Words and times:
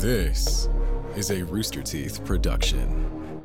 This 0.00 0.66
is 1.14 1.30
a 1.30 1.44
Rooster 1.44 1.82
Teeth 1.82 2.24
production. 2.24 3.42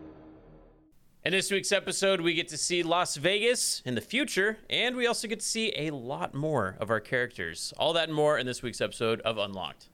In 1.25 1.33
this 1.33 1.51
week's 1.51 1.73
episode, 1.73 2.21
we 2.21 2.33
get 2.33 2.47
to 2.47 2.57
see 2.57 2.81
Las 2.81 3.17
Vegas 3.17 3.81
in 3.83 3.93
the 3.93 3.99
future, 3.99 4.59
and 4.69 4.95
we 4.95 5.05
also 5.05 5.27
get 5.27 5.41
to 5.41 5.45
see 5.45 5.73
a 5.75 5.89
lot 5.91 6.33
more 6.33 6.77
of 6.79 6.89
our 6.89 7.01
characters. 7.01 7.73
All 7.77 7.91
that 7.91 8.07
and 8.07 8.15
more 8.15 8.37
in 8.37 8.45
this 8.45 8.63
week's 8.63 8.79
episode 8.79 9.19
of 9.25 9.37
Unlocked. 9.37 9.89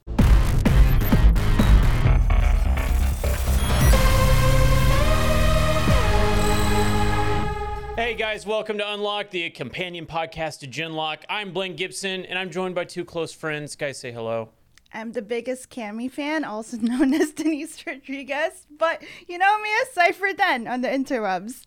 Hey 7.96 8.14
guys, 8.14 8.46
welcome 8.46 8.78
to 8.78 8.94
Unlock, 8.94 9.32
the 9.32 9.50
companion 9.50 10.06
podcast 10.06 10.60
to 10.60 10.68
Genlock. 10.68 11.24
I'm 11.28 11.54
Blaine 11.54 11.76
Gibson, 11.76 12.24
and 12.26 12.38
I'm 12.38 12.52
joined 12.52 12.76
by 12.76 12.86
two 12.86 13.04
close 13.04 13.34
friends. 13.34 13.76
Guys, 13.76 13.98
say 13.98 14.12
hello. 14.12 14.50
I'm 14.94 15.14
the 15.14 15.22
biggest 15.22 15.70
Cammy 15.70 16.12
fan, 16.12 16.44
also 16.44 16.78
known 16.82 17.14
as 17.14 17.32
Dennise 17.32 17.86
Rodriguez, 17.86 18.68
but 18.78 19.02
you 19.28 19.38
know 19.38 19.62
me 19.62 19.70
as 19.84 19.92
Cypher 19.94 20.34
Den 20.34 20.68
on 20.68 20.82
the 20.82 20.90
interwebs. 20.90 21.66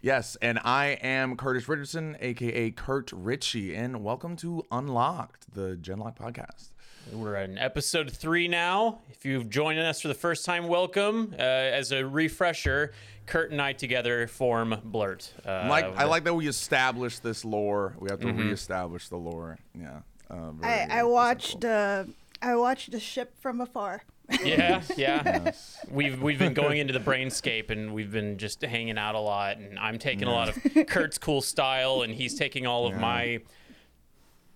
Yes, 0.00 0.36
and 0.42 0.58
I 0.64 0.98
am 1.00 1.36
Curtis 1.36 1.68
Richardson, 1.68 2.16
aka 2.20 2.72
Kurt 2.72 3.12
Ritchie, 3.12 3.74
and 3.74 4.02
welcome 4.02 4.36
to 4.36 4.66
Unlocked, 4.72 5.54
the 5.54 5.78
Genlock 5.80 6.16
podcast. 6.16 6.70
We're 7.12 7.36
in 7.36 7.58
episode 7.58 8.10
three 8.10 8.48
now. 8.48 9.00
If 9.08 9.24
you've 9.24 9.48
joined 9.48 9.78
us 9.78 10.00
for 10.00 10.08
the 10.08 10.14
first 10.14 10.44
time, 10.44 10.66
welcome. 10.66 11.32
Uh, 11.38 11.42
as 11.42 11.92
a 11.92 12.04
refresher, 12.04 12.92
Kurt 13.26 13.52
and 13.52 13.62
I 13.62 13.72
together 13.72 14.26
form 14.26 14.80
Blurt. 14.82 15.32
Uh, 15.46 15.68
like 15.70 15.84
I 15.96 16.04
like 16.04 16.24
that 16.24 16.34
we 16.34 16.48
established 16.48 17.22
this 17.22 17.44
lore. 17.44 17.94
We 18.00 18.10
have 18.10 18.20
to 18.20 18.32
reestablish 18.32 19.08
the 19.08 19.16
lore. 19.16 19.58
Yeah. 19.78 20.00
Uh, 20.28 20.50
very 20.52 20.72
I, 20.72 21.00
I 21.00 21.02
watched 21.04 21.64
essential. 21.64 22.14
I 22.44 22.56
watched 22.56 22.92
the 22.92 23.00
ship 23.00 23.34
from 23.40 23.60
afar. 23.62 24.02
Yeah, 24.42 24.82
yeah. 24.96 25.52
We've 25.90 26.20
we've 26.20 26.38
been 26.38 26.54
going 26.54 26.78
into 26.82 26.92
the 26.92 27.00
brainscape 27.00 27.70
and 27.70 27.94
we've 27.94 28.12
been 28.12 28.36
just 28.38 28.60
hanging 28.62 28.98
out 28.98 29.14
a 29.14 29.18
lot. 29.20 29.56
And 29.56 29.78
I'm 29.78 29.98
taking 29.98 30.28
a 30.28 30.32
lot 30.32 30.48
of 30.50 30.86
Kurt's 30.86 31.18
cool 31.18 31.40
style, 31.40 32.02
and 32.02 32.12
he's 32.14 32.34
taking 32.34 32.66
all 32.66 32.86
of 32.86 32.98
my 32.98 33.40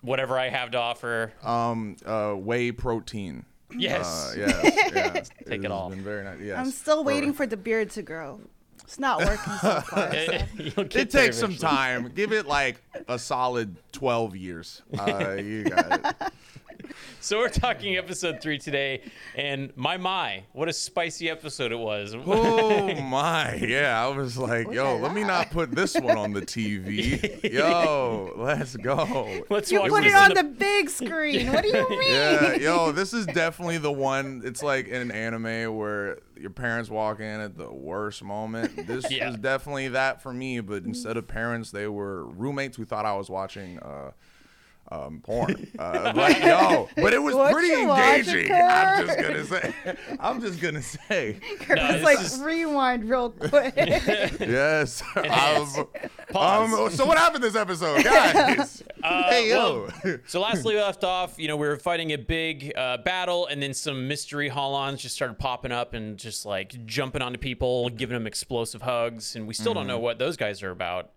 whatever 0.02 0.38
I 0.38 0.48
have 0.48 0.70
to 0.72 0.78
offer. 0.78 1.32
um 1.42 1.96
uh 2.04 2.32
whey 2.32 2.72
protein. 2.72 3.44
Yes. 3.76 4.32
Uh, 4.32 4.34
yes, 4.38 4.60
yes. 4.94 5.30
Take 5.46 5.60
it 5.60 5.62
has 5.64 5.70
all. 5.72 5.90
Been 5.90 6.02
very 6.02 6.24
nice. 6.24 6.40
Yes. 6.40 6.58
I'm 6.58 6.70
still 6.70 7.04
waiting 7.04 7.32
for 7.32 7.46
the 7.46 7.56
beard 7.56 7.90
to 7.90 8.02
grow. 8.02 8.40
It's 8.84 8.98
not 8.98 9.18
working 9.18 9.52
so 9.60 9.80
far. 9.82 10.12
so. 10.14 10.38
You'll 10.56 10.86
It 10.96 11.10
takes 11.10 11.36
some 11.36 11.54
time. 11.54 12.10
Give 12.14 12.32
it 12.32 12.46
like 12.46 12.80
a 13.06 13.18
solid 13.18 13.76
12 13.92 14.36
years. 14.36 14.80
Uh, 14.98 15.32
you 15.32 15.64
got 15.64 16.00
it. 16.22 16.32
So 17.20 17.38
we're 17.38 17.48
talking 17.48 17.96
episode 17.96 18.40
three 18.40 18.58
today, 18.58 19.02
and 19.34 19.72
my 19.76 19.96
my, 19.96 20.44
what 20.52 20.68
a 20.68 20.72
spicy 20.72 21.28
episode 21.28 21.72
it 21.72 21.78
was. 21.78 22.14
Oh 22.14 22.94
my, 23.02 23.54
yeah. 23.56 24.00
I 24.02 24.06
was 24.16 24.38
like, 24.38 24.70
yo, 24.70 24.96
let 24.98 25.12
me 25.12 25.24
not 25.24 25.50
put 25.50 25.72
this 25.72 25.94
one 25.98 26.16
on 26.16 26.32
the 26.32 26.42
TV. 26.42 27.52
Yo, 27.52 28.32
let's 28.36 28.76
go. 28.76 29.42
Let's 29.50 29.72
You 29.72 29.80
watch 29.80 29.90
put 29.90 30.04
this 30.04 30.12
it 30.12 30.16
on 30.16 30.30
in 30.30 30.36
the 30.36 30.54
big 30.54 30.88
screen. 30.88 31.52
What 31.52 31.62
do 31.64 31.68
you 31.76 31.88
mean? 31.90 32.12
Yeah, 32.12 32.54
yo, 32.54 32.92
this 32.92 33.12
is 33.12 33.26
definitely 33.26 33.78
the 33.78 33.92
one. 33.92 34.42
It's 34.44 34.62
like 34.62 34.86
in 34.86 35.02
an 35.02 35.10
anime 35.10 35.76
where 35.76 36.18
your 36.38 36.50
parents 36.50 36.88
walk 36.88 37.18
in 37.18 37.40
at 37.40 37.58
the 37.58 37.70
worst 37.70 38.22
moment. 38.22 38.86
This 38.86 39.10
Yeah. 39.10 39.30
is 39.30 39.36
definitely 39.36 39.88
that 39.88 40.22
for 40.22 40.32
me, 40.32 40.60
but 40.60 40.84
instead 40.84 41.16
of 41.16 41.26
parents, 41.26 41.72
they 41.72 41.88
were 41.88 42.26
roommates 42.26 42.76
who 42.76 42.84
thought 42.84 43.04
I 43.06 43.16
was 43.16 43.28
watching. 43.28 43.80
Uh, 43.80 44.12
um, 44.90 45.20
porn, 45.22 45.68
uh, 45.78 46.12
but 46.12 46.40
yo, 46.40 46.88
but 46.96 47.12
it 47.12 47.18
was 47.22 47.34
What 47.34 47.52
pretty 47.52 47.74
engaging. 47.74 48.50
I'm 48.52 49.06
just 49.06 49.18
gonna 49.20 49.44
say, 49.44 49.74
I'm 50.18 50.40
just 50.40 50.60
gonna 50.60 50.82
say, 50.82 51.36
Kurt 51.60 51.76
No, 51.76 51.92
was 51.92 52.02
like, 52.02 52.20
is- 52.20 52.40
rewind 52.40 53.08
real 53.08 53.30
quick. 53.30 53.74
yes. 53.76 55.02
Um, 55.16 55.86
um, 56.34 56.90
so 56.90 57.04
what 57.06 57.18
happened 57.18 57.42
this 57.44 57.54
episode, 57.56 58.02
guys? 58.04 58.82
hey 59.02 59.50
yo, 59.50 59.88
So 60.26 60.40
last 60.40 60.64
we 60.64 60.76
left 60.76 61.04
off, 61.04 61.38
you 61.38 61.48
know, 61.48 61.56
we 61.56 61.66
were 61.68 61.76
fighting 61.76 62.12
a 62.12 62.18
big 62.18 62.72
uh, 62.76 62.98
battle, 62.98 63.46
and 63.46 63.62
then 63.62 63.74
some 63.74 64.08
mystery 64.08 64.48
Holons 64.50 64.98
just 64.98 65.14
started 65.14 65.38
popping 65.38 65.72
up 65.72 65.94
and 65.94 66.16
just 66.18 66.46
like 66.46 66.84
jumping 66.86 67.22
onto 67.22 67.38
people, 67.38 67.88
giving 67.90 68.14
them 68.14 68.26
explosive 68.26 68.82
hugs, 68.82 69.36
and 69.36 69.46
we 69.46 69.54
still 69.54 69.74
don't 69.74 69.82
Mm-hmm. 69.82 69.88
know 69.88 69.98
what 69.98 70.18
those 70.18 70.36
guys 70.36 70.62
are 70.62 70.70
about. 70.70 71.10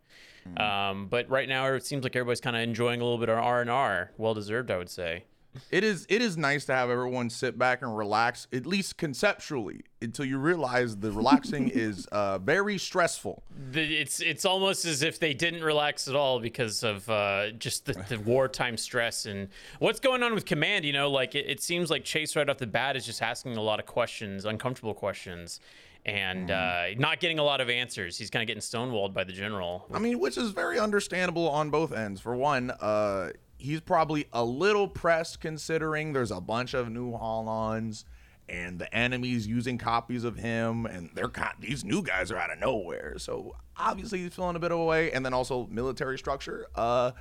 Um, 0.57 1.07
but 1.07 1.29
right 1.29 1.47
now, 1.47 1.66
it 1.68 1.85
seems 1.85 2.03
like 2.03 2.16
everybody's 2.16 2.41
kind 2.41 2.56
of 2.56 2.62
enjoying 2.62 3.02
a 3.02 3.03
little 3.03 3.19
bit 3.19 3.29
of 3.29 3.38
R 3.38 3.62
and 3.62 3.69
R, 3.69 4.12
well 4.18 4.34
deserved, 4.34 4.72
I 4.72 4.78
would 4.78 4.90
say. 4.90 5.25
It 5.69 5.84
is 5.84 6.06
it 6.07 6.22
is 6.22 6.38
nice 6.38 6.66
to 6.66 6.74
have 6.74 6.90
everyone 6.90 7.29
sit 7.29 7.57
back 7.57 7.81
and 7.81 7.96
relax, 7.96 8.47
at 8.53 8.66
least 8.66 8.97
conceptually, 8.97 9.81
until 10.01 10.24
you 10.24 10.38
realize 10.38 10.96
the 10.96 11.12
relaxing 11.12 11.69
is 11.74 12.06
uh, 12.07 12.38
very 12.38 12.78
stressful. 12.78 13.44
The, 13.72 13.97
it's 13.97 14.22
it's 14.22 14.46
almost 14.46 14.85
as 14.85 15.01
if 15.01 15.19
they 15.19 15.34
didn't 15.34 15.63
relax 15.63 16.07
at 16.07 16.16
all 16.16 16.40
because 16.40 16.84
of 16.84 17.09
uh, 17.09 17.51
just 17.51 17.85
the, 17.85 17.94
the 18.07 18.19
wartime 18.25 18.78
stress 18.78 19.25
and 19.25 19.50
what's 19.80 20.00
going 20.00 20.24
on 20.24 20.34
with 20.34 20.46
command. 20.46 20.85
You 20.85 20.94
know, 20.94 21.09
like 21.09 21.35
it, 21.35 21.50
it 21.50 21.62
seems 21.62 21.90
like 21.90 22.06
Chase 22.06 22.35
right 22.35 22.47
off 22.50 22.57
the 22.57 22.68
bat 22.68 22.96
is 22.96 23.06
just 23.06 23.22
asking 23.22 23.57
a 23.57 23.62
lot 23.62 23.80
of 23.80 23.85
questions, 23.85 24.46
uncomfortable 24.46 24.94
questions, 24.94 25.59
and 26.06 26.50
uh, 26.50 26.85
not 26.97 27.19
getting 27.19 27.39
a 27.39 27.44
lot 27.44 27.62
of 27.62 27.69
answers. 27.69 28.17
He's 28.17 28.29
kind 28.29 28.41
of 28.41 28.47
getting 28.47 28.62
stonewalled 28.62 29.13
by 29.13 29.23
the 29.23 29.34
general. 29.34 29.85
I 29.94 30.00
mean, 30.00 30.19
which 30.19 30.38
is 30.38 30.51
very 30.51 30.79
understandable 30.79 31.50
on 31.50 31.69
both 31.69 31.91
ends. 31.94 32.19
For 32.22 32.35
one, 32.35 32.72
uh, 32.72 33.31
he's 33.57 33.81
probably 33.81 34.28
a 34.34 34.44
little 34.44 34.88
pressed 34.88 35.39
considering 35.39 36.13
there's 36.13 36.31
a 36.31 36.41
bunch 36.41 36.73
of 36.73 36.89
new 36.89 37.12
Holons 37.12 38.06
and 38.50 38.79
the 38.79 38.94
enemies 38.94 39.47
using 39.47 39.78
copies 39.78 40.23
of 40.23 40.35
him, 40.35 40.85
and 40.85 41.09
they're 41.13 41.31
these 41.59 41.85
new 41.85 42.01
guys 42.01 42.31
are 42.31 42.38
out 42.38 42.51
of 42.51 42.59
nowhere. 42.59 43.18
So 43.18 43.56
obviously 43.78 44.19
he's 44.19 44.33
feeling 44.33 44.56
a 44.56 44.59
bit 44.59 44.72
of 44.72 44.79
a 44.79 44.83
way, 44.83 45.12
and 45.12 45.25
then 45.25 45.33
also 45.33 45.68
military 45.72 46.18
structure. 46.18 46.68
Uh, 46.75 47.12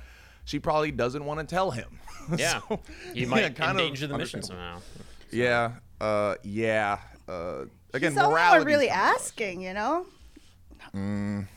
she 0.43 0.59
probably 0.59 0.91
doesn't 0.91 1.23
want 1.23 1.39
to 1.39 1.45
tell 1.45 1.71
him. 1.71 1.99
Yeah, 2.37 2.61
So, 2.69 2.79
he 3.15 3.25
might 3.25 3.41
yeah, 3.41 3.49
kind 3.49 3.71
of 3.71 3.83
endanger 3.83 4.05
the 4.05 4.17
mission 4.17 4.43
somehow. 4.43 4.79
Yeah, 5.31 5.71
uh, 5.99 6.35
yeah. 6.43 6.99
Uh, 7.27 7.65
again, 7.93 8.11
He's 8.11 8.15
the 8.15 8.21
only 8.25 8.33
one 8.33 8.41
morality. 8.41 8.65
really 8.65 8.89
asking, 8.89 9.61
you 9.61 9.73
know? 9.73 10.05
Mm, 10.95 11.47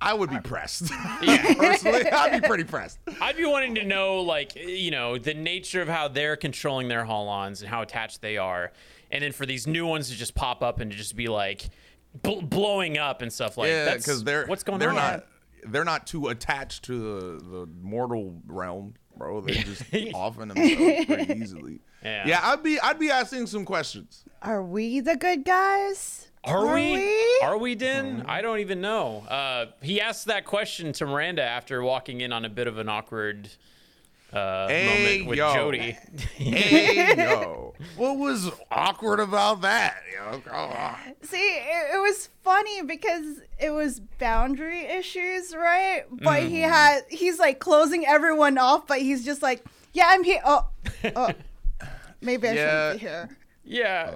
I 0.00 0.12
would 0.12 0.30
be 0.30 0.38
pressed. 0.40 0.90
Yeah, 1.22 1.54
personally, 1.58 2.06
I'd 2.10 2.40
be 2.42 2.46
pretty 2.46 2.64
pressed. 2.64 2.98
I'd 3.20 3.36
be 3.36 3.44
wanting 3.46 3.74
to 3.76 3.84
know, 3.84 4.20
like, 4.20 4.54
you 4.56 4.90
know, 4.90 5.16
the 5.18 5.34
nature 5.34 5.80
of 5.80 5.88
how 5.88 6.08
they're 6.08 6.36
controlling 6.36 6.88
their 6.88 7.04
Holons 7.04 7.60
and 7.60 7.68
how 7.70 7.82
attached 7.82 8.20
they 8.20 8.36
are, 8.36 8.72
and 9.10 9.22
then 9.22 9.32
for 9.32 9.46
these 9.46 9.66
new 9.66 9.86
ones 9.86 10.10
to 10.10 10.14
just 10.16 10.34
pop 10.34 10.62
up 10.62 10.80
and 10.80 10.90
to 10.90 10.96
just 10.96 11.16
be 11.16 11.28
like 11.28 11.68
bl- 12.22 12.40
blowing 12.42 12.98
up 12.98 13.22
and 13.22 13.32
stuff 13.32 13.56
like. 13.56 13.68
yeah, 13.68 13.84
that's 13.86 14.04
because 14.04 14.22
they're 14.24 14.46
what's 14.46 14.62
going 14.64 14.78
they're 14.78 14.90
on. 14.90 14.94
not 14.96 15.26
they're 15.68 15.84
not 15.84 16.06
too 16.06 16.28
attached 16.28 16.84
to 16.84 17.38
the 17.38 17.44
the 17.44 17.68
mortal 17.80 18.42
realm, 18.46 18.94
bro. 19.16 19.40
They're 19.42 19.54
just 19.54 19.82
offing 20.14 20.48
themselves 20.48 21.06
pretty 21.06 21.40
easily. 21.40 21.80
Yeah. 22.02 22.26
yeah, 22.26 22.40
I'd 22.42 22.62
be 22.62 22.78
I'd 22.78 22.98
be 22.98 23.10
asking 23.10 23.46
some 23.46 23.64
questions. 23.64 24.24
Are 24.42 24.62
we 24.62 25.00
the 25.00 25.16
good 25.16 25.44
guys? 25.44 26.28
Are, 26.44 26.72
we? 26.74 26.92
we? 26.92 27.40
Are 27.42 27.58
we, 27.58 27.74
Din? 27.74 28.22
I 28.28 28.40
don't 28.40 28.60
even 28.60 28.80
know. 28.80 29.24
Uh, 29.28 29.66
he 29.82 30.00
asked 30.00 30.26
that 30.26 30.44
question 30.44 30.92
to 30.92 31.06
Miranda 31.06 31.42
after 31.42 31.82
walking 31.82 32.20
in 32.20 32.32
on 32.32 32.44
a 32.44 32.48
bit 32.48 32.68
of 32.68 32.78
an 32.78 32.88
awkward 32.88 33.48
uh, 34.36 34.68
Hey, 34.68 35.18
moment 35.18 35.28
with 35.28 35.38
yo. 35.38 35.54
Jody. 35.54 35.96
hey 36.36 37.14
yo, 37.16 37.74
what 37.96 38.18
was 38.18 38.50
awkward 38.70 39.20
about 39.20 39.62
that? 39.62 39.96
Yo, 40.14 40.38
come 40.40 40.70
on. 40.70 40.96
See, 41.22 41.36
it, 41.38 41.94
it 41.94 41.98
was 42.00 42.28
funny 42.42 42.82
because 42.82 43.40
it 43.58 43.70
was 43.70 44.00
boundary 44.18 44.80
issues, 44.84 45.54
right? 45.54 46.02
But 46.10 46.42
he 46.42 46.56
Mm-hmm. 46.60 46.70
had 46.72 47.00
he's 47.08 47.38
like 47.38 47.58
closing 47.58 48.06
everyone 48.06 48.58
off, 48.58 48.86
but 48.86 48.98
he's 49.00 49.24
just 49.24 49.42
like, 49.42 49.64
"Yeah, 49.92 50.06
I'm 50.08 50.22
here." 50.24 50.40
Oh, 50.44 50.66
oh. 51.16 51.30
maybe 52.20 52.48
I 52.48 52.52
Yeah. 52.52 52.92
shouldn't 52.92 53.00
be 53.00 53.06
here. 53.06 53.28
yeah. 53.64 54.14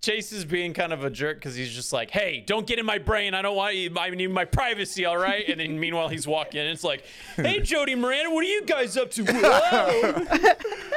Chase 0.00 0.32
is 0.32 0.44
being 0.44 0.74
kind 0.74 0.92
of 0.92 1.02
a 1.04 1.10
jerk 1.10 1.38
because 1.38 1.56
he's 1.56 1.72
just 1.74 1.92
like, 1.92 2.10
"Hey, 2.10 2.44
don't 2.46 2.66
get 2.66 2.78
in 2.78 2.86
my 2.86 2.98
brain. 2.98 3.34
I 3.34 3.42
don't 3.42 3.56
want 3.56 3.74
you. 3.74 3.92
I 3.98 4.10
need 4.10 4.30
my 4.30 4.44
privacy, 4.44 5.04
all 5.04 5.18
right?" 5.18 5.48
And 5.48 5.58
then 5.60 5.78
meanwhile, 5.80 6.08
he's 6.08 6.26
walking. 6.26 6.60
in. 6.60 6.66
It's 6.68 6.84
like, 6.84 7.04
"Hey, 7.36 7.60
Jody, 7.62 7.94
Miranda, 7.94 8.30
what 8.30 8.44
are 8.44 8.48
you 8.48 8.62
guys 8.64 8.96
up 8.96 9.10
to?" 9.12 9.24
Whoa. 9.24 10.54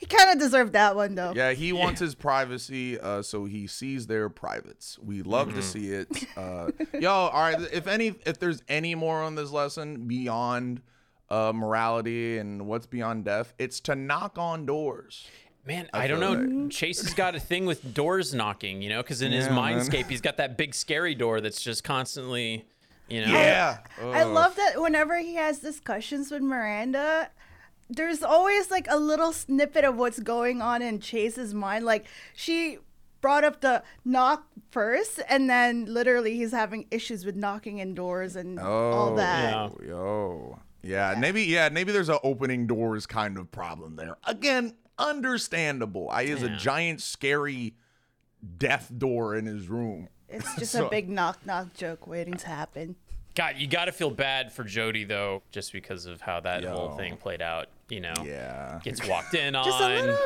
He 0.00 0.06
kind 0.06 0.30
of 0.30 0.38
deserved 0.38 0.72
that 0.72 0.96
one 0.96 1.14
though. 1.14 1.32
Yeah, 1.34 1.52
he 1.52 1.72
wants 1.72 2.00
his 2.00 2.14
privacy, 2.14 2.98
uh, 2.98 3.22
so 3.22 3.44
he 3.44 3.66
sees 3.66 4.06
their 4.06 4.28
privates. 4.28 4.98
We 4.98 5.22
love 5.22 5.54
to 5.54 5.62
see 5.62 5.90
it. 5.90 6.08
Uh, 6.36 6.70
yo, 6.98 7.10
all 7.10 7.30
right. 7.40 7.60
If 7.72 7.86
any, 7.86 8.14
if 8.26 8.38
there's 8.38 8.62
any 8.68 8.94
more 8.94 9.22
on 9.22 9.34
this 9.34 9.50
lesson 9.50 10.06
beyond 10.06 10.82
uh, 11.30 11.52
morality 11.54 12.38
and 12.38 12.66
what's 12.66 12.86
beyond 12.86 13.24
death, 13.24 13.54
it's 13.58 13.80
to 13.80 13.94
knock 13.94 14.38
on 14.38 14.66
doors. 14.66 15.26
Man, 15.68 15.86
I, 15.92 16.06
don't 16.06 16.20
feel 16.20 16.34
know. 16.34 16.68
Chase 16.70 17.02
has 17.02 17.12
got 17.12 17.34
a 17.34 17.40
thing 17.40 17.66
with 17.66 17.92
doors 17.92 18.32
knocking, 18.32 18.80
you 18.80 18.88
know, 18.88 19.02
because 19.02 19.20
in 19.20 19.32
his 19.32 19.44
Yeah, 19.46 19.54
man. 19.54 19.78
mindscape, 19.78 20.08
he's 20.08 20.22
got 20.22 20.38
that 20.38 20.56
big 20.56 20.74
scary 20.74 21.14
door 21.14 21.42
that's 21.42 21.60
just 21.60 21.84
constantly, 21.84 22.64
you 23.06 23.20
know. 23.20 23.32
Yeah. 23.32 23.80
I 24.00 24.22
Ugh. 24.22 24.32
love 24.32 24.56
that 24.56 24.80
whenever 24.80 25.18
he 25.18 25.34
has 25.34 25.58
discussions 25.58 26.30
with 26.30 26.40
Miranda, 26.40 27.28
there's 27.90 28.22
always 28.22 28.70
like 28.70 28.86
a 28.88 28.96
little 28.96 29.30
snippet 29.30 29.84
of 29.84 29.96
what's 29.96 30.20
going 30.20 30.62
on 30.62 30.80
in 30.80 31.00
Chase's 31.00 31.52
mind. 31.52 31.84
Like 31.84 32.06
she 32.34 32.78
brought 33.20 33.44
up 33.44 33.60
the 33.60 33.82
knock 34.06 34.46
first, 34.70 35.20
and 35.28 35.50
then 35.50 35.84
literally 35.84 36.34
he's 36.34 36.52
having 36.52 36.86
issues 36.90 37.26
with 37.26 37.36
knocking 37.36 37.76
in 37.76 37.94
doors 37.94 38.36
and 38.36 38.58
oh, 38.58 38.62
all 38.62 39.12
Oh, 39.12 39.16
that. 39.16 39.72
Yeah. 39.82 39.86
Yo. 39.86 40.58
Yeah, 40.82 41.14
maybe 41.18 41.42
yeah, 41.42 41.68
maybe 41.68 41.92
there's 41.92 42.08
an 42.08 42.20
opening 42.22 42.66
doors 42.66 43.04
kind 43.04 43.36
of 43.36 43.50
problem 43.50 43.96
there. 43.96 44.16
Again, 44.24 44.74
understandable. 44.98 46.08
I 46.10 46.22
is 46.22 46.42
a 46.42 46.50
giant 46.56 47.00
scary 47.00 47.74
death 48.58 48.90
door 48.96 49.34
in 49.36 49.46
his 49.46 49.68
room. 49.68 50.08
It's 50.28 50.54
just 50.56 50.72
So- 50.72 50.86
a 50.86 50.90
big 50.90 51.08
knock 51.08 51.44
knock 51.46 51.74
joke 51.74 52.06
waiting 52.06 52.34
to 52.34 52.46
happen. 52.48 52.96
God, 53.34 53.54
you 53.58 53.68
got 53.68 53.84
to 53.84 53.92
feel 53.92 54.10
bad 54.10 54.52
for 54.52 54.64
Jody 54.64 55.04
though, 55.04 55.42
just 55.52 55.72
because 55.72 56.06
of 56.06 56.20
how 56.20 56.40
that 56.40 56.64
whole 56.64 56.90
thing 56.96 57.16
played 57.16 57.40
out. 57.40 57.68
You 57.88 58.00
know, 58.00 58.12
Yeah. 58.24 58.80
gets 58.82 59.06
walked 59.08 59.32
in 59.34 59.54
on. 59.54 59.64
Just 59.64 59.80
a 59.80 59.88
little 59.88 60.16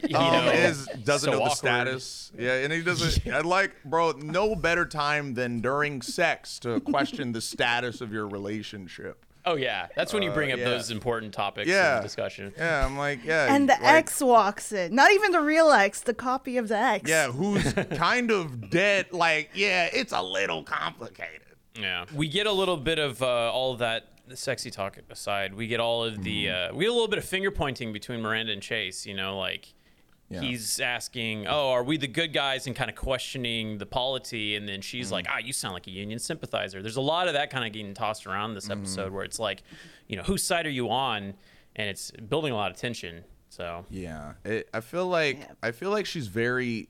bit. 0.00 0.10
Yeah. 0.10 0.18
Um, 0.18 0.32
know, 0.46 0.50
is 0.52 0.86
doesn't 1.04 1.26
so 1.26 1.32
know 1.32 1.36
the 1.38 1.42
awkward. 1.50 1.56
status. 1.58 2.32
Yeah, 2.38 2.54
and 2.54 2.72
he 2.72 2.80
doesn't 2.82 3.26
I 3.34 3.40
like, 3.40 3.72
bro, 3.84 4.12
no 4.12 4.54
better 4.54 4.86
time 4.86 5.34
than 5.34 5.60
during 5.60 6.00
sex 6.00 6.58
to 6.60 6.80
question 6.80 7.32
the 7.32 7.42
status 7.42 8.00
of 8.00 8.12
your 8.14 8.26
relationship. 8.28 9.26
Oh 9.46 9.56
yeah, 9.56 9.88
that's 9.94 10.12
when 10.12 10.22
you 10.22 10.30
bring 10.30 10.52
up 10.52 10.58
yeah. 10.58 10.64
those 10.64 10.90
important 10.90 11.34
topics 11.34 11.68
Yeah. 11.68 11.96
in 11.96 11.96
the 11.98 12.02
discussion. 12.02 12.52
Yeah, 12.56 12.84
I'm 12.86 12.96
like, 12.96 13.24
yeah. 13.24 13.54
And 13.54 13.68
the 13.68 13.74
like, 13.74 13.94
ex 13.94 14.20
walks 14.22 14.72
in. 14.72 14.94
Not 14.94 15.12
even 15.12 15.32
the 15.32 15.40
real 15.42 15.70
ex, 15.70 16.00
the 16.00 16.14
copy 16.14 16.56
of 16.56 16.68
the 16.68 16.78
ex. 16.78 17.08
Yeah, 17.10 17.30
who's 17.30 17.72
kind 17.94 18.30
of 18.30 18.70
dead. 18.70 19.12
Like, 19.12 19.50
yeah, 19.54 19.90
it's 19.92 20.12
a 20.12 20.22
little 20.22 20.62
complicated. 20.62 21.42
Yeah, 21.78 22.06
we 22.14 22.28
get 22.28 22.46
a 22.46 22.52
little 22.52 22.76
bit 22.78 22.98
of 22.98 23.22
uh, 23.22 23.26
all 23.52 23.72
of 23.72 23.80
that 23.80 24.08
sexy 24.32 24.70
talk 24.70 24.96
aside. 25.10 25.52
We 25.54 25.66
get 25.66 25.80
all 25.80 26.04
of 26.04 26.22
the 26.24 26.46
Mm-hmm. 26.46 26.74
uh, 26.74 26.76
we 26.78 26.84
get 26.84 26.90
a 26.90 26.94
little 26.94 27.08
bit 27.08 27.18
of 27.18 27.24
finger 27.26 27.50
pointing 27.50 27.92
between 27.92 28.22
Miranda 28.22 28.52
and 28.52 28.62
Chase. 28.62 29.04
You 29.04 29.12
know, 29.14 29.36
like 29.38 29.73
Yeah. 30.34 30.40
he's 30.42 30.80
asking, 30.80 31.46
"Oh, 31.46 31.70
are 31.70 31.82
we 31.84 31.96
the 31.96 32.06
good 32.08 32.32
guys?" 32.32 32.66
and 32.66 32.74
kind 32.76 32.90
of 32.90 32.96
questioning 32.96 33.78
the 33.78 33.86
polity, 33.86 34.56
and 34.56 34.68
then 34.68 34.80
she's 34.80 35.10
like, 35.12 35.24
Mm-hmm. 35.26 35.34
"Ah, 35.36 35.46
you 35.46 35.52
sound 35.52 35.74
like 35.74 35.86
a 35.86 35.90
union 35.90 36.18
sympathizer." 36.18 36.82
There's 36.82 36.96
a 36.96 37.00
lot 37.00 37.26
of 37.28 37.34
that 37.34 37.50
kind 37.50 37.64
of 37.66 37.72
getting 37.72 37.94
tossed 37.94 38.26
around 38.26 38.50
Mm-hmm. 38.50 38.54
this 38.54 38.70
episode 38.70 39.12
where 39.12 39.24
it's 39.24 39.38
like, 39.38 39.62
you 40.08 40.16
know, 40.16 40.22
whose 40.22 40.42
side 40.42 40.66
are 40.66 40.70
you 40.70 40.90
on? 40.90 41.34
And 41.76 41.88
it's 41.88 42.10
building 42.12 42.52
a 42.52 42.56
lot 42.56 42.70
of 42.70 42.76
tension. 42.76 43.24
So 43.48 43.84
Yeah, 43.90 44.34
it, 44.44 44.68
I 44.74 44.80
feel 44.80 45.06
like 45.06 45.38
I 45.62 45.70
feel 45.72 45.90
like 45.90 46.06
she's 46.06 46.26
very, 46.28 46.88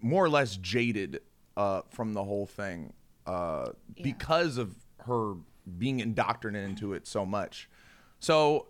more 0.00 0.24
or 0.24 0.28
less 0.30 0.56
jaded 0.56 1.20
uh, 1.56 1.82
from 1.90 2.12
the 2.14 2.24
whole 2.24 2.46
thing 2.46 2.92
uh, 3.26 3.70
because 4.02 4.58
of 4.58 4.74
her 5.06 5.34
being 5.78 6.00
indoctrinated 6.00 6.68
into 6.70 6.94
it 6.94 7.06
so 7.06 7.26
much. 7.26 7.68
So 8.20 8.68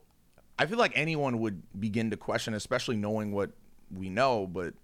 I 0.58 0.66
feel 0.66 0.78
like 0.78 0.92
anyone 0.96 1.38
would 1.40 1.62
begin 1.80 2.10
to 2.10 2.16
question, 2.16 2.54
especially 2.54 2.96
knowing 2.96 3.30
what 3.32 3.50
we 3.94 4.08
know. 4.10 4.46
But 4.46 4.74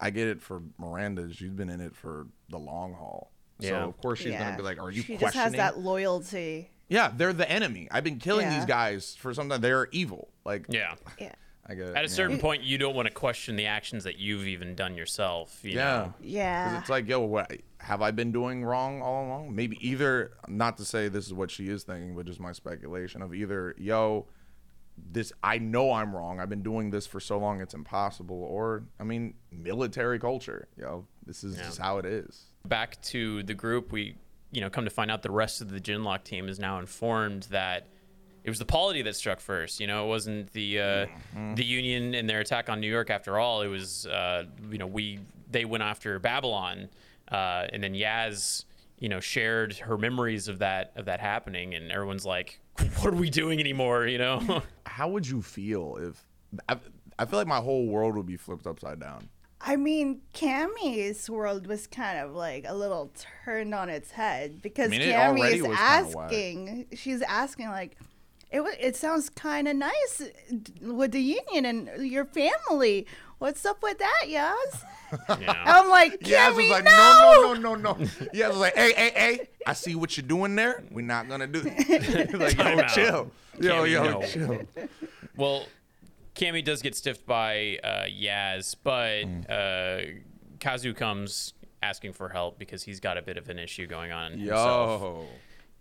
I 0.00 0.10
get 0.10 0.28
it 0.28 0.40
for 0.42 0.62
Miranda; 0.78 1.32
she's 1.32 1.50
been 1.50 1.68
in 1.70 1.80
it 1.80 1.94
for 1.94 2.26
the 2.50 2.58
long 2.58 2.94
haul. 2.94 3.30
So 3.60 3.68
Yeah. 3.68 3.84
of 3.84 3.96
course 3.98 4.18
she's 4.18 4.28
Yeah. 4.32 4.44
gonna 4.44 4.56
be 4.56 4.62
like, 4.62 4.78
"Are 4.80 4.90
you 4.90 5.02
She 5.02 5.16
just 5.16 5.34
has 5.34 5.52
that 5.54 5.78
loyalty. 5.78 6.70
yeah, 6.88 7.10
they're 7.14 7.32
the 7.32 7.50
enemy. 7.50 7.88
I've 7.90 8.04
been 8.04 8.18
killing 8.18 8.46
Yeah. 8.46 8.56
these 8.58 8.66
guys 8.66 9.14
for 9.14 9.32
some 9.34 9.48
time. 9.48 9.60
They're 9.60 9.88
evil. 9.92 10.28
Like, 10.44 10.66
yeah. 10.68 10.94
Yeah. 11.18 11.32
I 11.68 11.74
get 11.74 11.88
it. 11.88 11.96
At 11.96 12.04
a 12.04 12.08
yeah. 12.08 12.14
certain 12.14 12.38
point, 12.38 12.62
you 12.62 12.78
don't 12.78 12.94
want 12.94 13.08
to 13.08 13.14
question 13.14 13.56
the 13.56 13.66
actions 13.66 14.04
that 14.04 14.18
you've 14.18 14.46
even 14.46 14.76
done 14.76 14.94
yourself. 14.94 15.58
You 15.64 15.72
Yeah. 15.72 15.84
know? 15.84 16.14
Yeah. 16.20 16.64
Because 16.68 16.80
it's 16.82 16.90
like, 16.90 17.08
yo, 17.08 17.20
what 17.22 17.50
have 17.78 18.02
I 18.02 18.12
been 18.12 18.30
doing 18.30 18.62
wrong 18.64 19.02
all 19.02 19.26
along? 19.26 19.54
Maybe 19.56 19.76
either, 19.80 20.32
not 20.46 20.76
to 20.76 20.84
say 20.84 21.08
this 21.08 21.26
is 21.26 21.32
what 21.34 21.50
she 21.50 21.68
is 21.68 21.82
thinking, 21.82 22.14
but 22.14 22.26
just 22.26 22.38
my 22.38 22.52
speculation 22.52 23.20
of 23.20 23.34
either, 23.34 23.74
yo, 23.78 24.26
this, 25.12 25.32
I 25.42 25.58
know 25.58 25.92
I'm 25.92 26.14
wrong. 26.14 26.40
I've 26.40 26.48
been 26.48 26.62
doing 26.62 26.90
this 26.90 27.06
for 27.06 27.20
so 27.20 27.38
long, 27.38 27.60
it's 27.60 27.74
impossible. 27.74 28.42
Or, 28.42 28.84
I 29.00 29.04
mean, 29.04 29.34
military 29.50 30.18
culture, 30.18 30.68
you 30.76 30.84
know. 30.84 31.06
this 31.26 31.42
is 31.44 31.56
just 31.56 31.78
how 31.78 31.98
it 31.98 32.04
is. 32.06 32.44
back 32.66 33.00
to 33.02 33.42
the 33.44 33.54
group, 33.54 33.92
we 33.92 34.16
you 34.52 34.60
know 34.60 34.70
come 34.70 34.84
to 34.84 34.90
find 34.90 35.10
out 35.10 35.22
the 35.22 35.30
rest 35.30 35.60
of 35.60 35.70
the 35.70 35.80
Genlock 35.80 36.22
team 36.24 36.48
is 36.48 36.58
now 36.58 36.78
informed 36.78 37.44
that 37.50 37.88
it 38.44 38.48
was 38.48 38.58
the 38.60 38.64
polity 38.64 39.02
that 39.02 39.16
struck 39.16 39.40
first. 39.40 39.80
You 39.80 39.86
know, 39.88 40.04
it 40.06 40.08
wasn't 40.08 40.52
the 40.52 40.78
uh, 40.80 40.82
Mm-hmm. 40.84 41.54
the 41.54 41.64
Union 41.64 42.14
and 42.14 42.28
their 42.30 42.40
attack 42.40 42.68
on 42.70 42.80
New 42.80 42.90
York. 42.90 43.10
After 43.10 43.38
all, 43.38 43.62
it 43.62 43.66
was 43.68 44.06
uh, 44.06 44.44
you 44.70 44.78
know 44.78 44.86
we 44.86 45.18
they 45.50 45.64
went 45.64 45.82
after 45.82 46.18
Babylon, 46.18 46.88
uh, 47.30 47.66
and 47.72 47.82
then 47.82 47.92
Yaz 47.94 48.64
you 48.98 49.08
know 49.08 49.20
shared 49.20 49.74
her 49.78 49.98
memories 49.98 50.48
of 50.48 50.60
that 50.60 50.92
of 50.96 51.04
that 51.06 51.20
happening, 51.20 51.74
and 51.74 51.90
everyone's 51.90 52.24
like, 52.24 52.60
"What 53.00 53.12
are 53.12 53.16
we 53.16 53.30
doing 53.30 53.58
anymore?" 53.60 54.06
You 54.06 54.18
know. 54.18 54.62
How 54.96 55.08
would 55.08 55.28
you 55.28 55.42
feel 55.42 55.98
if, 56.00 56.24
I, 56.70 56.78
I 57.18 57.26
feel 57.26 57.38
like 57.38 57.46
my 57.46 57.60
whole 57.60 57.86
world 57.86 58.16
would 58.16 58.24
be 58.24 58.38
flipped 58.38 58.66
upside 58.66 58.98
down. 58.98 59.28
I 59.60 59.76
mean, 59.76 60.22
Cammy's 60.32 61.28
world 61.28 61.66
was 61.66 61.86
kind 61.86 62.18
of 62.18 62.34
like 62.34 62.64
a 62.66 62.72
little 62.74 63.12
turned 63.44 63.74
on 63.74 63.90
its 63.90 64.12
head 64.12 64.62
because 64.62 64.88
mean, 64.90 65.02
it 65.02 65.14
Cammy 65.14 65.52
is 65.52 65.62
was 65.62 65.76
kinda 65.76 66.16
whack. 66.16 66.32
asking. 66.32 66.86
She's 66.94 67.20
asking 67.20 67.68
like, 67.68 67.98
it 68.50 68.62
it 68.80 68.96
sounds 68.96 69.28
kind 69.28 69.68
of 69.68 69.76
nice 69.76 70.22
with 70.80 71.12
the 71.12 71.20
union 71.20 71.66
and 71.66 72.06
your 72.10 72.24
family. 72.24 73.06
What's 73.38 73.66
up 73.66 73.82
with 73.82 73.98
that, 73.98 74.22
Yaz? 74.26 74.82
yeah. 75.40 75.62
I'm 75.66 75.88
like, 75.90 76.20
Cammy, 76.20 76.28
Yeah, 76.28 76.50
was 76.50 76.70
like, 76.70 76.84
no. 76.84 76.90
no, 76.90 77.52
no, 77.54 77.74
no, 77.74 77.74
no, 77.74 77.92
no. 77.98 78.08
Yeah, 78.32 78.48
was 78.48 78.56
like, 78.56 78.74
hey, 78.74 78.92
hey, 78.96 79.12
hey, 79.14 79.48
I 79.66 79.74
see 79.74 79.94
what 79.94 80.16
you're 80.16 80.26
doing 80.26 80.56
there. 80.56 80.82
We're 80.90 81.02
not 81.04 81.28
gonna 81.28 81.46
do 81.46 81.62
it. 81.64 82.32
like, 82.38 82.56
yo, 82.56 82.86
chill. 82.88 83.30
Yo, 83.60 83.82
Cammy, 83.84 83.90
yo, 83.90 84.04
no. 84.04 84.22
chill. 84.22 84.88
Well, 85.36 85.66
Cammy 86.34 86.64
does 86.64 86.80
get 86.82 86.94
stiffed 86.94 87.26
by 87.26 87.78
uh, 87.84 88.04
Yaz, 88.04 88.74
but 88.82 89.24
Mm. 89.26 89.44
uh, 89.50 90.20
Kazu 90.58 90.94
comes 90.94 91.52
asking 91.82 92.14
for 92.14 92.28
help 92.30 92.58
because 92.58 92.82
he's 92.82 93.00
got 93.00 93.18
a 93.18 93.22
bit 93.22 93.36
of 93.36 93.48
an 93.50 93.58
issue 93.58 93.86
going 93.86 94.12
on 94.12 94.32
himself 94.32 95.02
Yo. 95.02 95.26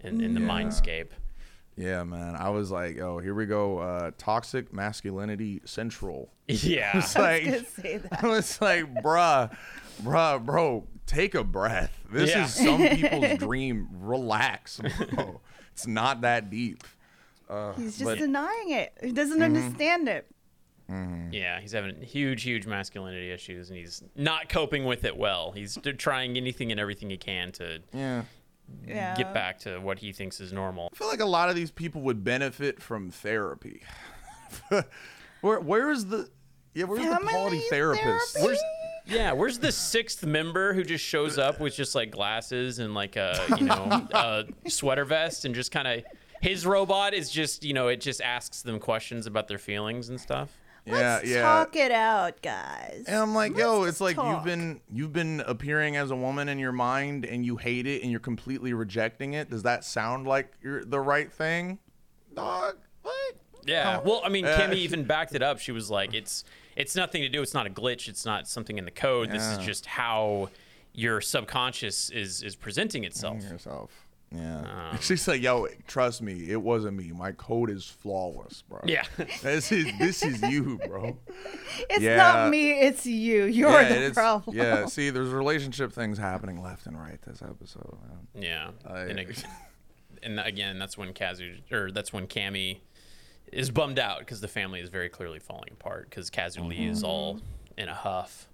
in, 0.02 0.22
in 0.22 0.34
the 0.34 0.40
mindscape. 0.42 1.08
Yeah, 1.78 2.04
man. 2.04 2.36
I 2.36 2.50
was 2.50 2.72
like, 2.72 3.00
oh, 3.00 3.20
here 3.20 3.34
we 3.34 3.46
go. 3.46 3.80
Uh, 3.80 4.12
toxic 4.18 4.72
masculinity 4.74 5.62
central. 5.66 6.32
Yeah. 6.48 6.98
It's 7.00 7.16
like, 7.18 7.44
gonna 7.46 7.66
say 7.66 7.98
that. 8.10 8.24
I 8.24 8.28
was 8.28 8.62
like, 8.62 8.94
bruh, 9.04 9.56
bruh, 10.04 10.46
bro, 10.46 10.86
take 11.08 11.34
a 11.36 11.44
breath. 11.44 12.00
This 12.12 12.30
Yeah. 12.30 12.46
is 12.46 12.54
some 12.54 12.88
people's 12.88 13.38
dream. 13.40 13.90
Relax, 14.00 14.80
bro. 15.10 15.42
It's 15.74 15.88
not 15.88 16.22
that 16.22 16.50
deep. 16.50 16.84
Uh, 17.50 17.74
He's 17.74 17.94
just 17.98 18.04
but- 18.04 18.18
denying 18.20 18.70
it. 18.72 18.94
He 19.04 19.12
doesn't 19.12 19.40
Mm-hmm. 19.40 19.44
understand 19.58 20.08
it. 20.08 20.28
yeah, 21.32 21.60
he's 21.60 21.72
having 21.72 22.00
huge, 22.02 22.44
huge 22.44 22.68
masculinity 22.68 23.32
issues, 23.32 23.70
and 23.72 23.78
he's 23.80 24.04
not 24.16 24.50
coping 24.50 24.86
with 24.86 25.04
it 25.04 25.18
well. 25.18 25.52
He's 25.52 25.78
trying 25.98 26.38
anything 26.38 26.70
and 26.72 26.80
everything 26.80 27.10
he 27.10 27.18
can 27.18 27.52
to 27.54 27.80
yeah. 27.92 28.22
Yeah. 28.88 29.16
get 29.16 29.34
back 29.34 29.60
to 29.60 29.80
what 29.80 30.00
he 30.00 30.12
thinks 30.12 30.40
is 30.40 30.54
normal. 30.54 30.90
I 30.94 30.96
feel 30.96 31.08
like 31.08 31.20
a 31.20 31.26
lot 31.26 31.50
of 31.50 31.56
these 31.56 31.72
people 31.72 32.02
would 32.02 32.24
benefit 32.24 32.82
from 32.82 33.10
therapy. 33.10 33.82
Where 35.42 35.60
where's 35.60 36.06
the 36.06 36.30
yeah, 36.74 36.86
where's 36.86 37.02
the 37.02 37.16
quality 37.28 37.62
therapist? 37.70 38.34
therapy? 38.34 38.48
Where's 38.48 38.64
yeah, 39.06 39.32
where's 39.34 39.60
the 39.60 39.72
sixth 39.72 40.26
member 40.26 40.74
who 40.74 40.84
just 40.84 41.06
shows 41.06 41.38
up 41.38 41.60
with 41.60 41.76
just 41.76 41.94
like 41.94 42.10
glasses 42.12 42.80
and 42.80 42.94
like 42.94 43.16
a 43.16 43.40
you 43.60 43.66
know 43.66 44.08
a 44.14 44.46
sweater 44.68 45.06
vest 45.06 45.46
and 45.46 45.54
just 45.54 45.72
kind 45.72 45.88
of 45.88 46.04
his 46.42 46.66
robot 46.66 47.14
is 47.14 47.30
just 47.30 47.64
you 47.64 47.74
know 47.74 47.88
it 47.88 48.02
just 48.02 48.22
asks 48.22 48.62
them 48.64 48.80
questions 48.80 49.28
about 49.28 49.48
their 49.48 49.58
feelings 49.60 50.10
and 50.10 50.20
stuff. 50.20 50.58
Yeah, 50.86 50.94
Let's 50.94 51.28
yeah. 51.28 51.42
talk 51.42 51.76
it 51.76 51.92
out, 51.92 52.42
guys. 52.42 53.06
And 53.08 53.16
I'm 53.18 53.34
like, 53.34 53.58
yo, 53.58 53.80
Let's 53.80 53.94
it's 53.94 54.02
like 54.02 54.16
talk. 54.16 54.36
you've 54.36 54.44
been 54.46 54.82
you've 54.92 55.14
been 55.14 55.42
appearing 55.46 55.96
as 55.98 56.12
a 56.12 56.16
woman 56.16 56.48
in 56.50 56.60
your 56.60 56.72
mind 56.72 57.26
and 57.26 57.46
you 57.46 57.58
hate 57.58 57.88
it 57.88 58.02
and 58.04 58.12
you're 58.12 58.20
completely 58.20 58.74
rejecting 58.74 59.34
it. 59.34 59.50
Does 59.50 59.64
that 59.64 59.84
sound 59.84 60.28
like 60.28 60.52
you're 60.62 60.84
the 60.86 61.00
right 61.00 61.32
thing? 61.32 61.80
Dog, 62.36 62.78
what? 63.02 63.36
Yeah. 63.66 64.00
Well, 64.04 64.22
I 64.24 64.30
mean, 64.30 64.46
Uh, 64.46 64.58
Kimmy 64.60 64.76
even 64.76 65.04
backed 65.08 65.34
it 65.34 65.42
up. 65.42 65.60
She 65.60 65.72
was 65.72 65.90
like, 65.90 66.14
"It's 66.14 66.44
it's 66.76 66.96
nothing 66.96 67.22
to 67.24 67.30
do. 67.30 67.42
It's 67.42 67.54
not 67.54 67.66
a 67.66 67.70
glitch. 67.70 68.08
It's 68.08 68.26
not 68.26 68.48
something 68.48 68.78
in 68.78 68.86
the 68.86 68.92
code. 68.92 69.32
This 69.32 69.44
is 69.44 69.58
just 69.60 69.86
how 69.88 70.50
your 70.94 71.20
subconscious 71.22 72.10
is 72.12 72.44
is 72.44 72.56
presenting 72.56 73.04
itself." 73.06 73.42
yourself. 73.44 74.05
Yeah. 74.36 74.90
Um, 74.92 74.98
She's 75.02 75.28
like, 75.28 75.42
yo, 75.42 75.68
trust 75.88 76.22
me, 76.22 76.50
it 76.50 76.62
wasn't 76.62 76.98
me. 76.98 77.12
My 77.12 77.32
code 77.32 77.70
is 77.70 77.86
flawless, 77.86 78.64
bro. 78.64 78.82
Yeah. 78.86 79.04
This 79.42 79.72
is 79.72 79.86
this 80.00 80.24
is 80.24 80.42
you, 80.42 80.80
bro. 80.88 81.18
it's 81.90 82.02
yeah. 82.02 82.18
not 82.18 82.50
me, 82.50 82.72
it's 82.72 83.06
you. 83.06 83.46
You're 83.46 83.70
yeah, 83.70 84.08
the 84.08 84.14
problem. 84.14 84.56
Yeah, 84.56 84.86
see, 84.88 85.10
there's 85.10 85.30
relationship 85.30 85.94
things 85.94 86.18
happening 86.18 86.62
left 86.62 86.86
and 86.88 87.00
right 87.00 87.22
this 87.22 87.42
episode. 87.42 87.98
man. 88.08 88.44
Yeah. 88.44 88.72
I- 88.86 89.02
and, 89.02 89.20
ag- 89.20 89.46
and 90.24 90.40
again, 90.40 90.80
that's 90.80 90.98
when 90.98 91.14
Kazu 91.14 91.56
or 91.72 91.92
that's 91.92 92.12
when 92.12 92.28
Cammy 92.28 92.80
is 93.52 93.70
bummed 93.70 94.00
out 94.00 94.20
because 94.20 94.42
the 94.42 94.48
family 94.48 94.80
is 94.82 94.90
very 94.90 95.10
clearly 95.10 95.40
falling 95.40 95.70
apart 95.72 96.10
because 96.10 96.30
Kazu 96.30 96.64
Lee 96.64 96.88
is 96.88 97.04
all 97.04 97.40
in 97.78 97.88
a 97.88 97.94
huff. 97.94 98.48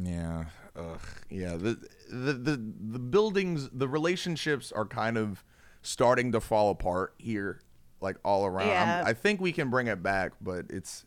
Yeah. 0.00 0.44
Ugh. 0.76 1.00
Yeah. 1.30 1.56
The, 1.56 1.78
the 2.10 2.32
the 2.32 2.72
the 2.92 2.98
buildings, 2.98 3.68
the 3.72 3.88
relationships 3.88 4.72
are 4.72 4.86
kind 4.86 5.18
of 5.18 5.44
starting 5.82 6.32
to 6.32 6.40
fall 6.40 6.70
apart 6.70 7.14
here. 7.18 7.60
like 8.02 8.16
all 8.24 8.44
around. 8.44 8.68
Yeah. 8.68 9.04
I 9.06 9.12
think 9.12 9.40
we 9.40 9.52
can 9.52 9.70
bring 9.70 9.86
it 9.86 10.02
back, 10.02 10.32
but 10.40 10.66
it's 10.68 11.04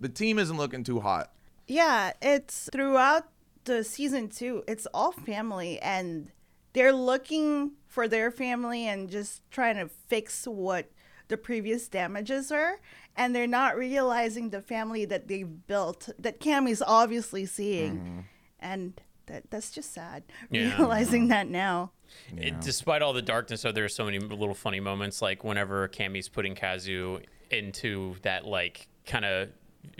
the 0.00 0.08
team 0.08 0.38
isn't 0.38 0.56
looking 0.56 0.82
too 0.82 1.00
hot. 1.00 1.32
Yeah, 1.66 2.12
it's 2.22 2.68
throughout 2.72 3.28
the 3.64 3.84
season 3.84 4.28
two. 4.28 4.64
It's 4.66 4.86
all 4.94 5.12
family, 5.12 5.78
and 5.80 6.30
they're 6.72 6.92
looking 6.92 7.72
for 7.86 8.08
their 8.08 8.30
family 8.30 8.86
and 8.86 9.10
just 9.10 9.42
trying 9.50 9.76
to 9.76 9.88
fix 9.88 10.46
what 10.46 10.90
the 11.28 11.36
previous 11.36 11.88
damages 11.88 12.50
are, 12.50 12.80
and 13.14 13.34
they're 13.34 13.46
not 13.46 13.76
realizing 13.76 14.48
the 14.48 14.62
family 14.62 15.04
that 15.04 15.28
they've 15.28 15.66
built 15.66 16.08
that 16.18 16.40
Cammy's 16.40 16.80
obviously 16.80 17.44
seeing, 17.44 17.98
mm-hmm. 17.98 18.20
and 18.60 18.98
that 19.28 19.50
that's 19.50 19.70
just 19.70 19.92
sad. 19.94 20.24
Yeah. 20.50 20.76
Realizing 20.76 21.28
that 21.28 21.48
now. 21.48 21.92
It, 22.36 22.60
despite 22.60 23.02
all 23.02 23.12
the 23.12 23.22
darkness, 23.22 23.62
though, 23.62 23.72
there 23.72 23.84
are 23.84 23.88
so 23.88 24.04
many 24.04 24.18
little 24.18 24.54
funny 24.54 24.80
moments. 24.80 25.20
Like 25.22 25.44
whenever 25.44 25.86
Cammy's 25.88 26.28
putting 26.28 26.54
Kazu 26.54 27.20
into 27.50 28.16
that 28.22 28.46
like 28.46 28.88
kind 29.06 29.24
of 29.24 29.48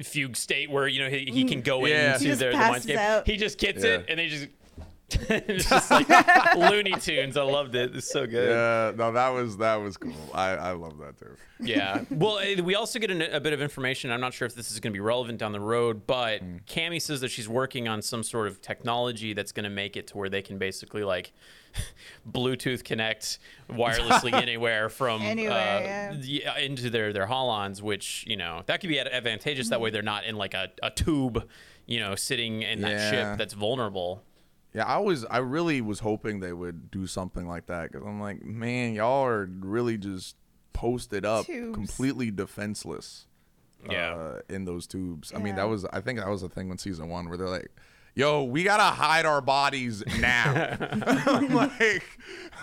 fugue 0.03 0.37
state 0.37 0.71
where 0.71 0.87
you 0.87 1.03
know 1.03 1.09
he, 1.11 1.31
he 1.33 1.45
can 1.45 1.61
mm. 1.61 1.65
go 1.65 1.87
Yeah. 1.87 2.15
into 2.15 2.25
He 2.25 2.27
just 2.31 2.41
the, 2.41 2.47
the 2.47 2.53
mindscape. 2.53 2.97
out. 2.97 3.27
He 3.27 3.37
just 3.37 3.59
gets 3.59 3.85
Yeah. 3.85 3.91
it, 3.97 4.07
and 4.09 4.19
they 4.19 4.29
just. 4.29 4.49
it's 5.31 5.69
just 5.71 5.91
like 5.91 6.09
Looney 6.57 6.93
Tunes. 7.00 7.37
I 7.37 7.43
loved 7.43 7.75
it. 7.75 7.97
It's 7.97 8.11
so 8.11 8.27
good. 8.27 8.50
Yeah, 8.50 8.93
no, 8.95 9.11
that 9.12 9.29
was 9.31 9.57
that 9.57 9.77
was 9.77 9.97
cool. 9.97 10.12
I 10.35 10.50
I 10.50 10.73
love 10.73 10.99
that 10.99 11.19
too. 11.19 11.35
Yeah. 11.61 12.05
Well, 12.11 12.38
eh, 12.38 12.61
we 12.61 12.75
also 12.75 12.99
get 12.99 13.11
an, 13.11 13.23
a 13.23 13.41
bit 13.41 13.53
of 13.53 13.62
information. 13.62 14.11
I'm 14.11 14.21
not 14.21 14.35
sure 14.35 14.47
if 14.47 14.55
this 14.55 14.71
is 14.71 14.81
going 14.81 14.93
to 14.93 14.97
be 14.97 15.00
relevant 15.00 15.38
down 15.38 15.53
the 15.53 15.61
road, 15.61 16.07
but 16.07 16.43
Mm. 16.43 16.65
Cammy 16.67 17.00
says 17.03 17.21
that 17.23 17.31
she's 17.31 17.49
working 17.49 17.88
on 17.88 18.03
some 18.03 18.23
sort 18.23 18.47
of 18.49 18.61
technology 18.61 19.33
that's 19.33 19.50
going 19.50 19.65
to 19.65 19.71
make 19.71 19.97
it 19.97 20.07
to 20.09 20.17
where 20.19 20.29
they 20.29 20.43
can 20.43 20.59
basically 20.59 21.03
like 21.05 21.33
Bluetooth 22.31 22.85
connect 22.85 23.38
wirelessly 23.71 24.33
anywhere 24.33 24.88
from 24.88 25.23
Anywhere, 25.23 25.53
uh, 25.53 25.81
yeah. 25.81 26.12
yeah, 26.21 26.59
into 26.59 26.91
their 26.91 27.12
their 27.12 27.27
holons, 27.27 27.81
which 27.83 28.25
you 28.27 28.37
know 28.37 28.62
that 28.67 28.81
could 28.81 28.88
be 28.88 28.99
ad- 29.00 29.09
advantageous. 29.09 29.71
That 29.71 29.81
way, 29.81 29.91
they're 29.91 30.03
not 30.03 30.25
in 30.25 30.37
like 30.37 30.55
a, 30.55 30.69
a 30.83 30.91
tube, 30.91 31.49
you 31.87 32.00
know, 32.00 32.15
sitting 32.15 32.62
in 32.62 32.81
that 32.83 32.91
Yeah. 32.91 33.11
ship 33.11 33.38
that's 33.38 33.55
vulnerable. 33.55 34.23
Yeah, 34.75 34.85
I 34.85 34.99
was 34.99 35.25
I 35.25 35.39
really 35.39 35.81
was 35.81 36.01
hoping 36.01 36.41
they 36.41 36.53
would 36.53 36.91
do 36.91 37.07
something 37.07 37.49
like 37.49 37.67
that 37.67 37.91
because 37.91 38.07
I'm 38.07 38.21
like, 38.21 38.43
man, 38.45 38.95
y'all 38.95 39.25
are 39.25 39.49
really 39.61 39.97
just 39.97 40.37
posted 40.73 41.25
up, 41.25 41.47
Tubes. 41.47 41.75
completely 41.75 42.31
defenseless. 42.31 43.27
Yeah. 43.89 44.15
uh, 44.15 44.41
in 44.49 44.65
those 44.65 44.87
tubes. 44.89 45.33
I 45.35 45.39
mean, 45.39 45.55
that 45.55 45.69
was 45.69 45.85
I 45.87 46.01
think 46.01 46.19
that 46.19 46.29
was 46.29 46.43
a 46.43 46.49
thing 46.49 46.69
in 46.71 46.79
season 46.79 47.09
one 47.09 47.29
where 47.29 47.39
they're 47.39 47.49
like, 47.49 47.71
"Yo, 48.17 48.43
we 48.43 48.65
gotta 48.65 48.83
hide 48.83 49.25
our 49.25 49.41
bodies 49.41 50.03
now." 50.19 50.77
I'm 51.27 51.55
like, 51.55 52.03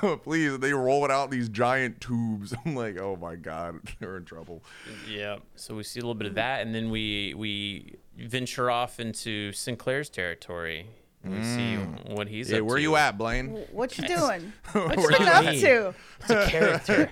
please. 0.24 0.60
They 0.60 0.74
rolling 0.74 1.12
out 1.12 1.32
these 1.32 1.48
giant 1.48 2.02
tubes. 2.02 2.54
I'm 2.66 2.76
like, 2.76 3.00
oh 3.00 3.16
my 3.16 3.36
god, 3.36 3.80
they're 4.00 4.18
in 4.18 4.26
trouble. 4.26 4.62
Yeah. 5.10 5.38
So 5.56 5.76
we 5.76 5.84
see 5.84 6.00
a 6.02 6.04
little 6.04 6.16
bit 6.16 6.28
of 6.28 6.36
that, 6.36 6.62
and 6.62 6.76
then 6.76 6.90
we 6.90 7.34
we 7.36 7.96
venture 8.18 8.70
off 8.70 9.00
into 9.00 9.54
Sinclair's 9.54 10.10
territory. 10.10 10.88
And 11.26 11.34
we 11.34 11.44
see 11.44 11.76
what 12.14 12.28
he's 12.28 12.50
Mm. 12.50 12.52
Yeah, 12.52 12.58
up 12.60 12.66
where 12.66 12.76
to. 12.78 12.82
you 12.84 12.96
at, 12.96 13.18
Blaine? 13.18 13.50
What 13.72 13.98
you 13.98 14.08
doing? 14.08 14.54
What 14.74 14.96
Where 14.98 15.12
you 15.12 15.18
been 15.18 15.28
you 15.28 15.34
up 15.34 15.46
been? 15.46 15.60
to? 15.62 15.94
It's 16.22 16.30
a 16.30 16.50
character. 16.50 17.10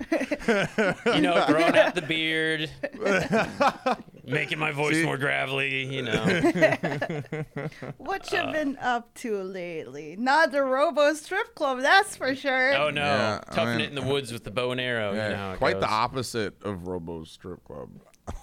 you 1.14 1.20
know, 1.20 1.44
growing 1.46 1.76
out 1.76 1.94
the 1.94 2.02
beard, 2.02 2.70
making 4.24 4.58
my 4.58 4.70
voice 4.72 5.02
more 5.04 5.16
gravelly. 5.18 5.84
You 5.94 6.02
know. 6.02 7.22
What 7.98 8.30
you 8.32 8.42
been 8.52 8.76
up 8.78 9.12
to 9.16 9.42
lately? 9.42 10.16
Not 10.18 10.52
the 10.52 10.62
Robo 10.62 11.14
Strip 11.14 11.54
Club, 11.54 11.80
that's 11.80 12.16
for 12.16 12.34
sure. 12.34 12.74
Oh 12.76 12.90
no, 12.90 13.02
Yeah, 13.02 13.40
I 13.48 13.54
toughing 13.54 13.76
mean- 13.76 13.80
it 13.86 13.88
in 13.90 13.94
the 13.94 14.02
woods 14.02 14.32
with 14.32 14.44
the 14.44 14.50
bow 14.50 14.70
and 14.72 14.80
arrow. 14.80 15.10
you 15.12 15.16
know 15.18 15.36
how 15.36 15.52
it 15.52 15.58
quite 15.58 15.74
the 15.80 15.86
goes. 15.86 15.90
opposite 15.92 16.62
of 16.62 16.86
Robo's 16.86 17.30
strip 17.30 17.62
club. 17.64 17.90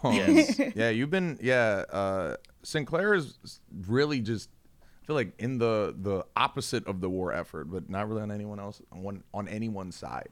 Um, 0.04 0.14
Yes. 0.14 0.60
yeah, 0.76 0.90
you've 0.90 1.10
been 1.10 1.40
yeah. 1.42 1.86
Uh, 1.92 2.36
Sinclair 2.64 3.14
is 3.16 3.60
really 3.88 4.20
just 4.20 4.50
I 5.02 5.06
feel 5.06 5.16
like 5.16 5.34
in 5.40 5.58
the 5.58 5.96
the 6.00 6.26
opposite 6.36 6.86
of 6.88 7.02
the 7.02 7.10
war 7.10 7.34
effort, 7.34 7.66
but 7.72 7.90
not 7.90 8.08
really 8.08 8.22
on 8.22 8.32
anyone 8.32 8.60
else 8.60 8.82
on 8.92 9.02
one 9.02 9.24
on 9.34 9.48
anyone's 9.48 9.96
side. 9.96 10.30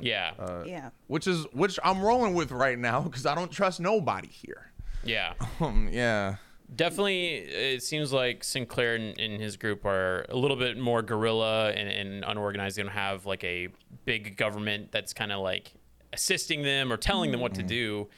Yeah. 0.00 0.32
Uh, 0.38 0.62
yeah. 0.66 0.90
Which 1.06 1.26
is 1.26 1.44
which 1.52 1.78
I'm 1.84 2.00
rolling 2.02 2.34
with 2.34 2.50
right 2.52 2.78
now 2.78 3.00
because 3.02 3.26
I 3.26 3.34
don't 3.34 3.50
trust 3.50 3.80
nobody 3.80 4.28
here. 4.28 4.72
yeah. 5.04 5.34
Um, 5.60 5.88
yeah. 5.92 6.36
Definitely, 6.76 7.28
it 7.36 7.82
seems 7.82 8.12
like 8.12 8.44
Sinclair 8.44 8.94
and, 8.96 9.18
and 9.18 9.40
his 9.40 9.56
group 9.56 9.86
are 9.86 10.26
a 10.28 10.36
little 10.36 10.56
bit 10.56 10.76
more 10.76 11.00
guerrilla 11.00 11.70
and, 11.70 11.88
and 11.88 12.24
unorganized. 12.26 12.76
They 12.76 12.82
don't 12.82 12.92
have 12.92 13.24
like 13.24 13.42
a 13.42 13.68
big 14.04 14.36
government 14.36 14.92
that's 14.92 15.14
kind 15.14 15.32
of 15.32 15.40
like 15.40 15.72
assisting 16.12 16.62
them 16.62 16.92
or 16.92 16.98
telling 16.98 17.30
them 17.30 17.40
what 17.40 17.52
Mm-hmm. 17.52 17.62
to 17.62 17.68
do. 17.68 18.08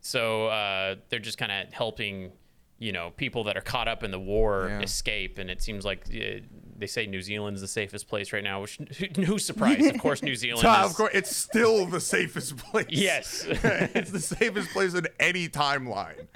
So 0.00 0.46
uh, 0.46 0.94
they're 1.10 1.18
just 1.18 1.36
kind 1.36 1.52
of 1.52 1.70
helping, 1.74 2.32
you 2.78 2.92
know, 2.92 3.10
people 3.16 3.44
that 3.44 3.56
are 3.56 3.60
caught 3.62 3.88
up 3.88 4.02
in 4.04 4.10
the 4.10 4.20
war 4.20 4.66
Yeah. 4.68 4.80
escape. 4.80 5.38
And 5.38 5.50
it 5.50 5.60
seems 5.60 5.84
like 5.84 6.06
uh, 6.14 6.40
they 6.76 6.86
say 6.86 7.06
New 7.06 7.20
Zealand's 7.22 7.60
the 7.60 7.66
safest 7.68 8.06
place 8.08 8.32
right 8.32 8.44
now. 8.44 8.60
Which 8.62 8.76
who's 9.16 9.44
surprised? 9.44 9.84
Of 9.94 10.00
course, 10.00 10.22
New 10.22 10.34
Zealand. 10.44 10.62
So, 10.62 10.70
is, 10.84 10.90
of 10.90 10.96
course, 10.96 11.10
it's 11.14 11.34
still 11.36 11.86
the 11.86 12.00
safest 12.00 12.56
place. 12.56 12.86
Yes. 12.90 13.44
it's 13.48 14.10
the 14.12 14.20
safest 14.20 14.70
place 14.70 14.94
in 14.94 15.06
any 15.18 15.48
timeline. 15.48 16.26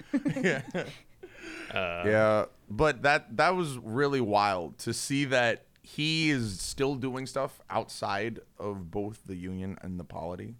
yeah. 0.43 0.63
Uh, 1.73 2.03
yeah, 2.07 2.45
but 2.69 3.03
that 3.03 3.37
that 3.37 3.57
was 3.57 3.79
really 3.79 4.21
wild 4.21 4.77
to 4.79 4.93
see 4.93 5.25
that 5.25 5.65
he 5.81 6.29
is 6.31 6.61
still 6.61 6.95
doing 6.97 7.27
stuff 7.27 7.61
outside 7.71 8.41
of 8.59 8.91
both 8.91 9.21
the 9.27 9.37
union 9.37 9.79
and 9.81 9.99
the 9.99 10.05
polity. 10.05 10.57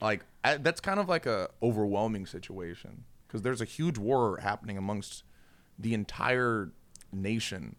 Like 0.00 0.24
I, 0.44 0.58
that's 0.58 0.80
kind 0.80 1.00
of 1.00 1.08
like 1.08 1.26
a 1.26 1.48
overwhelming 1.62 2.26
situation 2.26 3.04
because 3.34 3.42
there's 3.42 3.60
a 3.60 3.64
huge 3.64 3.98
war 3.98 4.38
happening 4.40 4.78
amongst 4.78 5.24
the 5.76 5.92
entire 5.92 6.70
nation, 7.12 7.74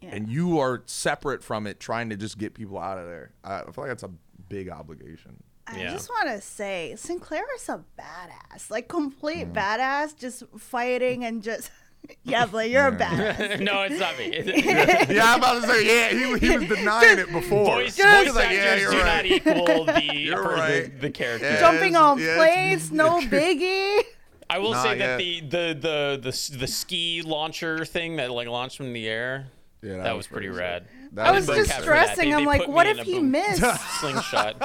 Yeah. 0.00 0.10
and 0.12 0.28
you 0.28 0.60
are 0.60 0.84
separate 0.86 1.42
from 1.42 1.66
it, 1.66 1.80
trying 1.80 2.10
to 2.10 2.16
just 2.16 2.38
get 2.38 2.54
people 2.54 2.78
out 2.78 2.96
of 2.96 3.06
there. 3.06 3.32
I 3.42 3.62
I 3.62 3.64
feel 3.64 3.72
like 3.78 3.88
that's 3.88 4.04
a 4.04 4.12
big 4.48 4.68
obligation. 4.68 5.42
I 5.66 5.80
Yeah. 5.80 5.90
just 5.90 6.08
want 6.10 6.28
to 6.28 6.40
say, 6.40 6.94
Sinclair 6.96 7.42
is 7.56 7.68
a 7.68 7.82
badass, 7.98 8.70
like 8.70 8.86
complete 8.86 9.48
Mm. 9.48 9.54
badass, 9.54 10.16
just 10.16 10.44
fighting 10.56 11.24
and 11.24 11.42
just. 11.42 11.72
yeah, 12.22 12.46
but 12.46 12.70
you're 12.70 12.86
a 12.86 12.92
badass. 12.96 13.60
no, 13.68 13.82
it's 13.82 13.98
not 13.98 14.16
me. 14.16 14.30
yeah, 15.12 15.32
I'm 15.32 15.38
about 15.40 15.60
to 15.62 15.66
say, 15.68 15.86
yeah, 15.86 16.08
he, 16.38 16.38
he 16.38 16.56
was 16.56 16.68
denying 16.68 17.18
it 17.18 17.32
before. 17.32 17.64
voice, 17.64 17.96
He 17.96 18.02
voice 18.04 18.32
like, 18.34 18.46
actors 18.46 18.62
yeah, 18.64 18.76
you're 18.76 18.90
do 18.92 18.98
not 18.98 19.06
right. 19.06 19.26
equal 19.26 19.84
the, 19.86 20.14
You're 20.14 20.36
per- 20.44 20.50
the, 20.54 20.60
right. 20.60 21.00
the 21.00 21.10
character. 21.10 21.46
Yeah. 21.50 21.58
Jumping 21.60 21.96
on 21.96 22.18
yes. 22.20 22.36
planes, 22.38 22.92
no 22.92 23.20
biggie. 23.22 24.02
I 24.50 24.58
will 24.58 24.72
Not 24.72 24.82
say 24.82 24.98
that 24.98 25.18
the, 25.18 25.40
the 25.40 25.78
the 25.80 26.18
the 26.30 26.56
the 26.58 26.66
ski 26.66 27.22
launcher 27.24 27.84
thing 27.84 28.16
that 28.16 28.30
like 28.30 28.48
launched 28.48 28.76
from 28.76 28.92
the 28.92 29.08
air, 29.08 29.46
Yeah, 29.80 30.02
that, 30.02 30.16
was 30.16 30.26
pretty 30.26 30.48
sick. 30.48 30.58
rad. 30.58 30.86
That 31.12 31.26
I 31.28 31.30
was 31.30 31.46
was 31.46 31.56
Boom 31.56 31.56
just 31.66 31.70
cap 31.70 31.80
for 31.84 31.90
that. 31.90 32.06
stressing. 32.08 32.30
They- 32.30 32.34
I'm 32.36 32.40
they 32.42 32.46
like, 32.58 32.68
what 32.68 32.86
in 32.86 32.98
if 32.98 33.06
a 33.06 33.10
he 33.10 33.18
boom- 33.20 33.30
missed? 33.30 33.62
slingshot. 34.00 34.58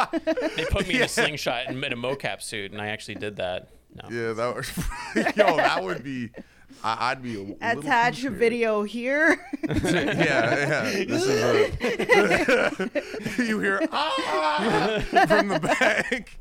they 0.55 0.65
put 0.65 0.87
me 0.87 0.95
in 0.95 1.01
a 1.03 1.07
slingshot 1.07 1.67
and 1.67 1.83
in 1.83 1.93
a 1.93 1.95
mocap 1.95 2.41
suit, 2.41 2.71
and 2.71 2.81
I 2.81 2.87
actually 2.87 3.15
did 3.15 3.35
that. 3.37 3.69
No. 3.93 4.09
Yeah, 4.09 4.33
that 4.33 4.55
was. 4.55 4.71
yo, 5.37 5.55
that 5.57 5.83
would 5.83 6.03
be. 6.03 6.31
I, 6.83 7.11
I'd 7.11 7.23
be 7.23 7.35
a 7.35 7.39
little 7.39 7.57
Attach 7.61 8.23
a 8.25 8.29
video 8.31 8.83
here. 8.83 9.39
yeah, 9.63 9.71
yeah. 9.83 11.05
This 11.05 11.25
is 11.25 12.89
a. 13.39 13.43
you 13.43 13.59
hear 13.59 13.79
ah 13.91 14.99
from 15.27 15.47
the 15.47 15.59
back. 15.59 16.37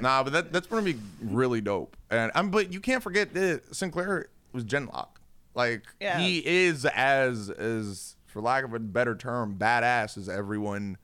Nah, 0.00 0.22
but 0.22 0.32
that 0.32 0.52
that's 0.52 0.66
gonna 0.66 0.82
be 0.82 0.96
really 1.20 1.60
dope. 1.60 1.96
And 2.10 2.30
I'm, 2.34 2.50
but 2.50 2.72
you 2.72 2.80
can't 2.80 3.02
forget 3.02 3.34
that 3.34 3.74
Sinclair 3.74 4.28
was 4.52 4.64
Genlock. 4.64 5.08
Like 5.54 5.84
Yeah. 6.00 6.18
he 6.18 6.44
is 6.46 6.84
as 6.84 7.50
as 7.50 8.16
for 8.26 8.40
lack 8.42 8.64
of 8.64 8.74
a 8.74 8.78
better 8.78 9.14
term, 9.14 9.56
badass 9.58 10.18
as 10.18 10.28
everyone 10.28 10.98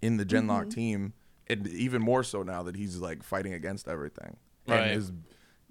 in 0.00 0.16
the 0.16 0.24
Genlock 0.24 0.62
mm-hmm. 0.62 0.70
team, 0.70 1.12
and 1.46 1.66
even 1.68 2.02
more 2.02 2.24
so 2.24 2.42
now 2.42 2.62
that 2.64 2.76
he's 2.76 2.98
like 2.98 3.22
fighting 3.22 3.52
against 3.54 3.86
everything 3.86 4.36
Right. 4.66 4.80
and 4.80 4.90
has 4.90 5.12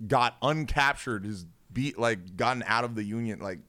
got 0.07 0.39
uncaptured, 0.41 1.25
has 1.25 1.45
beat 1.71 1.99
like 1.99 2.35
gotten 2.37 2.63
out 2.65 2.83
of 2.83 2.95
the 2.95 3.03
union, 3.03 3.39
like 3.39 3.59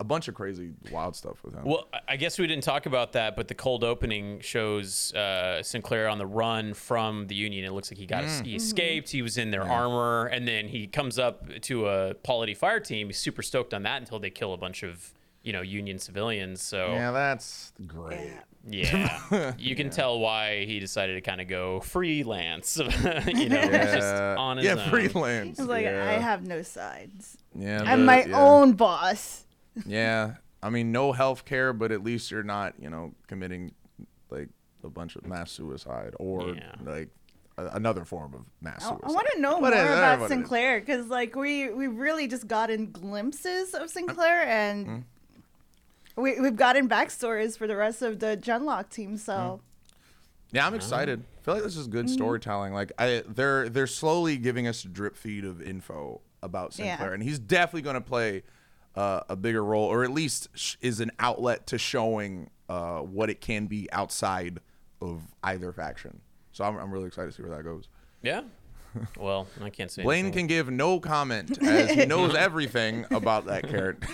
a 0.00 0.04
bunch 0.04 0.26
of 0.28 0.34
crazy 0.34 0.72
wild 0.90 1.14
stuff 1.14 1.42
with 1.44 1.54
him. 1.54 1.64
Well, 1.64 1.88
I- 1.92 2.00
I 2.08 2.16
guess 2.16 2.38
we 2.38 2.46
didn't 2.46 2.64
talk 2.64 2.86
about 2.86 3.12
that, 3.12 3.36
but 3.36 3.46
the 3.48 3.54
cold 3.54 3.84
opening 3.84 4.40
shows 4.40 5.12
uh, 5.14 5.62
Sinclair 5.62 6.08
on 6.08 6.18
the 6.18 6.26
run 6.26 6.74
from 6.74 7.26
the 7.28 7.34
Union. 7.34 7.64
It 7.64 7.72
looks 7.72 7.90
like 7.90 7.98
he 7.98 8.06
got 8.06 8.24
Mm. 8.24 8.44
he 8.46 8.56
escaped. 8.56 9.10
He 9.10 9.22
was 9.22 9.38
in 9.38 9.50
their 9.50 9.62
armor, 9.62 10.26
and 10.26 10.46
then 10.48 10.66
he 10.68 10.86
comes 10.88 11.18
up 11.18 11.48
to 11.62 11.86
a 11.88 12.14
Polity 12.14 12.54
fire 12.54 12.80
team. 12.80 13.06
He's 13.08 13.18
super 13.18 13.42
stoked 13.42 13.72
on 13.72 13.82
that 13.84 14.00
until 14.00 14.18
they 14.18 14.30
kill 14.30 14.52
a 14.52 14.56
bunch 14.56 14.82
of 14.82 15.12
you 15.42 15.52
know 15.52 15.60
Union 15.62 15.98
civilians. 15.98 16.60
So 16.62 16.88
yeah, 16.92 17.10
that's 17.12 17.72
great. 17.86 18.32
yeah, 18.68 19.52
you 19.58 19.76
can 19.76 19.90
tell 19.90 20.18
why 20.18 20.64
he 20.64 20.80
decided 20.80 21.14
to 21.14 21.20
kind 21.20 21.40
of 21.40 21.48
go 21.48 21.80
freelance. 21.80 22.76
you 23.26 23.48
know, 23.48 23.62
just 23.70 24.14
on 24.14 24.56
his 24.56 24.66
yeah, 24.66 24.72
own. 24.72 24.90
freelance. 24.90 25.58
It's 25.58 25.68
like 25.68 25.84
yeah. 25.84 26.08
I 26.08 26.14
have 26.20 26.46
no 26.46 26.62
sides. 26.62 27.38
yeah, 27.54 27.82
I'm 27.84 28.00
the- 28.00 28.06
my 28.06 28.24
yeah. 28.24 28.40
own 28.40 28.72
boss. 28.72 29.43
Yeah, 29.86 30.34
I 30.62 30.70
mean, 30.70 30.92
no 30.92 31.12
health 31.12 31.44
care, 31.44 31.72
but 31.72 31.92
at 31.92 32.02
least 32.02 32.30
you're 32.30 32.42
not, 32.42 32.74
you 32.78 32.88
know, 32.90 33.12
committing 33.26 33.72
like 34.30 34.48
a 34.82 34.88
bunch 34.88 35.16
of 35.16 35.26
mass 35.26 35.50
suicide 35.50 36.14
or 36.18 36.54
Yeah. 36.54 36.72
like 36.84 37.08
a, 37.58 37.66
another 37.68 38.04
form 38.04 38.34
of 38.34 38.46
mass 38.60 38.82
suicide. 38.82 38.98
I, 39.02 39.06
suicide. 39.08 39.14
want 39.14 39.28
to 39.34 39.40
know 39.40 39.60
But 39.60 39.74
more 39.74 39.82
it- 39.82 39.86
about 39.86 40.18
what 40.20 40.30
it 40.30 40.34
is. 40.34 40.38
Sinclair 40.38 40.80
because, 40.80 41.06
like, 41.08 41.34
we 41.36 41.70
we 41.70 41.86
really 41.86 42.26
just 42.28 42.46
gotten 42.48 42.90
glimpses 42.90 43.74
of 43.74 43.90
Sinclair, 43.90 44.42
uh, 44.42 44.46
and 44.46 44.86
Mm. 44.86 45.02
we 46.16 46.40
we've 46.40 46.56
gotten 46.56 46.88
backstories 46.88 47.56
for 47.58 47.66
the 47.66 47.76
rest 47.76 48.02
of 48.02 48.20
the 48.20 48.36
Genlock 48.36 48.88
team. 48.90 49.16
So 49.16 49.32
mm-hmm. 49.32 49.60
Yeah, 50.52 50.66
I'm 50.68 50.74
excited. 50.74 51.24
I 51.40 51.44
feel 51.44 51.54
like 51.54 51.64
this 51.64 51.76
is 51.76 51.88
good 51.88 52.06
mm-hmm. 52.06 52.14
storytelling. 52.14 52.72
Like 52.72 52.92
I, 52.98 53.22
they're 53.26 53.68
they're 53.68 53.86
slowly 53.88 54.36
giving 54.36 54.66
us 54.68 54.84
a 54.84 54.88
drip 54.88 55.16
feed 55.16 55.44
of 55.44 55.60
info 55.60 56.20
about 56.42 56.78
Yeah. 56.78 56.96
Sinclair, 56.96 57.12
and 57.14 57.22
he's 57.22 57.38
definitely 57.40 57.82
going 57.82 57.94
to 57.94 58.00
play 58.00 58.42
uh, 58.96 59.20
a 59.28 59.36
bigger 59.36 59.64
role, 59.64 59.86
or 59.86 60.04
at 60.04 60.10
least 60.10 60.48
sh- 60.54 60.76
is 60.80 61.00
an 61.00 61.10
outlet 61.18 61.66
to 61.68 61.78
showing 61.78 62.50
uh, 62.68 63.00
what 63.00 63.30
it 63.30 63.40
can 63.40 63.66
be 63.66 63.88
outside 63.92 64.60
of 65.00 65.22
either 65.42 65.72
faction. 65.72 66.20
So 66.52 66.64
I'm, 66.64 66.76
I'm 66.78 66.90
really 66.92 67.06
excited 67.06 67.30
to 67.30 67.36
see 67.36 67.42
where 67.42 67.56
that 67.56 67.64
goes. 67.64 67.88
Yeah. 68.22 68.42
Well, 69.18 69.46
I 69.62 69.70
can't 69.70 69.90
say. 69.90 70.02
Blaine 70.02 70.26
anything. 70.26 70.40
can 70.40 70.46
give 70.48 70.70
no 70.70 71.00
comment 71.00 71.60
as 71.62 71.90
he 71.90 72.06
knows 72.06 72.34
everything 72.34 73.06
about 73.10 73.46
that 73.46 73.68
character. 73.68 74.08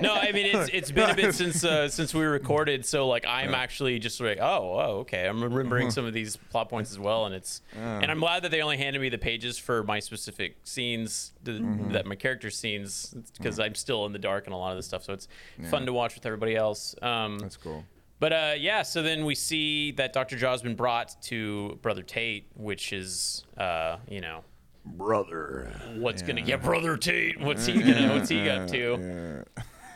No, 0.00 0.14
I 0.14 0.32
mean 0.32 0.46
it's 0.46 0.70
it's 0.72 0.90
been 0.90 1.10
a 1.10 1.14
bit 1.14 1.34
since 1.42 1.64
uh, 1.64 1.88
since 1.88 2.14
we 2.14 2.24
recorded, 2.24 2.84
so 2.86 3.08
like 3.08 3.26
I'm 3.26 3.54
actually 3.54 3.98
just 3.98 4.20
like, 4.20 4.38
oh, 4.40 4.80
oh, 4.80 4.98
okay. 5.00 5.26
I'm 5.26 5.42
remembering 5.42 5.90
some 5.90 6.04
of 6.04 6.12
these 6.12 6.36
plot 6.36 6.68
points 6.68 6.90
as 6.90 6.98
well, 6.98 7.26
and 7.26 7.34
it's 7.34 7.62
and 7.74 8.10
I'm 8.10 8.20
glad 8.20 8.42
that 8.44 8.50
they 8.50 8.62
only 8.62 8.76
handed 8.76 9.00
me 9.00 9.08
the 9.08 9.18
pages 9.18 9.58
for 9.58 9.82
my 9.82 10.00
specific 10.00 10.56
scenes, 10.64 11.32
the, 11.42 11.52
that 11.90 12.06
my 12.06 12.14
character 12.14 12.50
scenes, 12.50 13.14
because 13.36 13.58
I'm 13.58 13.74
still 13.74 14.06
in 14.06 14.12
the 14.12 14.18
dark 14.18 14.46
and 14.46 14.54
a 14.54 14.56
lot 14.56 14.70
of 14.72 14.78
this 14.78 14.86
stuff. 14.86 15.04
So 15.04 15.12
it's 15.12 15.28
fun 15.70 15.86
to 15.86 15.92
watch 15.92 16.14
with 16.14 16.26
everybody 16.26 16.56
else. 16.56 16.94
Um, 17.02 17.38
That's 17.38 17.56
cool. 17.56 17.84
But 18.22 18.32
uh, 18.32 18.52
yeah, 18.56 18.82
so 18.82 19.02
then 19.02 19.24
we 19.24 19.34
see 19.34 19.90
that 19.92 20.12
Dr. 20.12 20.36
Jaw's 20.38 20.62
been 20.62 20.76
brought 20.76 21.20
to 21.22 21.76
Brother 21.82 22.04
Tate, 22.04 22.46
which 22.54 22.92
is, 22.92 23.44
uh, 23.58 23.96
you 24.08 24.20
know, 24.20 24.44
Brother. 24.86 25.72
what's 25.96 26.22
gonna 26.22 26.40
get 26.40 26.62
Brother 26.62 26.96
Tate? 26.96 27.40
What's 27.40 27.66
he 27.66 27.82
gonna? 27.82 28.14
What's 28.14 28.28
he 28.28 28.48
up 28.48 28.68
to? 28.68 29.44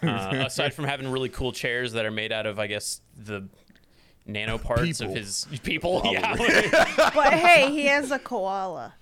Uh, 0.03 0.43
aside 0.45 0.75
from 0.75 0.87
having 0.87 1.09
really 1.09 1.29
cool 1.29 1.53
chairs 1.53 1.93
that 1.93 2.05
are 2.05 2.11
made 2.11 2.33
out 2.33 2.47
of, 2.47 2.59
I 2.59 2.67
guess, 2.67 3.01
the 3.17 3.49
nano 4.27 4.59
parts 4.59 4.99
People. 4.99 5.13
of 5.13 5.17
his 5.17 5.47
people. 5.63 6.03
Yeah, 6.07 6.35
but 7.15 7.33
hey, 7.33 7.71
he 7.71 7.87
has 7.87 8.11
a 8.11 8.19
koala. 8.19 8.93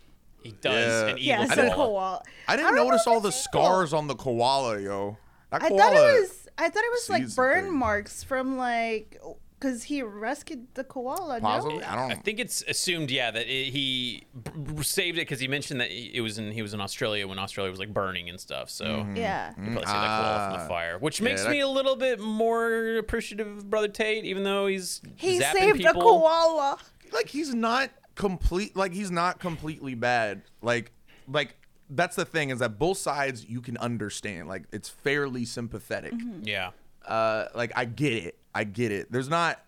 he 0.43 0.53
does. 0.61 0.75
Yeah. 0.75 1.09
An 1.13 1.17
He 1.17 1.33
evil 1.33 1.49
has 1.49 1.59
a 1.59 1.63
koala. 1.71 1.75
koala. 1.77 2.23
I 2.47 2.57
didn't 2.57 2.75
don't 2.75 2.89
notice 2.89 3.07
all 3.07 3.21
the 3.21 3.33
scars 3.33 3.95
on 3.95 4.07
the 4.07 4.17
koala, 4.17 4.79
yo. 4.83 5.17
That 5.51 5.63
I 5.63 5.69
thought 5.71 5.95
it 5.95 6.21
was. 6.21 6.44
I 6.59 6.69
thought 6.69 6.85
it 6.85 6.91
was 6.93 7.11
like 7.11 7.23
sees 7.25 7.35
burn 7.37 7.65
things. 7.65 7.75
marks 7.75 8.23
from 8.23 8.57
like 8.57 9.21
because 9.59 9.85
he 9.85 10.03
rescued 10.03 10.67
the 10.75 10.85
koala. 10.85 11.41
Possibly. 11.41 11.79
No? 11.79 11.87
I 11.87 11.95
don't. 11.97 12.11
I 12.11 12.15
think 12.17 12.39
it's 12.39 12.63
assumed, 12.69 13.11
yeah, 13.11 13.31
that 13.31 13.47
it, 13.47 13.71
he 13.73 14.25
b- 14.43 14.51
b- 14.75 14.83
saved 14.83 15.17
it 15.17 15.23
because 15.23 15.41
he 15.41 15.49
mentioned 15.49 15.81
that 15.81 15.91
it 15.91 16.21
was 16.21 16.39
in 16.39 16.53
he 16.53 16.61
was 16.61 16.75
in 16.75 16.81
Australia 16.81 17.27
when 17.27 17.39
Australia 17.39 17.71
was 17.71 17.79
like 17.81 17.93
burning 17.93 18.29
and 18.29 18.39
stuff. 18.39 18.69
So 18.71 18.85
Mm-hmm. 18.85 19.17
Yeah. 19.17 19.51
you 19.51 19.55
probably 19.73 19.75
saved 19.77 19.87
that 19.87 20.21
koala 20.21 20.49
from 20.51 20.53
Ah. 20.59 20.63
the 20.63 20.69
fire, 20.69 20.99
which 20.99 21.23
makes 21.23 21.43
that- 21.45 21.51
me 21.51 21.61
a 21.61 21.69
little 21.69 21.97
bit 21.97 22.21
more 22.21 22.97
appreciative 22.99 23.47
of 23.47 23.71
Brother 23.71 23.89
Tate, 23.89 24.25
even 24.25 24.45
though 24.45 24.67
he's 24.67 25.01
He 25.17 25.41
zapping 25.41 25.53
saved 25.53 25.79
people. 25.79 26.01
a 26.01 26.05
koala. 26.05 26.79
like 27.13 27.29
he's 27.29 27.55
not 27.55 27.91
complete 28.17 28.77
like 28.77 28.93
he's 28.93 29.11
not 29.11 29.41
completely 29.41 29.95
bad 29.95 30.43
like 30.63 30.93
like 31.27 31.57
that's 31.91 32.17
the 32.17 32.25
thing 32.25 32.51
is 32.51 32.59
that 32.61 32.79
both 32.79 32.99
sides 32.99 33.45
you 33.49 33.61
can 33.61 33.77
understand 33.79 34.49
like 34.49 34.65
it's 34.73 34.89
fairly 34.89 35.45
sympathetic 35.45 36.13
mm-hmm. 36.13 36.41
Yeah. 36.43 36.71
uh 37.07 37.47
like 37.55 37.73
i 37.77 37.85
get 37.85 38.13
it 38.13 38.39
i 38.55 38.65
get 38.65 38.91
it 38.91 39.13
there's 39.13 39.29
not 39.29 39.63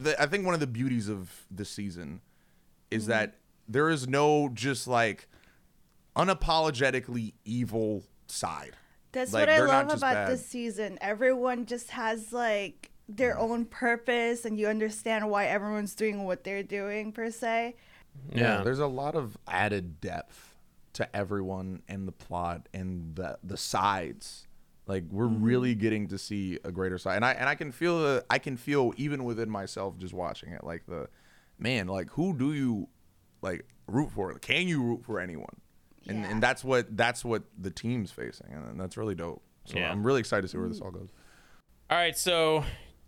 the, 0.00 0.20
i 0.20 0.26
think 0.26 0.44
one 0.44 0.54
of 0.54 0.60
the 0.60 0.66
beauties 0.66 1.08
of 1.08 1.30
the 1.50 1.64
season 1.64 2.20
is 2.90 3.04
mm-hmm. 3.04 3.12
that 3.12 3.36
there 3.68 3.88
is 3.88 4.08
no 4.08 4.48
just 4.52 4.88
like 4.88 5.28
unapologetically 6.16 7.34
evil 7.44 8.04
side 8.26 8.76
That's 9.12 9.32
Like, 9.32 9.48
what 9.48 9.48
I 9.48 9.60
love 9.60 9.86
about 9.86 10.14
bad. 10.14 10.30
this 10.30 10.46
season. 10.46 10.98
Everyone 11.00 11.66
just 11.66 11.90
has 11.92 12.32
like 12.32 12.90
their 13.08 13.34
mm-hmm. 13.34 13.52
own 13.52 13.64
purpose, 13.66 14.44
and 14.44 14.58
you 14.58 14.66
understand 14.66 15.28
why 15.30 15.46
everyone's 15.46 15.94
doing 15.94 16.24
what 16.24 16.44
they're 16.44 16.62
doing 16.62 17.12
per 17.12 17.30
se. 17.30 17.76
Yeah. 18.32 18.62
there's 18.62 18.78
a 18.78 18.86
lot 18.86 19.16
of 19.16 19.36
added 19.48 20.00
depth 20.00 20.53
to 20.94 21.16
everyone 21.16 21.82
and 21.88 22.08
the 22.08 22.12
plot 22.12 22.68
and 22.72 23.14
the 23.14 23.38
the 23.42 23.56
sides. 23.56 24.46
Like 24.86 25.04
we're 25.10 25.26
mm-hmm. 25.26 25.42
really 25.42 25.74
getting 25.74 26.08
to 26.08 26.18
see 26.18 26.58
a 26.64 26.72
greater 26.72 26.98
side, 26.98 27.16
and 27.16 27.24
I 27.24 27.32
and 27.32 27.48
I 27.48 27.54
can 27.54 27.72
feel 27.72 28.00
the 28.00 28.24
I 28.30 28.38
can 28.38 28.56
feel 28.56 28.92
even 28.96 29.24
within 29.24 29.50
myself 29.50 29.98
just 29.98 30.14
watching 30.14 30.52
it. 30.52 30.64
Like 30.64 30.86
the 30.86 31.08
man, 31.58 31.86
like 31.86 32.10
who 32.10 32.36
do 32.36 32.52
you 32.52 32.88
like 33.42 33.66
root 33.86 34.10
for? 34.10 34.32
Can 34.34 34.68
you 34.68 34.82
root 34.82 35.04
for 35.04 35.20
anyone? 35.20 35.60
And 36.06 36.20
Yeah. 36.20 36.30
and 36.30 36.42
that's 36.42 36.62
what 36.62 36.96
that's 36.96 37.24
what 37.24 37.44
the 37.58 37.70
team's 37.70 38.10
facing, 38.10 38.48
and 38.50 38.78
that's 38.78 38.96
really 38.96 39.14
dope. 39.14 39.42
So 39.64 39.78
Yeah. 39.78 39.90
I'm 39.90 40.06
really 40.06 40.20
excited 40.20 40.42
to 40.42 40.48
see 40.48 40.58
where 40.58 40.68
this 40.68 40.80
all 40.80 40.90
goes. 40.90 41.08
All 41.90 41.98
right, 41.98 42.16
so 42.16 42.64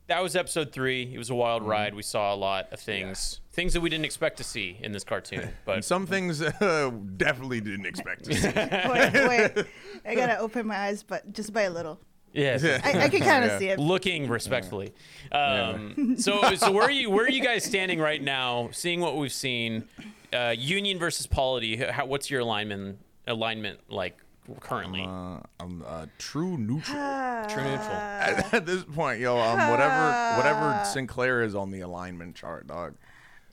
that 0.09 0.23
was 0.23 0.37
episode 0.37 0.73
three. 0.73 1.11
It 1.13 1.19
was 1.19 1.31
a 1.31 1.35
wild 1.35 1.63
Mm-hmm. 1.63 1.71
ride. 1.71 1.95
We 1.95 2.03
saw 2.03 2.33
a 2.35 2.37
lot 2.37 2.73
of 2.73 2.79
things, 2.81 3.41
things 3.53 3.73
that 3.73 3.81
we 3.81 3.91
didn't 3.91 4.05
expect 4.05 4.37
to 4.39 4.45
see 4.45 4.79
in 4.83 4.93
this 4.93 5.05
cartoon. 5.05 5.51
But 5.65 5.85
some 5.85 6.07
things 6.07 6.41
uh, 6.43 6.91
definitely 7.17 7.61
didn't 7.61 7.87
expect 7.87 8.25
to 8.25 8.35
see. 8.35 8.49
Wait, 8.55 9.29
wait. 9.57 9.67
I 10.05 10.15
gotta 10.15 10.39
open 10.39 10.67
my 10.67 10.77
eyes, 10.77 11.03
but 11.03 11.33
just 11.33 11.53
by 11.53 11.63
a 11.63 11.71
little. 11.71 11.99
yes, 12.33 12.63
I, 12.65 13.05
I 13.05 13.09
can 13.09 13.21
kind 13.21 13.45
of 13.45 13.51
Yeah. 13.53 13.59
see 13.59 13.69
it. 13.69 13.79
looking 13.79 14.29
respectfully. 14.29 14.93
Um, 15.33 16.17
so, 16.19 16.55
so 16.55 16.71
where 16.71 16.85
are 16.85 16.91
you? 16.91 17.11
Where 17.11 17.25
are 17.25 17.31
you 17.31 17.43
guys 17.43 17.65
standing 17.65 17.99
right 17.99 18.23
now? 18.23 18.69
Seeing 18.73 19.01
what 19.01 19.17
we've 19.17 19.33
seen, 19.33 19.85
uh, 20.33 20.55
Union 20.57 20.99
versus 20.99 21.27
Polity. 21.27 21.77
How, 21.77 22.07
what's 22.07 22.31
your 22.31 22.41
alignment 22.43 22.99
alignment 23.27 23.81
like 23.89 24.19
currently? 24.61 25.03
Uh, 25.03 25.41
I'm 25.61 25.83
uh, 25.87 26.07
true 26.19 26.57
neutral. 26.59 26.97
True 27.49 27.63
neutral. 27.63 27.93
at, 27.93 28.53
at 28.55 28.67
this 28.67 28.83
point, 28.85 29.21
yo, 29.21 29.39
um, 29.39 29.71
whatever 29.71 30.37
whatever 30.37 30.85
Sinclair 30.93 31.43
is 31.43 31.55
on 31.55 31.71
the 31.71 31.81
alignment 31.81 32.35
chart, 32.35 32.67
dog. 32.67 32.95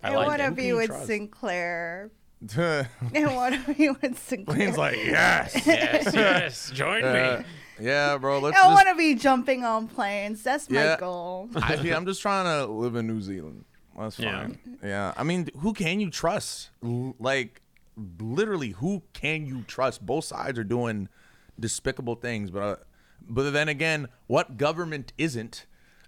I 0.02 0.12
I 0.12 0.16
like 0.16 0.28
want 0.28 0.40
to 0.42 0.48
it. 0.48 0.56
be 0.56 0.66
you 0.66 0.78
with 0.78 0.88
trust? 0.88 1.08
Sinclair. 1.08 2.12
Blaine 2.42 2.88
I 3.16 3.34
want 3.36 3.66
to 3.66 3.74
be 3.74 3.90
with 3.90 4.18
Sinclair. 4.20 4.72
like, 4.74 4.96
yes, 5.06 5.62
Yes, 5.66 6.12
yes. 6.14 6.72
Join 6.72 7.04
Uh, 7.04 7.44
me. 7.80 7.86
yeah, 7.86 8.18
bro. 8.18 8.40
Let's 8.40 8.58
I 8.58 8.68
want 8.74 8.88
to 8.90 8.96
be 8.96 9.16
jumping 9.16 9.64
on 9.64 9.88
planes. 9.88 10.44
That's 10.44 10.70
my 10.70 10.76
Yeah. 10.84 10.98
goal. 11.00 11.50
I, 11.56 11.76
yeah, 11.76 11.96
I'm 11.96 12.06
just 12.06 12.22
trying 12.22 12.46
to 12.46 12.72
live 12.72 12.96
in 12.96 13.08
New 13.08 13.22
Zealand. 13.22 13.64
That's 13.98 14.18
fine. 14.18 14.60
Yeah. 14.84 15.14
I 15.16 15.24
mean, 15.24 15.50
who 15.60 15.72
can 15.74 16.00
you 16.02 16.10
trust? 16.10 16.72
Like, 16.82 17.62
literally, 17.98 18.70
who 18.72 19.04
can 19.14 19.46
you 19.46 19.64
trust? 19.68 20.06
Both 20.06 20.26
sides 20.26 20.58
are 20.60 20.64
doing 20.64 21.10
despicable 21.60 22.16
things, 22.16 22.52
but 22.52 22.62
uh, 22.62 22.76
but 23.28 23.52
then 23.52 23.70
again, 23.70 24.08
what 24.28 24.58
government 24.58 25.14
isn't? 25.18 25.66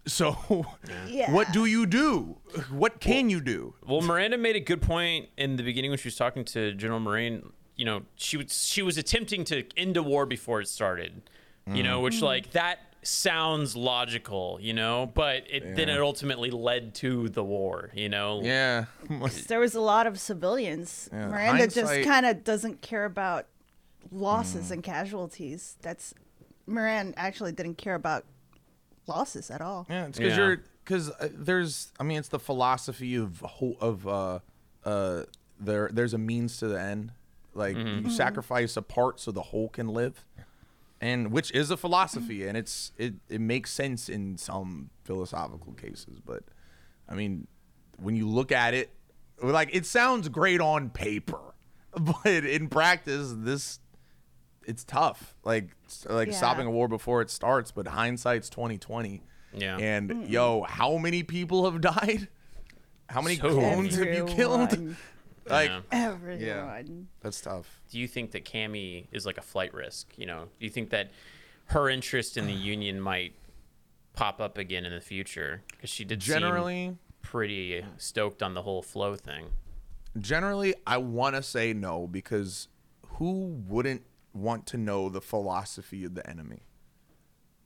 So, 0.08 0.66
Yeah. 1.08 1.32
what 1.32 1.52
do 1.52 1.66
you 1.66 1.88
do? 1.88 2.38
What 2.70 3.00
can 3.00 3.30
you 3.32 3.42
do? 3.42 3.74
Well, 3.88 4.02
Miranda 4.02 4.38
made 4.38 4.56
a 4.56 4.60
good 4.60 4.82
point 4.82 5.30
in 5.36 5.56
the 5.56 5.64
beginning 5.64 5.90
when 5.90 5.98
she 5.98 6.08
was 6.10 6.16
talking 6.16 6.46
to 6.46 6.74
General 6.74 7.00
Marine. 7.00 7.52
You 7.76 7.86
know, 7.86 8.04
she 8.16 8.38
was 8.38 8.66
she 8.68 8.82
was 8.84 8.98
attempting 9.00 9.44
to 9.46 9.64
end 9.76 9.98
a 9.98 10.04
war 10.04 10.26
before 10.28 10.62
it 10.62 10.68
started. 10.68 11.24
You 11.74 11.82
know, 11.82 12.02
which 12.02 12.22
like 12.22 12.52
that 12.52 12.85
sounds 13.06 13.76
logical. 13.76 14.58
You 14.62 14.74
know, 14.74 15.12
but 15.14 15.44
it 15.50 15.76
then 15.76 15.90
it 15.90 16.00
ultimately 16.00 16.50
led 16.52 16.96
to 16.96 17.30
the 17.30 17.44
war. 17.44 17.92
You 17.94 18.10
know. 18.10 18.42
Yeah. 18.44 18.86
There 19.48 19.60
was 19.60 19.76
a 19.76 19.82
lot 19.82 20.08
of 20.08 20.20
civilians. 20.20 21.10
Yeah, 21.12 21.28
Miranda 21.28 21.68
just 21.68 22.04
kind 22.04 22.26
of 22.26 22.44
doesn't 22.44 22.82
care 22.82 23.06
about 23.06 23.48
losses 24.12 24.72
and 24.72 24.84
casualties. 24.84 25.78
That's 25.82 26.14
Miranda 26.68 27.18
actually 27.18 27.52
didn't 27.52 27.78
care 27.78 27.96
about 27.96 28.26
losses 29.08 29.52
at 29.52 29.62
all. 29.62 29.86
Yeah, 29.90 30.06
it's 30.08 30.18
because 30.18 30.38
Yeah. 30.38 30.44
you're 30.46 30.64
because 30.84 31.10
uh, 31.12 31.30
there's 31.34 31.92
I 32.00 32.04
mean 32.04 32.20
it's 32.20 32.28
the 32.30 32.40
philosophy 32.40 33.16
of 33.16 33.40
ho- 33.42 33.78
of 33.82 34.08
uh 34.08 34.40
uh 34.84 35.24
there 35.60 35.90
there's 35.92 36.14
a 36.14 36.18
means 36.18 36.58
to 36.60 36.68
the 36.68 36.80
end. 36.80 37.12
Like 37.54 37.78
you 37.78 38.10
sacrifice 38.10 38.76
a 38.76 38.82
part 38.82 39.20
so 39.22 39.32
the 39.32 39.42
whole 39.42 39.70
can 39.70 39.88
live, 39.88 40.26
and 41.02 41.32
which 41.32 41.52
is 41.52 41.72
a 41.72 41.78
philosophy, 41.78 42.48
and 42.48 42.58
it's 42.58 42.92
it 42.98 43.16
it 43.30 43.42
makes 43.42 43.72
sense 43.72 44.10
in 44.10 44.38
some 44.38 44.90
philosophical 45.04 45.74
cases, 45.74 46.20
but 46.26 46.44
I 47.10 47.16
mean 47.16 47.48
when 47.98 48.16
you 48.16 48.28
look 48.28 48.52
at 48.52 48.74
it, 48.74 48.92
like 49.42 49.70
it 49.74 49.86
sounds 49.86 50.30
great 50.30 50.62
on 50.62 50.90
paper, 50.90 51.54
but 52.00 52.26
in 52.46 52.68
practice 52.70 53.34
this 53.36 53.80
it's 54.66 54.84
tough. 54.84 55.36
Like 55.44 55.76
like 56.10 56.30
Yeah. 56.30 56.34
stopping 56.34 56.66
a 56.68 56.72
war 56.72 56.88
before 56.88 57.22
it 57.22 57.30
starts, 57.30 57.72
but 57.72 57.88
hindsight's 57.88 58.50
twenty 58.50 58.78
twenty. 58.78 59.22
Yeah. 59.54 59.78
And 59.78 60.28
yo, 60.28 60.64
how 60.64 60.98
many 60.98 61.24
people 61.24 61.70
have 61.70 61.80
died? 61.96 62.28
How 63.08 63.22
many 63.22 63.36
So 63.36 63.52
clones 63.52 63.96
have 63.98 64.08
you 64.14 64.26
killed? 64.26 64.72
Everyone. 64.74 64.98
Like 65.48 65.70
Yeah. 65.70 65.82
Everyone. 65.92 67.08
that's 67.22 67.40
tough. 67.42 67.82
Do 67.92 68.00
you 68.00 68.08
think 68.08 68.32
that 68.32 68.46
Cammy 68.46 69.08
is 69.12 69.26
like 69.26 69.38
a 69.38 69.42
flight 69.44 69.74
risk? 69.74 70.14
You 70.18 70.26
know, 70.26 70.46
do 70.60 70.66
you 70.66 70.70
think 70.72 70.90
that 70.90 71.12
her 71.68 71.90
interest 71.90 72.38
in 72.38 72.46
the 72.48 72.54
Union 72.54 73.00
might 73.00 73.34
pop 74.14 74.40
up 74.42 74.58
again 74.58 74.86
in 74.86 74.94
the 74.94 75.02
future? 75.02 75.62
Because 75.72 75.90
she 75.90 76.04
did 76.06 76.22
seem 76.24 76.34
Generally, 76.36 76.98
pretty 77.22 77.84
stoked 77.98 78.42
on 78.44 78.54
the 78.54 78.62
whole 78.62 78.82
flow 78.82 79.16
thing. 79.16 79.48
generally 80.20 80.74
I 80.88 80.98
want 80.98 81.36
to 81.36 81.44
say 81.44 81.74
no 81.74 82.08
because 82.08 82.68
who 83.18 83.62
wouldn't 83.68 84.04
want 84.34 84.66
to 84.68 84.78
know 84.78 85.10
the 85.10 85.22
philosophy 85.22 86.06
of 86.06 86.16
the 86.16 86.28
enemy? 86.30 86.64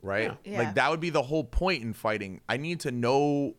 Right? 0.02 0.36
Yeah. 0.46 0.60
Like 0.60 0.76
that 0.76 0.90
would 0.92 1.00
be 1.02 1.10
the 1.10 1.24
whole 1.24 1.44
point 1.44 1.84
in 1.84 1.94
fighting. 1.94 2.42
I 2.48 2.58
need 2.58 2.80
to 2.82 2.92
know 2.92 3.56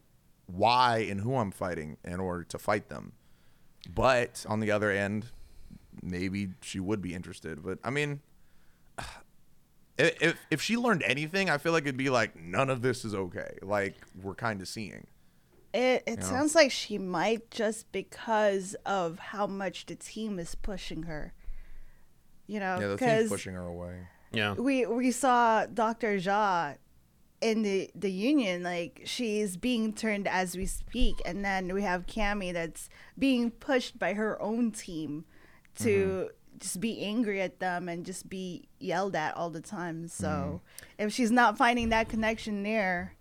why 0.47 1.07
and 1.11 1.21
who 1.21 1.37
I'm 1.37 1.51
fighting 1.51 1.99
in 2.05 2.19
order 2.19 2.45
to 2.45 2.59
fight 2.59 2.89
them. 2.89 3.13
But 3.88 4.45
on 4.49 4.61
the 4.61 4.71
other 4.71 4.90
end, 4.90 5.27
maybe 6.03 6.49
she 6.61 6.81
would 6.81 7.01
be 7.01 7.14
interested. 7.14 7.62
But 7.62 7.79
I 7.83 7.90
mean, 7.90 8.21
if 9.99 10.38
if 10.51 10.62
she 10.62 10.77
learned 10.77 11.03
anything, 11.05 11.51
I 11.51 11.59
feel 11.59 11.73
like 11.73 11.85
it'd 11.85 11.97
be 11.97 12.11
like 12.11 12.37
none 12.37 12.71
of 12.71 12.83
this 12.83 13.05
is 13.05 13.14
okay. 13.14 13.59
Like 13.62 13.95
we're 14.23 14.35
kind 14.35 14.61
of 14.61 14.69
seeing. 14.69 15.07
It 15.73 16.03
it 16.07 16.25
sounds 16.25 16.55
like 16.55 16.73
she 16.73 16.99
might 16.99 17.51
just 17.51 17.90
because 17.93 18.75
of 18.85 19.19
how 19.19 19.47
much 19.47 19.87
the 19.87 19.95
team 19.95 20.38
is 20.38 20.55
pushing 20.57 21.05
her. 21.05 21.33
You 22.49 22.59
know, 22.59 22.79
Yeah, 22.81 22.88
the 22.88 22.97
team's 22.97 23.29
pushing 23.29 23.55
her 23.55 23.66
away. 23.66 24.09
Yeah. 24.33 24.55
we 24.55 24.87
we 24.87 25.12
saw 25.12 25.66
Dr. 25.66 26.16
Ja 26.16 26.75
in 27.40 27.62
the 27.62 27.90
the 27.94 28.11
union 28.11 28.62
like 28.62 29.03
she's 29.05 29.57
being 29.57 29.92
turned 29.92 30.29
as 30.29 30.57
we 30.57 30.66
speak. 30.66 31.20
And 31.24 31.44
then 31.44 31.72
we 31.72 31.83
have 31.83 32.07
Cammy 32.07 32.53
that's 32.53 32.88
being 33.18 33.50
pushed 33.50 33.98
by 33.98 34.14
her 34.14 34.40
own 34.40 34.70
team 34.70 35.24
to 35.76 35.88
mm-hmm. 35.88 36.59
just 36.59 36.81
be 36.81 37.03
angry 37.03 37.40
at 37.40 37.61
them 37.61 37.88
and 37.88 38.05
just 38.05 38.29
be 38.29 38.68
yelled 38.79 39.16
at 39.16 39.37
all 39.37 39.50
the 39.50 39.61
time. 39.61 40.09
So 40.09 40.29
mm-hmm. 40.29 41.03
if 41.07 41.12
she's 41.12 41.31
not 41.31 41.57
finding 41.57 41.88
that 41.90 42.09
connection 42.09 42.62
there 42.62 43.16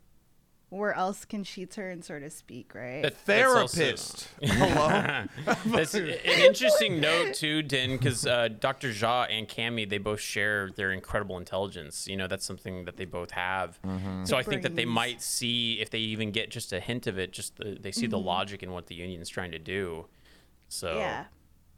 where 0.69 0.93
else 0.93 1.25
can 1.25 1.43
she 1.43 1.65
turn 1.65 2.01
so 2.01 2.19
to 2.19 2.29
speak 2.29 2.73
right 2.75 3.01
That- 3.03 3.25
that's 3.25 3.53
also- 3.53 3.77
Therapist. 3.77 4.29
Hello. 4.41 5.25
That's 5.65 5.93
an 5.93 6.10
interesting 6.23 6.99
note 6.99 7.34
too, 7.34 7.62
Din, 7.62 7.97
because 7.97 8.25
uh, 8.25 8.49
Dr. 8.49 8.91
Ja 8.91 9.23
and 9.23 9.47
Cami, 9.47 9.89
they 9.89 9.97
both 9.97 10.19
share 10.19 10.69
their 10.75 10.91
incredible 10.91 11.38
intelligence. 11.38 12.08
You 12.08 12.17
know, 12.17 12.27
that's 12.27 12.45
something 12.45 12.86
that 12.86 12.97
they 12.97 13.05
both 13.05 13.32
have. 13.32 13.79
Mm-hmm. 13.82 14.25
So 14.25 14.38
I 14.38 14.43
think 14.43 14.63
that 14.63 14.75
they 14.75 14.86
might 14.86 15.21
see 15.21 15.79
if 15.79 15.89
they 15.89 15.99
even 15.99 16.32
get 16.32 16.49
just 16.51 16.73
a 16.73 16.79
hint 16.79 17.08
of 17.08 17.17
it. 17.17 17.32
Just 17.32 17.58
the, 17.58 17.77
they 17.79 17.91
see 17.91 18.08
the 18.08 18.17
mm-hmm. 18.17 18.27
logic 18.27 18.63
in 18.63 18.71
what 18.71 18.88
the 18.88 18.95
union's 18.95 19.29
trying 19.29 19.51
to 19.51 19.60
do. 19.60 20.05
So 20.67 20.97
yeah 20.97 21.25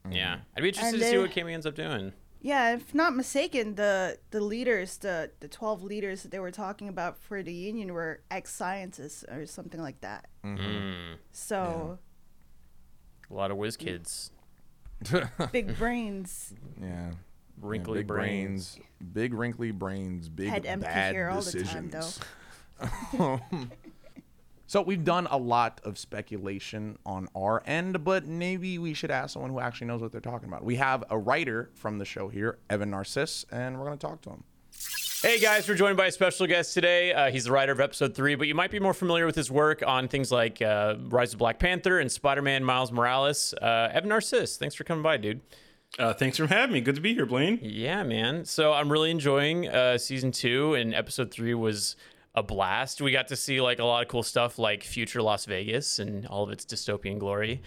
yeah, 0.10 0.36
mm-hmm. 0.36 0.42
I'd 0.56 0.62
be 0.62 0.70
interested 0.70 0.96
And 0.96 1.04
to 1.04 1.10
see 1.10 1.18
what 1.18 1.32
Cami 1.32 1.54
ends 1.54 1.66
up 1.66 1.76
doing. 1.76 2.14
Yeah, 2.44 2.74
if 2.74 2.96
not 2.96 3.16
mistaken, 3.16 3.76
the 3.76 4.18
the 4.32 4.42
leaders, 4.42 4.98
the 4.98 5.30
the 5.42 5.48
twelve 5.48 5.84
leaders 5.84 6.24
that 6.24 6.32
they 6.32 6.40
were 6.40 6.50
talking 6.52 6.88
about 6.88 7.18
for 7.18 7.44
the 7.44 7.54
union 7.54 7.94
were 7.94 8.22
ex 8.32 8.54
scientists 8.54 9.24
or 9.32 9.46
something 9.46 9.80
like 9.80 10.02
that. 10.02 10.26
Mm. 10.44 11.18
So 11.32 12.00
A 13.30 13.34
lot 13.34 13.52
of 13.52 13.58
whiz 13.58 13.78
kids, 13.78 14.32
big 15.52 15.78
brains. 15.78 16.54
yeah. 16.82 17.12
wrinkly 17.60 18.00
big 18.00 18.08
brains. 18.08 18.80
big 19.14 19.34
wrinkly 19.36 19.70
brains, 19.72 20.28
big 20.28 20.50
Head 20.50 20.66
empty 20.66 20.86
bad 20.88 21.14
here 21.14 21.30
all 21.30 21.42
the 21.42 21.64
time, 21.64 21.90
decisions. 21.90 22.20
so 24.72 24.82
we've 24.82 25.04
done 25.04 25.28
a 25.30 25.36
lot 25.36 25.82
of 25.84 25.98
speculation 25.98 26.98
on 27.06 27.28
our 27.36 27.62
end, 27.66 28.06
but 28.06 28.26
maybe 28.26 28.78
we 28.78 28.94
should 28.94 29.12
ask 29.12 29.34
someone 29.34 29.52
who 29.52 29.60
actually 29.60 29.88
knows 29.88 30.00
what 30.00 30.14
they're 30.14 30.22
talking 30.22 30.48
about. 30.48 30.64
We 30.64 30.78
have 30.78 31.04
a 31.10 31.18
writer 31.18 31.72
from 31.74 31.98
the 31.98 32.06
show 32.06 32.30
here, 32.30 32.58
Evan 32.70 32.90
Narcisse, 32.90 33.46
and 33.52 33.78
we're 33.78 33.84
going 33.84 33.98
to 33.98 34.08
talk 34.08 34.22
to 34.22 34.30
him. 34.30 34.46
Hey 35.22 35.42
guys, 35.42 35.68
we're 35.68 35.76
joined 35.76 35.98
by 35.98 36.06
a 36.06 36.12
special 36.14 36.48
guest 36.48 36.74
today. 36.74 37.12
Uh, 37.12 37.32
he's 37.32 37.44
the 37.44 37.52
writer 37.52 37.74
of 37.74 37.82
episode 37.82 38.16
three, 38.16 38.36
but 38.36 38.48
you 38.48 38.56
might 38.56 38.72
be 38.72 38.80
more 38.80 38.94
familiar 38.94 39.26
with 39.26 39.36
his 39.36 39.52
work 39.52 39.84
on 39.86 40.08
things 40.08 40.32
like 40.32 40.62
uh, 40.62 40.96
Rise 41.10 41.34
of 41.34 41.40
Black 41.40 41.60
Panther 41.60 42.00
and 42.00 42.10
Spider 42.10 42.42
Man 42.42 42.64
Miles 42.64 42.94
Morales. 42.94 43.54
Uh, 43.62 43.90
Evan 43.92 44.08
Narcisse, 44.08 44.56
thanks 44.56 44.74
for 44.74 44.86
coming 44.86 45.04
by, 45.04 45.18
dude. 45.18 45.42
Uh, 46.00 46.14
thanks 46.14 46.38
for 46.38 46.48
having 46.48 46.72
me. 46.72 46.80
Good 46.80 46.96
to 46.96 47.02
be 47.02 47.14
here, 47.14 47.26
Blaine. 47.26 47.60
Yeah, 47.62 48.04
man. 48.04 48.46
So 48.46 48.72
I'm 48.72 48.90
really 48.90 49.12
enjoying 49.12 49.68
uh, 49.68 49.98
season 49.98 50.32
two, 50.32 50.76
and 50.76 50.96
episode 50.96 51.30
three 51.30 51.56
was 51.56 51.98
a 52.36 52.44
blast. 52.44 53.02
We 53.02 53.12
got 53.12 53.28
to 53.30 53.36
see 53.36 53.62
like 53.62 53.80
a 53.80 53.86
lot 53.86 54.02
of 54.02 54.08
cool 54.08 54.24
stuff, 54.24 54.58
like 54.58 54.84
future 54.84 55.22
Las 55.22 55.46
Vegas 55.46 56.00
and 56.00 56.26
all 56.28 56.44
of 56.44 56.52
its 56.52 56.66
dystopian 56.66 57.20
glory. 57.20 57.62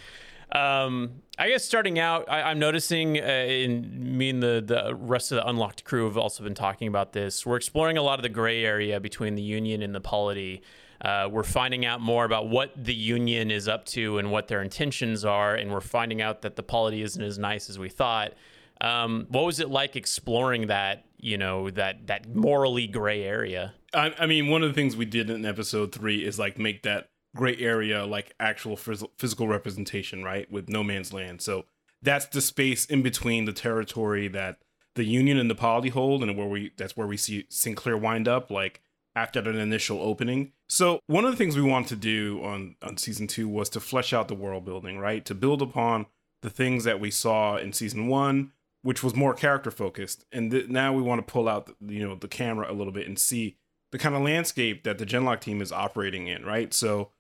Um, 0.52 1.22
I 1.38 1.48
guess 1.48 1.64
starting 1.64 1.98
out, 1.98 2.30
I, 2.30 2.42
I'm 2.42 2.58
noticing, 2.58 3.18
uh, 3.18 3.24
in 3.24 4.16
me 4.16 4.30
and 4.30 4.42
the 4.42 4.62
the 4.64 4.94
rest 4.94 5.32
of 5.32 5.36
the 5.36 5.48
Unlocked 5.48 5.84
crew 5.84 6.04
have 6.04 6.16
also 6.16 6.44
been 6.44 6.54
talking 6.54 6.86
about 6.86 7.12
this. 7.12 7.44
We're 7.44 7.56
exploring 7.56 7.98
a 7.98 8.02
lot 8.02 8.18
of 8.18 8.22
the 8.22 8.28
gray 8.28 8.64
area 8.64 9.00
between 9.00 9.34
the 9.34 9.42
Union 9.42 9.82
and 9.82 9.94
the 9.94 10.00
Polity. 10.00 10.62
Uh, 11.00 11.28
we're 11.30 11.42
finding 11.42 11.84
out 11.84 12.00
more 12.00 12.24
about 12.24 12.48
what 12.48 12.72
the 12.76 12.94
Union 12.94 13.50
is 13.50 13.68
up 13.68 13.84
to 13.86 14.18
and 14.18 14.30
what 14.30 14.48
their 14.48 14.62
intentions 14.62 15.24
are, 15.24 15.54
and 15.54 15.72
we're 15.72 15.80
finding 15.80 16.22
out 16.22 16.42
that 16.42 16.56
the 16.56 16.62
Polity 16.62 17.02
isn't 17.02 17.22
as 17.22 17.38
nice 17.38 17.68
as 17.68 17.78
we 17.78 17.88
thought. 17.88 18.32
Um, 18.80 19.26
what 19.28 19.44
was 19.44 19.60
it 19.60 19.70
like 19.70 19.96
exploring 19.96 20.68
that, 20.68 21.04
you 21.18 21.36
know, 21.36 21.70
that 21.70 22.06
that 22.06 22.34
morally 22.34 22.86
gray 22.86 23.24
area? 23.24 23.74
I, 23.94 24.14
I 24.18 24.26
mean, 24.26 24.48
one 24.48 24.62
of 24.62 24.68
the 24.68 24.74
things 24.74 24.96
we 24.96 25.04
did 25.04 25.30
in 25.30 25.44
episode 25.44 25.92
three 25.92 26.24
is 26.24 26.38
like 26.38 26.58
make 26.58 26.82
that 26.82 27.08
gray 27.34 27.56
area 27.56 28.04
like 28.04 28.34
actual 28.38 28.76
phys- 28.76 29.08
physical 29.18 29.48
representation, 29.48 30.22
right? 30.22 30.50
With 30.50 30.68
no 30.68 30.82
man's 30.82 31.12
land. 31.12 31.42
So 31.42 31.64
that's 32.02 32.26
the 32.26 32.40
space 32.40 32.84
in 32.84 33.02
between 33.02 33.44
the 33.44 33.52
territory 33.52 34.28
that 34.28 34.58
the 34.94 35.04
Union 35.04 35.38
and 35.38 35.50
the 35.50 35.54
Polity 35.54 35.88
hold, 35.88 36.22
and 36.22 36.36
where 36.36 36.46
we 36.46 36.72
that's 36.76 36.96
where 36.96 37.06
we 37.06 37.16
see 37.16 37.46
Sinclair 37.48 37.96
wind 37.96 38.28
up, 38.28 38.50
like 38.50 38.80
after 39.16 39.40
an 39.40 39.56
initial 39.56 40.00
opening. 40.00 40.52
So 40.68 41.00
one 41.06 41.24
of 41.24 41.30
the 41.30 41.36
things 41.36 41.56
we 41.56 41.62
wanted 41.62 41.88
to 41.88 41.96
do 41.96 42.40
on 42.44 42.76
on 42.82 42.96
season 42.96 43.26
two 43.26 43.48
was 43.48 43.68
to 43.70 43.80
flesh 43.80 44.12
out 44.12 44.28
the 44.28 44.34
world 44.34 44.64
building, 44.64 44.98
right? 44.98 45.24
To 45.24 45.34
build 45.34 45.62
upon 45.62 46.06
the 46.42 46.50
things 46.50 46.84
that 46.84 47.00
we 47.00 47.10
saw 47.10 47.56
in 47.56 47.72
season 47.72 48.06
one, 48.06 48.52
which 48.82 49.02
was 49.02 49.16
more 49.16 49.34
character 49.34 49.70
focused, 49.70 50.24
and 50.30 50.50
th- 50.50 50.68
now 50.68 50.92
we 50.92 51.02
want 51.02 51.26
to 51.26 51.32
pull 51.32 51.48
out 51.48 51.74
you 51.80 52.06
know 52.06 52.14
the 52.14 52.28
camera 52.28 52.70
a 52.70 52.74
little 52.74 52.92
bit 52.92 53.08
and 53.08 53.18
see 53.18 53.56
the 53.94 53.98
kind 53.98 54.16
of 54.16 54.22
landscape 54.22 54.82
that 54.82 54.98
the 54.98 55.06
Genlock 55.06 55.40
team 55.40 55.62
is 55.62 55.70
operating 55.70 56.26
in, 56.26 56.44
right? 56.44 56.74
So 56.74 57.10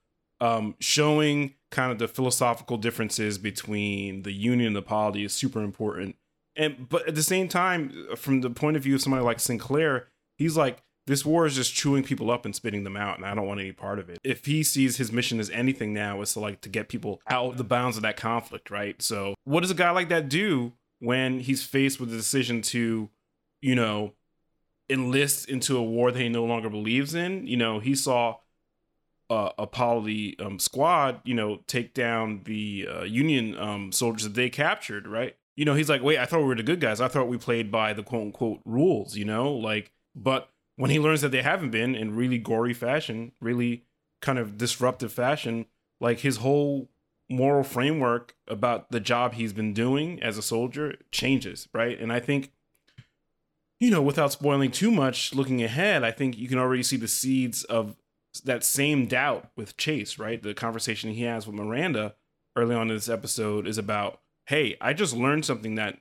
um, 0.40 0.74
showing 0.80 1.54
kind 1.70 1.92
of 1.92 2.00
the 2.00 2.08
philosophical 2.08 2.78
differences 2.78 3.38
between 3.38 4.24
the 4.24 4.32
union 4.32 4.66
and 4.66 4.74
the 4.74 4.82
polity 4.82 5.24
is 5.24 5.32
super 5.32 5.62
important. 5.62 6.16
And 6.56 6.88
but 6.88 7.06
at 7.06 7.14
the 7.14 7.22
same 7.22 7.46
time, 7.46 8.08
from 8.16 8.40
the 8.40 8.50
point 8.50 8.76
of 8.76 8.82
view 8.82 8.96
of 8.96 9.02
somebody 9.02 9.22
like 9.22 9.38
Sinclair, 9.38 10.08
he's 10.36 10.56
like, 10.56 10.82
this 11.06 11.24
war 11.24 11.46
is 11.46 11.54
just 11.54 11.76
chewing 11.76 12.02
people 12.02 12.28
up 12.28 12.44
and 12.44 12.56
spitting 12.56 12.82
them 12.82 12.96
out, 12.96 13.18
and 13.18 13.24
I 13.24 13.36
don't 13.36 13.46
want 13.46 13.60
any 13.60 13.70
part 13.70 14.00
of 14.00 14.10
it. 14.10 14.18
If 14.24 14.44
he 14.46 14.64
sees 14.64 14.96
his 14.96 15.12
mission 15.12 15.38
as 15.38 15.50
anything 15.50 15.94
now, 15.94 16.22
is 16.22 16.32
to 16.32 16.40
like 16.40 16.60
to 16.62 16.68
get 16.68 16.88
people 16.88 17.22
out 17.28 17.52
of 17.52 17.56
the 17.56 17.62
bounds 17.62 17.96
of 17.96 18.02
that 18.02 18.16
conflict, 18.16 18.68
right? 18.68 19.00
So 19.00 19.36
what 19.44 19.60
does 19.60 19.70
a 19.70 19.74
guy 19.74 19.90
like 19.90 20.08
that 20.08 20.28
do 20.28 20.72
when 20.98 21.38
he's 21.38 21.62
faced 21.62 22.00
with 22.00 22.10
the 22.10 22.16
decision 22.16 22.62
to, 22.62 23.10
you 23.62 23.76
know, 23.76 24.14
enlist 24.88 25.48
into 25.48 25.76
a 25.76 25.82
war 25.82 26.12
that 26.12 26.20
he 26.20 26.28
no 26.28 26.44
longer 26.44 26.68
believes 26.70 27.14
in? 27.14 27.46
You 27.46 27.56
know, 27.56 27.80
he 27.80 27.94
saw 27.94 28.36
uh, 29.30 29.50
a 29.58 29.66
poly 29.66 30.38
um, 30.38 30.58
squad, 30.58 31.20
you 31.24 31.34
know, 31.34 31.60
take 31.66 31.94
down 31.94 32.42
the 32.44 32.88
uh, 32.90 33.02
Union 33.02 33.56
um, 33.58 33.92
soldiers 33.92 34.24
that 34.24 34.34
they 34.34 34.50
captured, 34.50 35.06
right? 35.06 35.36
You 35.56 35.64
know, 35.64 35.74
he's 35.74 35.88
like, 35.88 36.02
wait, 36.02 36.18
I 36.18 36.26
thought 36.26 36.40
we 36.40 36.46
were 36.46 36.54
the 36.54 36.62
good 36.62 36.80
guys. 36.80 37.00
I 37.00 37.08
thought 37.08 37.28
we 37.28 37.38
played 37.38 37.70
by 37.70 37.92
the 37.92 38.02
quote 38.02 38.22
unquote 38.22 38.60
rules, 38.64 39.16
you 39.16 39.24
know, 39.24 39.52
like, 39.52 39.92
but 40.14 40.50
when 40.76 40.90
he 40.90 40.98
learns 40.98 41.20
that 41.20 41.30
they 41.30 41.42
haven't 41.42 41.70
been 41.70 41.94
in 41.94 42.16
really 42.16 42.38
gory 42.38 42.74
fashion, 42.74 43.32
really 43.40 43.84
kind 44.20 44.38
of 44.38 44.58
disruptive 44.58 45.12
fashion, 45.12 45.66
like 46.00 46.20
his 46.20 46.38
whole 46.38 46.90
moral 47.30 47.62
framework 47.62 48.34
about 48.48 48.90
the 48.90 49.00
job 49.00 49.34
he's 49.34 49.52
been 49.52 49.72
doing 49.72 50.22
as 50.22 50.36
a 50.36 50.42
soldier 50.42 50.94
changes, 51.10 51.68
right? 51.72 51.98
And 51.98 52.12
I 52.12 52.20
think 52.20 52.52
you 53.80 53.90
know, 53.90 54.02
without 54.02 54.32
spoiling 54.32 54.70
too 54.70 54.90
much, 54.90 55.34
looking 55.34 55.62
ahead, 55.62 56.04
I 56.04 56.10
think 56.10 56.38
you 56.38 56.48
can 56.48 56.58
already 56.58 56.82
see 56.82 56.96
the 56.96 57.08
seeds 57.08 57.64
of 57.64 57.96
that 58.44 58.64
same 58.64 59.06
doubt 59.06 59.50
with 59.56 59.76
Chase, 59.76 60.18
right? 60.18 60.42
The 60.42 60.54
conversation 60.54 61.10
he 61.10 61.22
has 61.22 61.46
with 61.46 61.56
Miranda 61.56 62.14
early 62.56 62.74
on 62.74 62.88
in 62.90 62.96
this 62.96 63.08
episode 63.08 63.66
is 63.66 63.78
about, 63.78 64.20
hey, 64.46 64.76
I 64.80 64.92
just 64.92 65.14
learned 65.14 65.44
something 65.44 65.74
that 65.76 65.98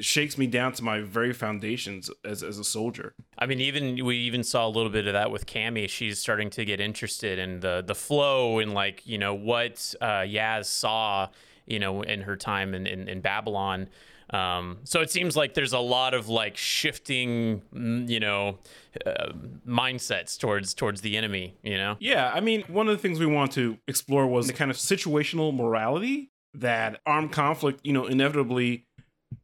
shakes 0.00 0.36
me 0.36 0.46
down 0.46 0.72
to 0.72 0.82
my 0.82 1.00
very 1.00 1.32
foundations 1.32 2.10
as, 2.24 2.42
as 2.42 2.58
a 2.58 2.64
soldier. 2.64 3.14
I 3.38 3.46
mean, 3.46 3.60
even 3.60 4.04
we 4.04 4.16
even 4.18 4.42
saw 4.42 4.66
a 4.66 4.68
little 4.68 4.90
bit 4.90 5.06
of 5.06 5.12
that 5.12 5.30
with 5.30 5.46
Cammy. 5.46 5.88
She's 5.88 6.18
starting 6.18 6.50
to 6.50 6.64
get 6.64 6.80
interested 6.80 7.38
in 7.38 7.60
the 7.60 7.82
the 7.86 7.94
flow 7.94 8.58
and 8.58 8.74
like 8.74 9.06
you 9.06 9.18
know 9.18 9.34
what 9.34 9.94
uh, 10.00 10.22
Yaz 10.22 10.66
saw, 10.66 11.28
you 11.66 11.78
know, 11.78 12.02
in 12.02 12.22
her 12.22 12.36
time 12.36 12.74
in 12.74 12.86
in, 12.86 13.08
in 13.08 13.20
Babylon. 13.20 13.88
Um, 14.30 14.78
so 14.84 15.00
it 15.00 15.10
seems 15.10 15.36
like 15.36 15.54
there's 15.54 15.72
a 15.72 15.78
lot 15.78 16.14
of 16.14 16.28
like 16.28 16.56
shifting, 16.56 17.62
mm, 17.74 18.08
you 18.08 18.20
know, 18.20 18.58
uh, 19.04 19.32
mindsets 19.66 20.38
towards 20.38 20.74
towards 20.74 21.00
the 21.02 21.16
enemy. 21.16 21.56
You 21.62 21.76
know. 21.76 21.96
Yeah, 22.00 22.30
I 22.34 22.40
mean, 22.40 22.62
one 22.68 22.88
of 22.88 22.96
the 22.96 23.02
things 23.02 23.18
we 23.18 23.26
want 23.26 23.52
to 23.52 23.78
explore 23.86 24.26
was 24.26 24.46
the 24.46 24.52
kind 24.52 24.70
of 24.70 24.76
situational 24.76 25.54
morality 25.54 26.30
that 26.54 27.00
armed 27.04 27.32
conflict, 27.32 27.80
you 27.84 27.92
know, 27.92 28.06
inevitably 28.06 28.86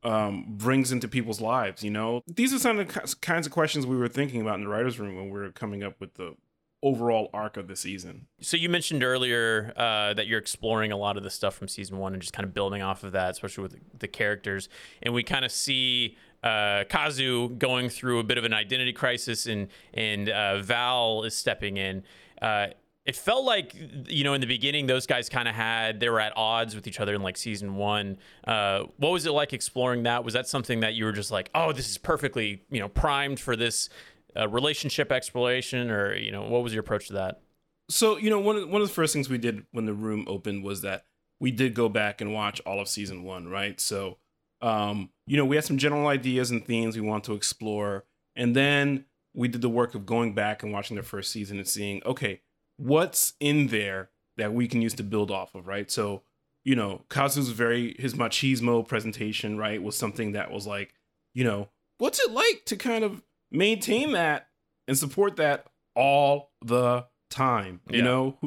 um, 0.02 0.46
brings 0.48 0.92
into 0.92 1.08
people's 1.08 1.40
lives. 1.40 1.82
You 1.82 1.90
know, 1.90 2.22
these 2.26 2.54
are 2.54 2.58
some 2.58 2.78
of 2.78 2.88
the 2.88 3.16
kinds 3.20 3.46
of 3.46 3.52
questions 3.52 3.86
we 3.86 3.96
were 3.96 4.08
thinking 4.08 4.40
about 4.40 4.56
in 4.56 4.64
the 4.64 4.68
writers' 4.68 4.98
room 4.98 5.16
when 5.16 5.26
we 5.26 5.38
were 5.38 5.50
coming 5.50 5.82
up 5.82 6.00
with 6.00 6.14
the 6.14 6.34
overall 6.82 7.28
arc 7.34 7.56
of 7.56 7.68
the 7.68 7.76
season. 7.76 8.26
So 8.40 8.56
you 8.56 8.68
mentioned 8.68 9.04
earlier 9.04 9.72
uh, 9.76 10.14
that 10.14 10.26
you're 10.26 10.38
exploring 10.38 10.92
a 10.92 10.96
lot 10.96 11.16
of 11.16 11.22
the 11.22 11.30
stuff 11.30 11.54
from 11.54 11.68
season 11.68 11.98
one 11.98 12.14
and 12.14 12.22
just 12.22 12.32
kind 12.32 12.44
of 12.44 12.54
building 12.54 12.80
off 12.80 13.04
of 13.04 13.12
that, 13.12 13.30
especially 13.30 13.62
with 13.62 13.76
the 13.98 14.08
characters. 14.08 14.68
And 15.02 15.12
we 15.12 15.22
kind 15.22 15.44
of 15.44 15.52
see 15.52 16.16
uh, 16.42 16.84
Kazu 16.84 17.50
going 17.50 17.90
through 17.90 18.18
a 18.18 18.24
bit 18.24 18.38
of 18.38 18.44
an 18.44 18.54
identity 18.54 18.92
crisis, 18.92 19.46
and 19.46 19.68
and 19.92 20.28
uh, 20.28 20.62
Val 20.62 21.24
is 21.24 21.36
stepping 21.36 21.76
in. 21.76 22.02
Uh, 22.40 22.68
it 23.04 23.16
felt 23.16 23.44
like 23.44 23.74
you 24.06 24.24
know 24.24 24.34
in 24.34 24.40
the 24.40 24.46
beginning 24.46 24.86
those 24.86 25.06
guys 25.06 25.28
kind 25.28 25.48
of 25.48 25.54
had 25.54 26.00
they 26.00 26.08
were 26.08 26.20
at 26.20 26.32
odds 26.36 26.74
with 26.74 26.86
each 26.86 27.00
other 27.00 27.14
in 27.14 27.22
like 27.22 27.36
season 27.36 27.76
one. 27.76 28.18
Uh, 28.46 28.84
what 28.96 29.10
was 29.10 29.26
it 29.26 29.32
like 29.32 29.52
exploring 29.52 30.04
that? 30.04 30.24
Was 30.24 30.34
that 30.34 30.46
something 30.46 30.80
that 30.80 30.94
you 30.94 31.04
were 31.04 31.12
just 31.12 31.30
like, 31.30 31.50
oh, 31.54 31.72
this 31.72 31.90
is 31.90 31.98
perfectly 31.98 32.62
you 32.70 32.80
know 32.80 32.88
primed 32.88 33.38
for 33.38 33.56
this 33.56 33.90
uh, 34.36 34.48
relationship 34.48 35.12
exploration, 35.12 35.90
or 35.90 36.14
you 36.14 36.30
know 36.30 36.42
what 36.42 36.62
was 36.62 36.72
your 36.72 36.80
approach 36.80 37.08
to 37.08 37.14
that? 37.14 37.40
So 37.88 38.16
you 38.16 38.30
know 38.30 38.40
one 38.40 38.56
of, 38.56 38.68
one 38.68 38.82
of 38.82 38.88
the 38.88 38.94
first 38.94 39.12
things 39.12 39.28
we 39.28 39.38
did 39.38 39.64
when 39.72 39.86
the 39.86 39.94
room 39.94 40.24
opened 40.28 40.64
was 40.64 40.82
that 40.82 41.04
we 41.40 41.50
did 41.50 41.74
go 41.74 41.88
back 41.88 42.20
and 42.20 42.34
watch 42.34 42.60
all 42.66 42.80
of 42.80 42.88
season 42.88 43.24
one, 43.24 43.48
right? 43.48 43.80
So 43.80 44.18
um, 44.62 45.10
you 45.26 45.36
know, 45.36 45.44
we 45.44 45.56
had 45.56 45.64
some 45.64 45.78
general 45.78 46.06
ideas 46.08 46.50
and 46.50 46.64
themes 46.64 46.96
we 46.96 47.02
want 47.02 47.24
to 47.24 47.34
explore. 47.34 48.04
And 48.36 48.54
then 48.54 49.06
we 49.34 49.48
did 49.48 49.62
the 49.62 49.68
work 49.68 49.94
of 49.94 50.06
going 50.06 50.34
back 50.34 50.62
and 50.62 50.72
watching 50.72 50.96
the 50.96 51.02
first 51.02 51.30
season 51.30 51.58
and 51.58 51.68
seeing, 51.68 52.02
okay, 52.04 52.40
what's 52.76 53.34
in 53.40 53.68
there 53.68 54.10
that 54.36 54.52
we 54.52 54.68
can 54.68 54.82
use 54.82 54.94
to 54.94 55.02
build 55.02 55.30
off 55.30 55.54
of, 55.54 55.66
right? 55.66 55.90
So, 55.90 56.22
you 56.64 56.74
know, 56.74 57.04
Kazu's 57.08 57.50
very, 57.50 57.96
his 57.98 58.14
machismo 58.14 58.86
presentation, 58.86 59.56
right, 59.56 59.82
was 59.82 59.96
something 59.96 60.32
that 60.32 60.50
was 60.50 60.66
like, 60.66 60.94
you 61.34 61.44
know, 61.44 61.68
what's 61.98 62.20
it 62.20 62.30
like 62.30 62.64
to 62.66 62.76
kind 62.76 63.04
of 63.04 63.22
maintain 63.50 64.12
that 64.12 64.48
and 64.88 64.96
support 64.98 65.36
that 65.36 65.66
all 65.94 66.52
the 66.64 67.06
time? 67.30 67.80
You 67.90 67.98
Yeah. 67.98 68.04
know, 68.04 68.38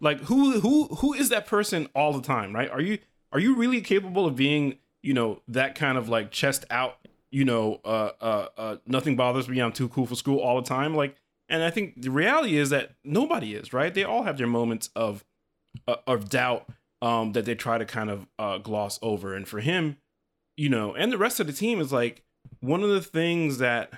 like 0.00 0.20
who 0.22 0.60
who 0.60 0.86
who 0.96 1.14
is 1.14 1.28
that 1.30 1.46
person 1.46 1.88
all 1.94 2.12
the 2.12 2.22
time, 2.22 2.54
right? 2.54 2.70
Are 2.70 2.80
you 2.80 2.98
are 3.32 3.40
you 3.40 3.54
really 3.56 3.80
capable 3.80 4.26
of 4.26 4.36
being 4.36 4.78
you 5.02 5.14
know 5.14 5.40
that 5.48 5.74
kind 5.74 5.98
of 5.98 6.08
like 6.08 6.30
chest 6.30 6.64
out 6.70 6.96
you 7.30 7.44
know 7.44 7.80
uh 7.84 8.10
uh, 8.20 8.48
uh 8.56 8.76
nothing 8.86 9.16
bothers 9.16 9.48
me 9.48 9.58
i'm 9.58 9.72
too 9.72 9.88
cool 9.88 10.06
for 10.06 10.14
school 10.14 10.38
all 10.38 10.60
the 10.60 10.68
time 10.68 10.94
like 10.94 11.16
and 11.48 11.62
i 11.64 11.70
think 11.70 12.00
the 12.00 12.10
reality 12.10 12.56
is 12.56 12.70
that 12.70 12.92
nobody 13.02 13.54
is 13.54 13.72
right 13.72 13.94
they 13.94 14.04
all 14.04 14.22
have 14.22 14.38
their 14.38 14.46
moments 14.46 14.90
of 14.94 15.24
uh, 15.88 15.96
of 16.06 16.28
doubt 16.28 16.68
um 17.00 17.32
that 17.32 17.44
they 17.46 17.54
try 17.56 17.78
to 17.78 17.84
kind 17.84 18.10
of 18.10 18.28
uh 18.38 18.58
gloss 18.58 18.98
over 19.02 19.34
and 19.34 19.48
for 19.48 19.58
him 19.60 19.96
you 20.56 20.68
know 20.68 20.94
and 20.94 21.10
the 21.10 21.18
rest 21.18 21.40
of 21.40 21.48
the 21.48 21.52
team 21.52 21.80
is 21.80 21.92
like 21.92 22.22
one 22.60 22.84
of 22.84 22.90
the 22.90 23.00
things 23.02 23.58
that 23.58 23.90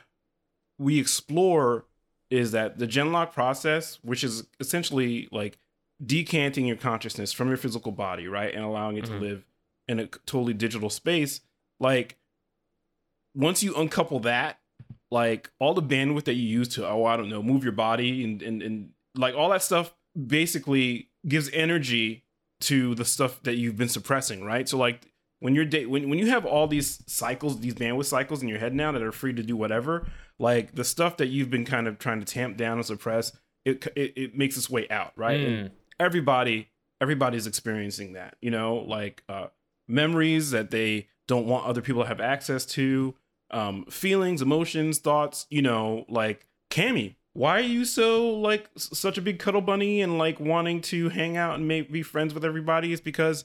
we 0.79 0.99
explore 0.99 1.85
is 2.31 2.53
that 2.53 2.79
the 2.79 2.87
genlock 2.87 3.33
process 3.33 3.99
which 4.03 4.25
is 4.25 4.47
essentially 4.61 5.29
like 5.31 5.59
decanting 6.05 6.67
your 6.67 6.77
consciousness 6.77 7.33
from 7.33 7.49
your 7.49 7.57
physical 7.57 7.93
body 7.93 8.27
right 8.29 8.55
and 8.55 8.65
allowing 8.65 8.97
it 8.97 9.05
Mhm. 9.05 9.09
to 9.09 9.19
live 9.19 9.47
in 9.89 10.01
a 10.01 10.07
totally 10.07 10.55
digital 10.55 10.91
space 10.91 11.41
like 11.81 12.17
once 13.35 13.63
you 13.63 13.75
uncouple 13.75 14.21
that 14.21 14.59
like 15.11 15.51
all 15.59 15.75
the 15.75 15.83
bandwidth 15.83 16.25
that 16.25 16.35
you 16.35 16.47
use 16.47 16.69
to 16.69 16.87
oh 16.87 17.05
i 17.05 17.17
don't 17.17 17.29
know 17.29 17.43
move 17.43 17.63
your 17.63 17.73
body 17.73 18.25
and 18.25 18.43
and, 18.43 18.63
and 18.63 18.91
like 19.15 19.35
all 19.35 19.51
that 19.51 19.63
stuff 19.63 19.95
basically 20.27 21.09
gives 21.27 21.51
energy 21.53 22.25
to 22.61 22.95
the 22.95 23.05
stuff 23.05 23.43
that 23.43 23.57
you've 23.57 23.77
been 23.77 23.89
suppressing 23.89 24.43
right 24.45 24.69
so 24.69 24.77
like 24.79 25.13
when 25.41 25.55
you're 25.55 25.65
da- 25.65 25.85
when, 25.87 26.09
when 26.09 26.19
you 26.19 26.27
have 26.29 26.47
all 26.47 26.67
these 26.67 27.03
cycles 27.07 27.61
these 27.61 27.75
bandwidth 27.75 28.07
cycles 28.07 28.43
in 28.43 28.49
your 28.49 28.59
head 28.59 28.75
now 28.75 28.91
that 28.93 29.03
are 29.03 29.13
free 29.13 29.33
to 29.33 29.43
do 29.43 29.57
whatever 29.57 30.07
like 30.39 30.75
the 30.75 30.85
stuff 30.85 31.17
that 31.19 31.27
you've 31.27 31.51
been 31.51 31.65
kind 31.65 31.87
of 31.87 31.99
trying 31.99 32.21
to 32.21 32.27
tamp 32.27 32.57
down 32.57 32.79
and 32.79 32.87
suppress 32.87 33.33
it 33.65 33.87
it, 33.97 34.13
it 34.17 34.37
makes 34.37 34.57
its 34.57 34.69
way 34.69 34.89
out 34.89 35.13
right? 35.17 35.41
And 35.41 35.71
everybody 35.99 36.71
everybody's 37.01 37.47
experiencing 37.47 38.15
that 38.15 38.37
you 38.41 38.51
know? 38.51 38.77
Like 38.77 39.23
uh 39.29 39.47
memories 39.89 40.51
that 40.51 40.71
they 40.71 41.09
don't 41.27 41.47
want 41.47 41.67
other 41.67 41.83
people 41.83 42.03
to 42.03 42.09
have 42.09 42.21
access 42.21 42.65
to 42.67 43.15
um 43.51 43.85
feelings 43.87 44.43
emotions 44.43 44.99
thoughts 44.99 45.47
you 45.51 45.63
know? 45.63 46.05
Like 46.09 46.47
Cammy 46.71 47.17
why 47.35 47.59
are 47.59 47.63
you 47.63 47.85
so 47.85 48.31
like 48.31 48.71
such 48.77 49.19
a 49.19 49.23
big 49.23 49.41
cuddle 49.41 49.61
bunny 49.61 50.01
and 50.01 50.19
like 50.19 50.39
wanting 50.39 50.81
to 50.81 51.09
hang 51.09 51.37
out 51.37 51.57
and 51.57 51.67
make, 51.67 51.91
be 51.91 52.03
friends 52.03 52.33
with 52.33 52.45
everybody? 52.45 52.93
Is 52.93 53.01
because 53.01 53.45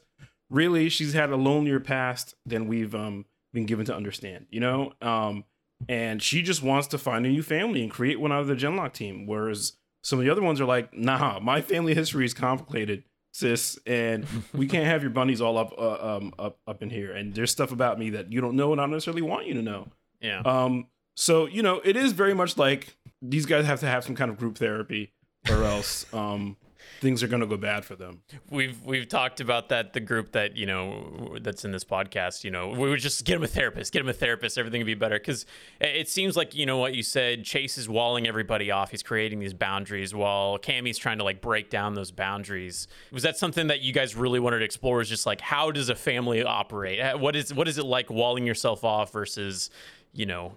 really 0.49 0.89
she's 0.89 1.13
had 1.13 1.32
a 1.32 1.36
lonelier 1.36 1.80
past 1.80 2.36
than 2.45 2.67
we've 2.67 2.93
um 2.95 3.25
been 3.52 3.65
given 3.65 3.86
to 3.86 3.95
understand 3.95 4.45
you 4.52 4.60
know? 4.60 4.93
Um 5.02 5.43
and 5.88 6.22
she 6.22 6.42
just 6.42 6.62
wants 6.62 6.88
to 6.88 6.98
find 6.98 7.26
a 7.26 7.30
new 7.30 7.44
family 7.44 7.82
and 7.82 7.92
create 7.92 8.20
one 8.20 8.32
out 8.32 8.42
of 8.42 8.48
the 8.48 8.56
genlock 8.56 8.94
team 8.94 9.26
whereas 9.26 9.74
some 10.04 10.20
of 10.20 10.26
the 10.26 10.32
other 10.32 10.42
ones 10.42 10.60
are 10.60 10.65
like 10.65 10.94
nah 10.94 11.39
my 11.39 11.62
family 11.62 11.94
history 11.94 12.26
is 12.26 12.34
complicated 12.34 13.04
sis 13.32 13.78
and 13.86 14.26
we 14.54 14.68
can't 14.68 14.86
have 14.86 15.02
your 15.02 15.12
bunnies 15.12 15.39
all 15.42 15.58
up 15.58 15.74
uh, 15.78 16.15
um 16.18 16.34
up 16.39 16.58
up 16.68 16.82
in 16.82 16.89
here 16.89 17.12
and 17.13 17.34
there's 17.36 17.52
stuff 17.52 17.72
about 17.72 17.98
me 18.00 18.10
that 18.10 18.32
you 18.32 18.42
don't 18.42 18.56
know 18.56 18.72
and 18.72 18.82
i 18.82 18.84
don't 18.84 18.92
necessarily 18.92 19.22
want 19.22 19.46
you 19.48 19.54
to 19.54 19.62
know 19.62 19.88
Yeah. 20.22 20.42
um 20.42 20.88
so 21.15 21.46
you 21.46 21.62
know 21.62 21.80
it 21.86 21.96
is 21.96 22.12
very 22.13 22.34
much 22.34 22.58
like 22.58 22.98
these 23.22 23.46
guys 23.46 23.65
have 23.65 23.80
to 23.82 23.86
have 23.88 24.04
some 24.04 24.15
kind 24.15 24.32
of 24.32 24.38
group 24.38 24.58
therapy 24.58 25.13
or 25.50 25.63
else 25.63 26.12
um 26.13 26.58
things 27.00 27.24
are 27.24 27.28
going 27.28 27.40
to 27.40 27.48
go 27.48 27.58
bad 27.58 27.86
for 27.86 27.96
them. 27.96 28.22
We've 28.50 28.82
we've 28.84 29.08
talked 29.08 29.40
about 29.40 29.70
that 29.70 29.94
the 29.94 30.00
group 30.00 30.34
that 30.34 30.58
you 30.58 30.66
know 30.66 31.38
that's 31.42 31.66
in 31.66 31.72
this 31.72 31.84
podcast 31.84 32.44
you 32.44 32.52
know 32.52 32.70
we 32.70 32.90
would 32.90 33.00
just 33.00 33.24
get 33.26 33.36
him 33.38 33.44
a 33.44 33.48
therapist 33.48 33.94
get 33.94 34.02
him 34.02 34.10
a 34.10 34.14
therapist 34.14 34.58
everything 34.58 34.82
would 34.82 34.86
be 34.86 34.94
better. 34.94 35.18
Because 35.18 35.46
it 35.80 36.10
seems 36.10 36.36
like 36.36 36.54
you 36.54 36.66
know 36.66 36.78
what 36.78 36.94
you 36.94 37.04
said 37.04 37.44
chase 37.44 37.78
is 37.78 37.88
walling 37.88 38.28
everybody 38.28 38.72
off. 38.72 38.92
He's 38.92 39.04
creating 39.04 39.40
these 39.40 39.54
boundaries 39.54 40.14
while 40.14 40.58
Cammy's 40.58 40.98
trying 40.98 41.18
to 41.20 41.24
like 41.24 41.42
break 41.42 41.70
down 41.70 41.94
those 41.94 42.12
boundaries. 42.12 42.88
Was 43.12 43.24
that 43.24 43.38
something 43.38 43.68
that 43.68 43.82
you 43.82 43.94
guys 43.94 44.16
really 44.16 44.40
wanted 44.40 44.60
to 44.60 44.66
explore 44.66 45.02
is 45.02 45.10
just 45.10 45.26
like 45.26 45.42
how 45.42 45.72
does 45.72 45.90
a 45.90 45.96
family 45.96 46.44
operate? 46.44 47.20
What 47.20 47.36
is 47.36 47.54
what 47.54 47.68
is 47.68 47.78
it 47.78 47.86
like 47.86 48.10
walling 48.10 48.46
yourself 48.46 48.84
off 48.84 49.12
versus 49.12 49.70
you 50.14 50.26
know 50.26 50.54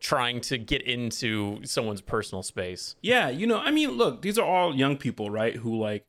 trying 0.00 0.40
to 0.40 0.58
get 0.58 0.82
into 0.82 1.60
someone's 1.64 2.00
personal 2.00 2.42
space 2.42 2.96
Yeah, 3.02 3.28
you 3.28 3.46
know, 3.46 3.58
I 3.58 3.70
mean, 3.70 3.90
look, 3.90 4.22
these 4.22 4.38
are 4.38 4.46
all 4.46 4.74
young 4.74 4.96
people, 4.96 5.30
right? 5.30 5.56
Who 5.56 5.78
like 5.78 6.06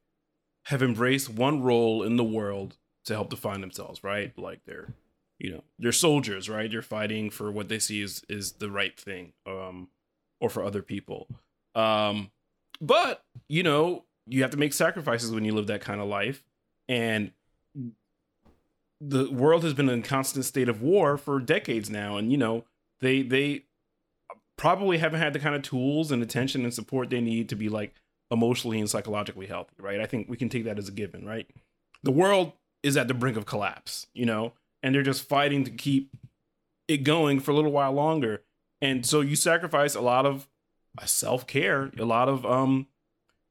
have 0.65 0.83
embraced 0.83 1.29
one 1.29 1.61
role 1.61 2.03
in 2.03 2.17
the 2.17 2.23
world 2.23 2.77
to 3.05 3.13
help 3.13 3.29
define 3.29 3.61
themselves, 3.61 4.03
right? 4.03 4.37
Like 4.37 4.59
they're, 4.65 4.93
you 5.39 5.51
know, 5.51 5.63
they're 5.79 5.93
soldiers, 5.93 6.49
right? 6.49 6.69
They're 6.69 6.81
fighting 6.81 7.29
for 7.29 7.51
what 7.51 7.69
they 7.69 7.79
see 7.79 8.01
is 8.01 8.23
is 8.27 8.53
the 8.53 8.69
right 8.69 8.99
thing, 8.99 9.33
um, 9.45 9.87
or 10.41 10.49
for 10.49 10.63
other 10.63 10.81
people. 10.81 11.27
Um, 11.73 12.31
but 12.81 13.23
you 13.47 13.63
know, 13.63 14.03
you 14.25 14.41
have 14.41 14.51
to 14.51 14.57
make 14.57 14.73
sacrifices 14.73 15.31
when 15.31 15.45
you 15.45 15.53
live 15.53 15.67
that 15.67 15.81
kind 15.81 16.01
of 16.01 16.07
life, 16.07 16.43
and 16.89 17.31
the 18.99 19.31
world 19.31 19.63
has 19.63 19.73
been 19.73 19.89
in 19.89 19.99
a 19.99 20.03
constant 20.03 20.43
state 20.43 20.67
of 20.67 20.81
war 20.81 21.17
for 21.17 21.39
decades 21.39 21.89
now, 21.89 22.17
and 22.17 22.31
you 22.31 22.37
know, 22.37 22.65
they 22.99 23.21
they 23.21 23.63
probably 24.57 24.97
haven't 24.97 25.19
had 25.19 25.33
the 25.33 25.39
kind 25.39 25.55
of 25.55 25.61
tools 25.61 26.11
and 26.11 26.21
attention 26.21 26.63
and 26.63 26.73
support 26.73 27.09
they 27.09 27.21
need 27.21 27.49
to 27.49 27.55
be 27.55 27.69
like 27.69 27.93
emotionally 28.31 28.79
and 28.79 28.89
psychologically 28.89 29.45
healthy, 29.45 29.75
right? 29.79 30.01
I 30.01 30.05
think 30.05 30.27
we 30.27 30.37
can 30.37 30.49
take 30.49 30.65
that 30.65 30.77
as 30.77 30.89
a 30.89 30.91
given, 30.91 31.25
right? 31.25 31.47
The 32.03 32.11
world 32.11 32.53
is 32.83 32.97
at 32.97 33.07
the 33.07 33.13
brink 33.13 33.37
of 33.37 33.45
collapse, 33.45 34.07
you 34.13 34.25
know, 34.25 34.53
and 34.83 34.93
they're 34.93 35.03
just 35.03 35.27
fighting 35.27 35.63
to 35.63 35.71
keep 35.71 36.15
it 36.87 36.97
going 36.97 37.39
for 37.39 37.51
a 37.51 37.53
little 37.53 37.71
while 37.71 37.93
longer. 37.93 38.43
And 38.81 39.05
so 39.05 39.21
you 39.21 39.35
sacrifice 39.35 39.95
a 39.95 40.01
lot 40.01 40.25
of 40.25 40.47
self-care, 41.05 41.91
a 41.97 42.05
lot 42.05 42.27
of 42.27 42.45
um 42.45 42.87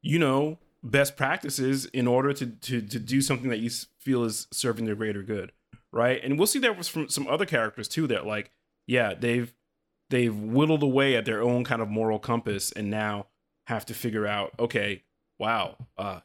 you 0.02 0.18
know, 0.20 0.58
best 0.84 1.16
practices 1.16 1.86
in 1.86 2.06
order 2.06 2.32
to 2.32 2.46
to 2.46 2.80
to 2.80 2.98
do 2.98 3.20
something 3.20 3.50
that 3.50 3.58
you 3.58 3.70
feel 3.98 4.24
is 4.24 4.46
serving 4.52 4.84
the 4.84 4.94
greater 4.94 5.22
good, 5.22 5.52
right? 5.92 6.22
And 6.22 6.38
we'll 6.38 6.46
see 6.46 6.58
that 6.60 6.78
was 6.78 6.88
from 6.88 7.08
some 7.08 7.26
other 7.26 7.46
characters 7.46 7.88
too 7.88 8.06
that 8.08 8.26
like 8.26 8.50
yeah, 8.86 9.14
they've 9.14 9.52
they've 10.10 10.36
whittled 10.36 10.82
away 10.82 11.16
at 11.16 11.24
their 11.24 11.42
own 11.42 11.64
kind 11.64 11.82
of 11.82 11.88
moral 11.88 12.18
compass 12.18 12.72
and 12.72 12.90
now 12.90 13.26
have 13.66 13.84
to 13.86 13.94
figure 13.94 14.26
out 14.26 14.52
okay 14.58 15.02
wow 15.38 15.76
uh 15.98 16.20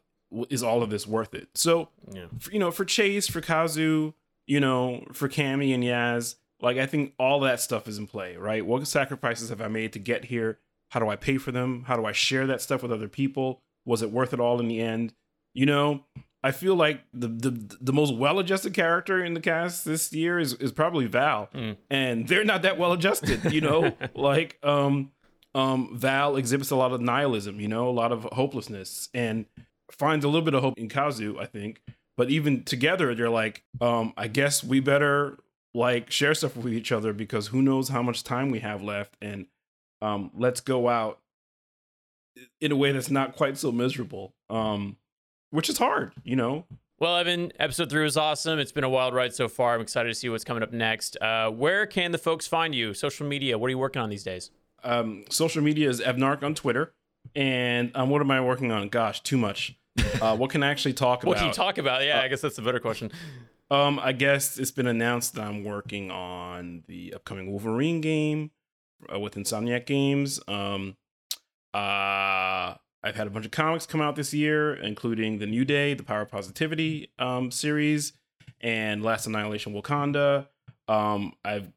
is 0.50 0.64
all 0.64 0.82
of 0.82 0.90
this 0.90 1.06
worth 1.06 1.34
it? 1.34 1.50
So 1.56 1.90
yeah. 2.12 2.26
for, 2.40 2.52
you 2.52 2.60
know 2.60 2.72
for 2.72 2.86
chase 2.86 3.28
for 3.28 3.42
kazu 3.42 4.14
you 4.48 4.60
know 4.60 5.06
for 5.12 5.28
Cammy 5.28 5.74
and 5.74 5.84
yaz 5.84 6.36
like 6.62 6.78
i 6.78 6.86
think 6.86 7.14
all 7.18 7.42
that 7.42 7.60
stuff 7.60 7.88
is 7.88 7.98
in 7.98 8.08
play 8.08 8.38
right? 8.38 8.66
What 8.66 8.88
sacrifices 8.88 9.50
have 9.50 9.62
i 9.62 9.68
made 9.68 9.94
to 9.94 10.00
get 10.00 10.26
here? 10.26 10.60
How 10.90 11.00
do 11.00 11.10
i 11.10 11.16
pay 11.16 11.38
for 11.38 11.52
them? 11.52 11.84
How 11.88 11.98
do 11.98 12.06
i 12.06 12.12
share 12.12 12.48
that 12.48 12.62
stuff 12.62 12.84
with 12.84 12.92
other 12.92 13.10
people? 13.10 13.62
Was 13.86 14.02
it 14.02 14.12
worth 14.12 14.34
it 14.34 14.40
all 14.40 14.60
in 14.60 14.68
the 14.68 14.80
end? 14.82 15.14
You 15.54 15.66
know 15.66 16.06
i 16.44 16.52
feel 16.52 16.76
like 16.76 17.02
the 17.14 17.28
the, 17.28 17.78
the 17.82 17.94
most 17.94 18.16
well-adjusted 18.16 18.74
character 18.74 19.24
in 19.24 19.34
the 19.34 19.40
cast 19.42 19.86
this 19.86 20.12
year 20.14 20.40
is, 20.40 20.54
is 20.56 20.72
probably 20.72 21.06
val 21.06 21.50
Mm. 21.54 21.78
and 21.90 22.28
they're 22.28 22.44
not 22.46 22.62
that 22.64 22.78
well 22.78 22.92
adjusted 22.94 23.52
you 23.54 23.62
know 23.62 23.96
like 24.16 24.58
um 24.64 25.12
um 25.56 25.98
val 25.98 26.36
exhibits 26.38 26.72
a 26.72 26.76
lot 26.76 26.92
of 26.92 27.02
nihilism 27.02 27.60
you 27.60 27.68
know 27.68 27.90
a 27.90 27.92
lot 27.92 28.12
of 28.12 28.24
hopelessness 28.32 29.10
and 29.14 29.46
finds 29.92 30.24
a 30.24 30.28
little 30.28 30.42
bit 30.46 30.54
of 30.54 30.62
hope 30.64 30.78
in 30.80 30.88
kazu 30.90 31.38
i 31.40 31.46
think 31.46 31.82
but 32.18 32.30
even 32.30 32.64
together 32.64 33.14
they're 33.14 33.30
like 33.30 33.64
um 33.82 34.14
i 34.18 34.28
guess 34.28 34.64
we 34.64 34.80
better 34.80 35.38
like 35.74 36.10
share 36.12 36.34
stuff 36.34 36.56
with 36.58 36.74
each 36.74 36.92
other 36.92 37.14
because 37.14 37.48
who 37.48 37.62
knows 37.62 37.90
how 37.90 38.02
much 38.02 38.24
time 38.24 38.50
we 38.52 38.60
have 38.60 38.82
left 38.82 39.16
and 39.22 39.46
um 40.02 40.32
let's 40.34 40.62
go 40.62 40.88
out 40.90 41.20
in 42.62 42.72
a 42.72 42.76
way 42.76 42.92
that's 42.92 43.12
not 43.12 43.36
quite 43.36 43.58
so 43.58 43.72
miserable. 43.72 44.34
Um, 44.50 44.96
which 45.52 45.70
is 45.70 45.78
hard, 45.78 46.14
you 46.24 46.36
know. 46.36 46.66
Well, 47.00 47.18
Evan, 47.18 47.52
episode 47.60 47.90
three 47.90 48.04
was 48.04 48.16
awesome. 48.16 48.60
It's 48.60 48.72
been 48.72 48.84
a 48.84 48.90
wild 48.90 49.16
ride 49.16 49.34
so 49.34 49.48
far. 49.48 49.74
I'm 49.74 49.82
excited 49.82 50.10
to 50.10 50.16
see 50.16 50.30
what's 50.30 50.44
coming 50.44 50.62
up 50.62 50.72
next. 50.72 51.18
Uh, 51.20 51.50
where 51.50 51.86
can 51.86 52.12
the 52.12 52.18
folks 52.18 52.46
find 52.46 52.76
you? 52.76 52.94
Social 52.94 53.26
media. 53.26 53.58
What 53.58 53.68
are 53.68 53.72
you 53.72 53.80
working 53.80 54.02
on 54.02 54.10
these 54.10 54.24
days? 54.24 54.52
Um, 54.84 55.26
social 55.30 55.64
media 55.64 55.90
is 55.90 56.00
EvNarc 56.00 56.44
on 56.44 56.54
Twitter, 56.56 56.94
and 57.36 57.92
um, 57.96 58.10
what 58.10 58.22
am 58.22 58.30
I 58.32 58.42
working 58.42 58.72
on? 58.72 58.90
Gosh, 58.90 59.22
too 59.22 59.38
much. 59.38 59.76
Uh, 60.22 60.36
what 60.38 60.50
can 60.52 60.64
I 60.64 60.70
actually 60.70 60.94
talk 60.94 61.24
about? 61.24 61.30
What 61.30 61.38
can 61.38 61.48
you 61.48 61.54
talk 61.54 61.78
about? 61.78 62.04
Yeah, 62.04 62.22
I 62.22 62.28
guess 62.28 62.42
that's 62.42 62.58
a 62.58 62.62
better 62.62 62.80
question. 62.80 63.12
Um, 63.72 64.00
I 64.00 64.12
guess 64.12 64.60
it's 64.60 64.72
been 64.72 64.88
announced 64.88 65.36
that 65.36 65.44
I'm 65.44 65.64
working 65.64 66.12
on 66.12 66.84
the 66.88 67.14
upcoming 67.14 67.50
Wolverine 67.50 68.02
game 68.02 68.52
uh, 69.12 69.20
with 69.20 69.36
Insomniac 69.36 69.86
Games. 69.86 70.40
Um, 70.48 70.98
uh, 71.74 72.76
I've 73.04 73.16
had 73.16 73.28
a 73.28 73.30
bunch 73.30 73.46
of 73.46 73.52
comics 73.52 73.86
come 73.86 74.02
out 74.02 74.16
this 74.16 74.34
year, 74.34 74.74
including 74.76 75.40
the 75.40 75.48
New 75.48 75.66
Day, 75.66 75.94
the 75.94 76.04
Power 76.04 76.22
of 76.22 76.30
Positivity 76.30 77.12
um, 77.18 77.50
series, 77.52 78.14
and 78.60 79.04
Last 79.04 79.26
Annihilation 79.26 79.74
Wakanda. 79.74 80.48
Um, 80.88 81.34
I've 81.44 81.72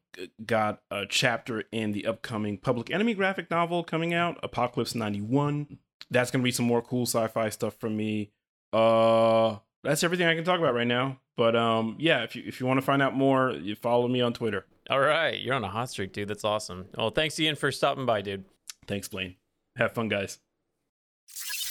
got 0.45 0.81
a 0.91 1.05
chapter 1.07 1.63
in 1.71 1.91
the 1.93 2.05
upcoming 2.05 2.57
Public 2.57 2.91
Enemy 2.91 3.15
graphic 3.15 3.49
novel 3.49 3.83
coming 3.83 4.13
out, 4.13 4.39
Apocalypse 4.43 4.93
91. 4.93 5.79
That's 6.11 6.31
going 6.31 6.41
to 6.41 6.43
be 6.43 6.51
some 6.51 6.65
more 6.65 6.81
cool 6.81 7.03
sci-fi 7.03 7.49
stuff 7.49 7.75
from 7.79 7.97
me. 7.97 8.31
Uh, 8.71 9.57
that's 9.83 10.03
everything 10.03 10.27
I 10.27 10.35
can 10.35 10.43
talk 10.43 10.59
about 10.59 10.75
right 10.75 10.87
now. 10.87 11.19
But 11.37 11.55
um, 11.55 11.97
yeah, 11.99 12.23
if 12.23 12.35
you 12.35 12.43
if 12.45 12.59
you 12.59 12.65
want 12.65 12.77
to 12.77 12.85
find 12.85 13.01
out 13.01 13.15
more, 13.15 13.51
you 13.51 13.75
follow 13.75 14.07
me 14.07 14.21
on 14.21 14.33
Twitter. 14.33 14.65
All 14.89 14.99
right, 14.99 15.39
you're 15.39 15.55
on 15.55 15.63
a 15.63 15.69
hot 15.69 15.89
streak, 15.89 16.13
dude. 16.13 16.27
That's 16.27 16.45
awesome. 16.45 16.87
Well, 16.97 17.09
thanks 17.09 17.39
Ian 17.39 17.55
for 17.55 17.71
stopping 17.71 18.05
by, 18.05 18.21
dude. 18.21 18.45
Thanks, 18.87 19.07
Blaine. 19.07 19.35
Have 19.75 19.93
fun, 19.93 20.07
guys. 20.07 20.39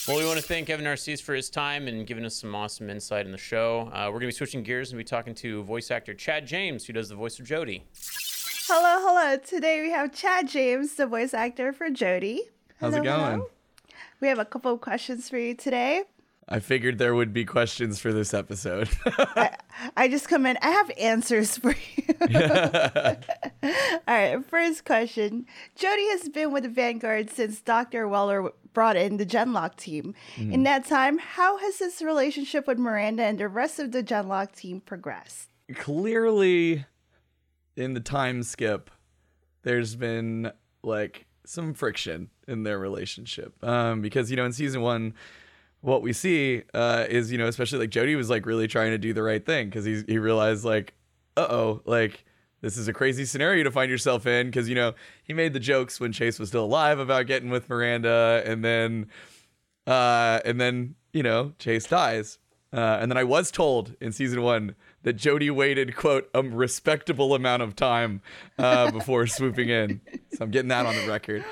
Well, 0.07 0.19
we 0.19 0.27
want 0.27 0.39
to 0.39 0.45
thank 0.45 0.69
Evan 0.69 0.85
Narcisse 0.85 1.23
for 1.23 1.35
his 1.35 1.49
time 1.49 1.89
and 1.89 2.07
giving 2.07 2.27
us 2.27 2.35
some 2.35 2.55
awesome 2.55 2.91
insight 2.91 3.25
in 3.25 3.33
the 3.33 3.39
show. 3.39 3.91
Uh, 3.91 4.09
we're 4.09 4.21
going 4.21 4.25
to 4.25 4.27
be 4.27 4.33
switching 4.33 4.63
gears 4.63 4.93
and 4.93 4.99
be 4.99 5.05
talking 5.05 5.35
to 5.37 5.63
voice 5.63 5.91
actor 5.91 6.13
Chad 6.13 6.47
James, 6.47 6.85
who 6.85 6.93
does 6.93 7.09
the 7.09 7.15
voice 7.15 7.41
of 7.41 7.47
Jody. 7.47 7.87
Hello, 8.67 8.99
hello. 9.01 9.39
Today 9.39 9.81
we 9.81 9.91
have 9.93 10.13
Chad 10.13 10.47
James, 10.47 10.97
the 10.97 11.07
voice 11.07 11.33
actor 11.33 11.73
for 11.73 11.89
Jody. 11.89 12.43
How's 12.81 12.93
it 12.93 13.03
going? 13.03 13.19
hello. 13.19 13.51
We 14.21 14.29
have 14.29 14.39
a 14.39 14.45
couple 14.45 14.75
of 14.75 14.83
questions 14.83 15.31
for 15.31 15.39
you 15.39 15.55
today. 15.55 16.03
I 16.49 16.61
figured 16.61 16.99
there 16.99 17.15
would 17.15 17.33
be 17.33 17.45
questions 17.45 17.99
for 17.99 18.13
this 18.13 18.35
episode. 18.35 18.89
I 19.97 20.09
just 20.09 20.29
come 20.29 20.45
in. 20.45 20.59
I 20.61 20.71
have 20.71 20.91
answers 20.99 21.57
for 21.57 21.71
you. 21.71 22.15
All 23.63 24.15
right, 24.15 24.45
first 24.47 24.85
question. 24.85 25.47
Jody 25.75 26.07
has 26.11 26.29
been 26.29 26.53
with 26.53 26.65
the 26.65 26.69
Vanguard 26.69 27.31
since 27.31 27.61
Dr. 27.61 28.07
Weller 28.07 28.51
brought 28.75 28.97
in 28.97 29.17
the 29.17 29.25
Genlock 29.25 29.77
team. 29.77 30.15
In 30.37 30.65
that 30.65 30.85
time, 30.85 31.19
how 31.19 31.57
has 31.59 31.79
his 31.79 32.03
relationship 32.03 32.67
with 32.67 32.79
Miranda 32.79 33.23
and 33.23 33.39
the 33.39 33.49
rest 33.49 33.79
of 33.79 33.93
the 33.93 34.03
Genlock 34.03 34.53
team 34.55 34.81
progressed? 34.81 35.49
Clearly, 35.75 36.85
in 37.77 37.95
the 37.95 38.01
time 38.01 38.43
skip, 38.43 38.91
there's 39.63 39.97
been 39.97 40.53
like 40.83 41.27
some 41.47 41.73
friction 41.75 42.31
in 42.47 42.65
their 42.65 42.79
relationship. 42.79 43.55
Um, 43.65 44.03
because 44.03 44.31
you 44.31 44.37
know, 44.37 44.45
in 44.45 44.53
season 44.53 44.83
one, 44.83 45.15
what 45.85 46.01
we 46.01 46.13
see 46.15 46.63
uh, 46.73 47.05
is 47.09 47.31
you 47.31 47.37
know, 47.37 47.47
especially 47.47 47.79
like 47.79 47.91
Jody 47.91 48.17
was 48.17 48.31
like 48.31 48.47
really 48.47 48.67
trying 48.67 48.91
to 48.91 48.99
do 48.99 49.13
the 49.13 49.23
right 49.23 49.45
thing 49.45 49.69
because 49.69 49.85
he 49.85 50.03
he 50.07 50.19
realized 50.19 50.65
like, 50.65 50.95
uh 51.37 51.47
oh, 51.49 51.83
like 51.85 52.25
this 52.63 52.79
is 52.79 52.89
a 52.89 52.93
crazy 52.93 53.27
scenario 53.27 53.63
to 53.65 53.71
find 53.71 53.91
yourself 53.91 54.27
in 54.27 54.47
because 54.47 54.69
you 54.69 54.75
know 54.75 54.95
he 55.23 55.35
made 55.35 55.53
the 55.53 55.61
jokes 55.61 56.01
when 56.01 56.11
Chase 56.11 56.39
was 56.39 56.49
still 56.49 56.65
alive 56.65 56.99
about 56.99 57.27
getting 57.27 57.51
with 57.51 57.69
Miranda, 57.69 58.43
and 58.47 58.65
then 58.65 59.09
uh, 59.87 60.41
and 60.47 60.59
then 60.59 60.95
you 61.13 61.23
know 61.23 61.53
Chase 61.59 61.87
dies. 61.87 62.39
Uh, 62.73 62.99
and 63.01 63.09
then 63.09 63.19
I 63.19 63.23
was 63.23 63.53
told 63.53 63.95
in 64.01 64.11
season 64.11 64.43
one 64.43 64.75
that 65.05 65.13
Jody 65.13 65.49
waited, 65.49 65.95
quote, 65.95 66.29
a 66.35 66.43
respectable 66.43 67.33
amount 67.35 67.63
of 67.63 67.77
time 67.77 68.21
uh, 68.59 68.91
before 68.91 69.29
swooping 69.29 69.69
in. 69.69 70.01
So 70.33 70.39
I'm 70.45 70.51
getting 70.51 70.71
that 70.71 70.85
on 70.85 70.97
the 70.97 71.07
record. 71.07 71.45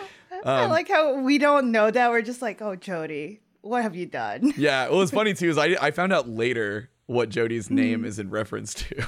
I 0.44 0.66
like 0.66 0.88
how 0.88 1.20
we 1.20 1.38
don't 1.38 1.70
know 1.70 1.92
that. 1.92 2.10
We're 2.10 2.22
just 2.22 2.42
like, 2.42 2.60
oh, 2.60 2.74
Jody, 2.74 3.41
what 3.62 3.82
have 3.82 3.96
you 3.96 4.06
done? 4.06 4.52
Yeah, 4.56 4.88
well, 4.88 4.98
what's 4.98 5.10
funny 5.10 5.34
too 5.34 5.48
is 5.48 5.58
I, 5.58 5.76
I 5.80 5.90
found 5.90 6.12
out 6.12 6.28
later 6.28 6.90
what 7.06 7.28
Jody's 7.30 7.70
name 7.70 8.04
is 8.04 8.18
in 8.18 8.30
reference 8.30 8.74
to, 8.74 9.06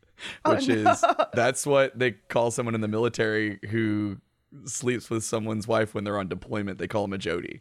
which 0.46 0.68
is 0.68 1.04
that's 1.34 1.66
what 1.66 1.98
they 1.98 2.12
call 2.12 2.50
someone 2.50 2.74
in 2.74 2.80
the 2.80 2.88
military 2.88 3.58
who 3.70 4.16
sleeps 4.64 5.10
with 5.10 5.24
someone's 5.24 5.68
wife 5.68 5.94
when 5.94 6.04
they're 6.04 6.18
on 6.18 6.28
deployment. 6.28 6.78
They 6.78 6.88
call 6.88 7.04
him 7.04 7.12
a 7.12 7.18
Jody. 7.18 7.60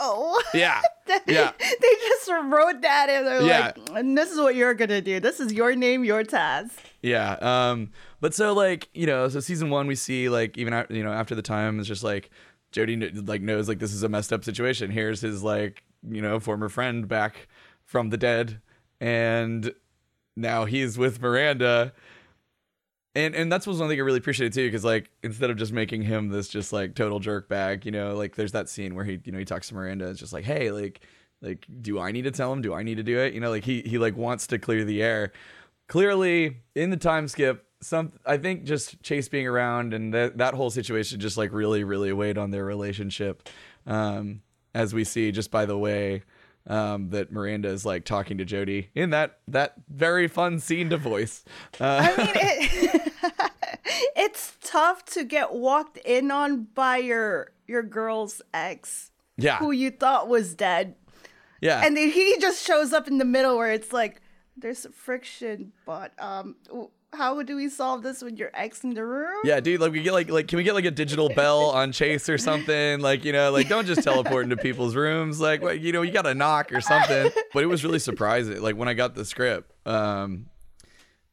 Oh. 0.00 0.40
Yeah, 0.54 0.80
yeah. 1.26 1.52
they 1.58 1.94
just 2.08 2.28
wrote 2.30 2.82
that 2.82 3.08
in. 3.08 3.24
They're 3.24 3.42
Yeah. 3.42 3.72
like, 3.76 3.98
and 3.98 4.16
this 4.16 4.30
is 4.30 4.38
what 4.38 4.54
you're 4.54 4.74
gonna 4.74 5.00
do. 5.00 5.18
This 5.18 5.40
is 5.40 5.52
your 5.52 5.74
name, 5.74 6.04
your 6.04 6.24
task. 6.24 6.78
Yeah. 7.02 7.32
Um. 7.40 7.90
But 8.20 8.34
so 8.34 8.52
like 8.52 8.88
you 8.94 9.06
know, 9.06 9.28
so 9.28 9.40
season 9.40 9.70
one 9.70 9.86
we 9.86 9.94
see 9.94 10.28
like 10.28 10.56
even 10.58 10.84
you 10.90 11.02
know 11.02 11.12
after 11.12 11.34
the 11.34 11.42
time 11.42 11.78
it's 11.78 11.88
just 11.88 12.04
like 12.04 12.30
Jody 12.72 12.96
like 13.10 13.40
knows 13.42 13.68
like 13.68 13.78
this 13.78 13.92
is 13.92 14.02
a 14.02 14.08
messed 14.08 14.32
up 14.32 14.44
situation. 14.44 14.90
Here's 14.90 15.20
his 15.20 15.42
like 15.42 15.84
you 16.08 16.22
know 16.22 16.38
former 16.38 16.68
friend 16.68 17.08
back 17.08 17.48
from 17.84 18.10
the 18.10 18.16
dead, 18.16 18.60
and 19.00 19.72
now 20.36 20.64
he's 20.64 20.98
with 20.98 21.20
Miranda. 21.20 21.92
And 23.14 23.34
and 23.34 23.50
that's 23.50 23.66
one 23.66 23.76
thing 23.76 23.90
I 23.98 24.02
really 24.02 24.18
appreciated 24.18 24.52
too, 24.52 24.66
because 24.66 24.84
like 24.84 25.10
instead 25.22 25.50
of 25.50 25.56
just 25.56 25.72
making 25.72 26.02
him 26.02 26.28
this 26.28 26.48
just 26.48 26.72
like 26.72 26.94
total 26.94 27.18
jerk 27.20 27.48
bag, 27.48 27.84
you 27.84 27.90
know, 27.90 28.14
like 28.14 28.36
there's 28.36 28.52
that 28.52 28.68
scene 28.68 28.94
where 28.94 29.04
he 29.04 29.18
you 29.24 29.32
know 29.32 29.38
he 29.38 29.44
talks 29.44 29.68
to 29.68 29.74
Miranda, 29.74 30.08
it's 30.08 30.20
just 30.20 30.32
like, 30.32 30.44
hey, 30.44 30.70
like 30.70 31.00
like 31.40 31.66
do 31.80 31.98
I 31.98 32.12
need 32.12 32.22
to 32.22 32.30
tell 32.30 32.52
him? 32.52 32.62
Do 32.62 32.74
I 32.74 32.82
need 32.82 32.96
to 32.96 33.02
do 33.02 33.18
it? 33.18 33.34
You 33.34 33.40
know, 33.40 33.50
like 33.50 33.64
he 33.64 33.80
he 33.82 33.98
like 33.98 34.16
wants 34.16 34.46
to 34.48 34.58
clear 34.58 34.84
the 34.84 35.02
air 35.02 35.32
clearly 35.88 36.58
in 36.74 36.90
the 36.90 36.96
time 36.96 37.26
skip 37.28 37.66
some 37.80 38.12
i 38.26 38.36
think 38.36 38.64
just 38.64 39.00
chase 39.02 39.28
being 39.28 39.46
around 39.46 39.94
and 39.94 40.12
that 40.12 40.38
that 40.38 40.54
whole 40.54 40.70
situation 40.70 41.20
just 41.20 41.36
like 41.36 41.52
really 41.52 41.84
really 41.84 42.12
weighed 42.12 42.38
on 42.38 42.50
their 42.50 42.64
relationship 42.64 43.48
um 43.86 44.42
as 44.74 44.92
we 44.92 45.04
see 45.04 45.30
just 45.30 45.50
by 45.50 45.64
the 45.64 45.78
way 45.78 46.22
um 46.66 47.10
that 47.10 47.30
miranda 47.30 47.68
is 47.68 47.86
like 47.86 48.04
talking 48.04 48.38
to 48.38 48.44
jody 48.44 48.90
in 48.94 49.10
that 49.10 49.38
that 49.46 49.74
very 49.88 50.28
fun 50.28 50.58
scene 50.58 50.90
to 50.90 50.96
voice. 50.96 51.44
Uh 51.80 52.00
I 52.02 52.16
mean, 52.16 52.32
it, 52.34 53.12
it's 54.16 54.56
tough 54.62 55.04
to 55.06 55.24
get 55.24 55.52
walked 55.52 55.98
in 55.98 56.30
on 56.30 56.64
by 56.74 56.98
your 56.98 57.52
your 57.66 57.82
girl's 57.82 58.42
ex, 58.52 59.12
yeah. 59.36 59.58
who 59.58 59.70
you 59.70 59.90
thought 59.90 60.28
was 60.28 60.54
dead, 60.54 60.94
yeah. 61.60 61.84
And 61.84 61.96
then 61.96 62.10
he 62.10 62.36
just 62.38 62.64
shows 62.64 62.92
up 62.92 63.08
in 63.08 63.18
the 63.18 63.24
middle 63.24 63.56
where 63.56 63.72
it's 63.72 63.92
like 63.92 64.20
there's 64.56 64.86
friction, 64.92 65.72
but 65.84 66.12
um, 66.18 66.56
how 67.12 67.42
do 67.42 67.56
we 67.56 67.68
solve 67.68 68.02
this 68.02 68.22
with 68.22 68.38
your 68.38 68.50
ex 68.54 68.84
in 68.84 68.90
the 68.94 69.04
room? 69.04 69.40
Yeah, 69.44 69.60
dude, 69.60 69.80
like 69.80 69.92
we 69.92 70.02
get 70.02 70.12
like 70.12 70.30
like 70.30 70.46
can 70.48 70.56
we 70.58 70.62
get 70.62 70.74
like 70.74 70.84
a 70.84 70.90
digital 70.90 71.28
bell 71.34 71.70
on 71.70 71.92
Chase 71.92 72.28
or 72.28 72.38
something? 72.38 73.00
Like, 73.00 73.24
you 73.24 73.32
know, 73.32 73.50
like 73.50 73.68
don't 73.68 73.86
just 73.86 74.02
teleport 74.02 74.44
into 74.44 74.56
people's 74.56 74.94
rooms. 74.94 75.40
Like, 75.40 75.62
like, 75.62 75.80
you 75.80 75.92
know, 75.92 76.02
you 76.02 76.12
got 76.12 76.22
to 76.22 76.34
knock 76.34 76.72
or 76.72 76.80
something. 76.80 77.30
But 77.54 77.62
it 77.62 77.66
was 77.66 77.82
really 77.82 77.98
surprising. 77.98 78.60
Like 78.60 78.76
when 78.76 78.88
I 78.88 78.94
got 78.94 79.14
the 79.14 79.24
script, 79.24 79.72
um 79.86 80.46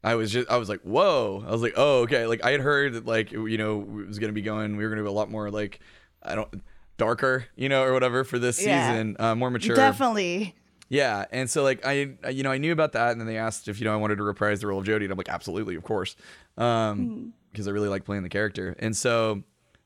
I 0.04 0.16
was 0.16 0.32
just 0.32 0.50
I 0.50 0.58
was 0.58 0.70
like, 0.70 0.82
"Whoa." 0.82 1.44
I 1.48 1.52
was 1.52 1.62
like, 1.62 1.74
"Oh, 1.76 2.02
okay." 2.02 2.26
Like 2.28 2.44
I 2.44 2.52
had 2.52 2.62
heard 2.62 2.94
that 2.94 3.06
like 3.06 3.32
you 3.32 3.58
know, 3.58 3.82
it 3.82 4.08
was 4.08 4.20
going 4.20 4.30
to 4.30 4.34
be 4.34 4.42
going 4.44 4.78
we 4.78 4.84
were 4.84 4.90
going 4.90 4.98
to 5.00 5.04
be 5.04 5.10
a 5.10 5.12
lot 5.12 5.30
more 5.32 5.50
like 5.52 5.80
I 6.24 6.36
don't 6.36 6.62
darker, 6.98 7.46
you 7.56 7.68
know, 7.70 7.84
or 7.84 7.92
whatever 7.92 8.24
for 8.24 8.40
this 8.40 8.64
Yeah. 8.64 8.88
season, 8.92 9.18
uh, 9.20 9.36
more 9.36 9.50
mature. 9.50 9.76
Definitely. 9.76 10.56
Yeah, 10.88 11.26
and 11.32 11.50
so 11.50 11.64
like 11.64 11.86
I, 11.86 12.16
you 12.30 12.44
know, 12.44 12.52
I 12.52 12.58
knew 12.58 12.72
about 12.72 12.92
that, 12.94 13.12
and 13.12 13.20
then 13.20 13.28
they 13.28 13.38
asked 13.38 13.68
if 13.68 13.80
you 13.80 13.86
know 13.86 13.94
I 13.94 13.98
wanted 13.98 14.18
to 14.18 14.24
reprise 14.24 14.62
the 14.62 14.68
role 14.68 14.80
of 14.80 14.86
Jody, 14.86 15.06
and 15.06 15.12
I'm 15.12 15.18
like, 15.18 15.30
absolutely, 15.30 15.76
of 15.76 15.84
course, 15.84 16.16
um, 16.58 17.34
because 17.52 17.68
I 17.68 17.72
really 17.72 17.90
like 17.90 18.06
playing 18.06 18.24
the 18.24 18.30
character, 18.30 18.76
and 18.80 18.96
so 18.96 19.42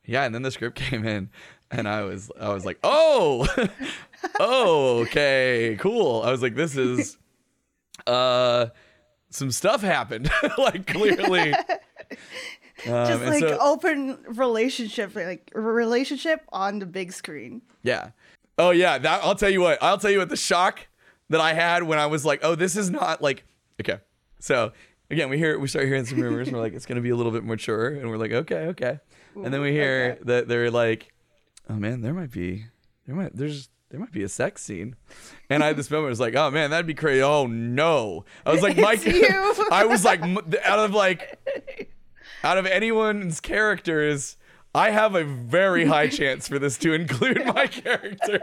yeah, 0.05 0.25
and 0.25 0.35
then 0.35 0.41
the 0.41 0.51
script 0.51 0.75
came 0.89 1.05
in, 1.05 1.29
and 1.71 1.87
I 1.87 2.03
was, 2.03 2.31
I 2.39 2.49
was 2.53 2.65
like, 2.65 2.79
oh, 2.83 3.47
oh, 4.39 4.99
okay, 5.03 5.77
cool. 5.79 6.21
I 6.23 6.31
was 6.31 6.41
like, 6.41 6.55
this 6.55 6.75
is, 6.75 7.17
uh, 8.05 8.67
some 9.29 9.51
stuff 9.51 9.81
happened, 9.81 10.29
like 10.57 10.85
clearly. 10.87 11.53
Um, 12.87 13.07
Just 13.07 13.23
like 13.23 13.39
so- 13.39 13.57
open 13.61 14.17
relationship, 14.27 15.15
like 15.15 15.51
relationship 15.53 16.43
on 16.51 16.79
the 16.79 16.85
big 16.85 17.11
screen. 17.11 17.61
Yeah. 17.83 18.11
Oh 18.57 18.71
yeah. 18.71 18.97
That 18.97 19.23
I'll 19.23 19.35
tell 19.35 19.49
you 19.49 19.61
what. 19.61 19.81
I'll 19.81 19.97
tell 19.97 20.11
you 20.11 20.19
what. 20.19 20.29
The 20.29 20.37
shock 20.37 20.87
that 21.29 21.41
I 21.41 21.53
had 21.53 21.83
when 21.83 21.99
I 21.99 22.07
was 22.07 22.25
like, 22.25 22.41
oh, 22.43 22.55
this 22.55 22.75
is 22.75 22.89
not 22.89 23.21
like 23.21 23.43
okay. 23.79 23.99
So 24.39 24.71
again, 25.09 25.29
we 25.29 25.37
hear 25.37 25.57
we 25.59 25.67
start 25.67 25.85
hearing 25.85 26.05
some 26.05 26.19
rumors. 26.19 26.47
and 26.47 26.57
we're 26.57 26.63
like, 26.63 26.73
it's 26.73 26.85
gonna 26.85 27.01
be 27.01 27.09
a 27.09 27.15
little 27.15 27.31
bit 27.31 27.43
mature, 27.43 27.87
and 27.89 28.09
we're 28.09 28.17
like, 28.17 28.31
okay, 28.31 28.67
okay. 28.67 28.99
And 29.35 29.53
then 29.53 29.61
we 29.61 29.71
hear 29.71 30.17
okay. 30.17 30.23
that 30.25 30.47
they're 30.47 30.71
like, 30.71 31.13
oh 31.69 31.75
man, 31.75 32.01
there 32.01 32.13
might 32.13 32.31
be 32.31 32.65
there 33.05 33.15
might 33.15 33.35
there's 33.35 33.69
there 33.89 33.99
might 33.99 34.11
be 34.11 34.23
a 34.23 34.29
sex 34.29 34.61
scene. 34.61 34.95
And 35.49 35.63
I 35.63 35.67
had 35.67 35.77
this 35.77 35.89
moment 35.89 36.07
I 36.07 36.09
was 36.09 36.19
like, 36.19 36.35
oh 36.35 36.51
man, 36.51 36.69
that'd 36.71 36.85
be 36.85 36.93
crazy. 36.93 37.21
Oh 37.21 37.47
no. 37.47 38.25
I 38.45 38.51
was 38.51 38.61
like, 38.61 38.77
Mike. 38.77 39.01
I 39.71 39.85
was 39.85 40.05
like 40.05 40.21
out 40.63 40.79
of 40.79 40.93
like 40.93 41.39
out 42.43 42.57
of 42.57 42.65
anyone's 42.65 43.39
characters, 43.39 44.37
I 44.75 44.91
have 44.91 45.15
a 45.15 45.23
very 45.23 45.85
high 45.85 46.07
chance 46.07 46.47
for 46.47 46.59
this 46.59 46.77
to 46.79 46.93
include 46.93 47.43
my 47.45 47.65
character. 47.67 48.39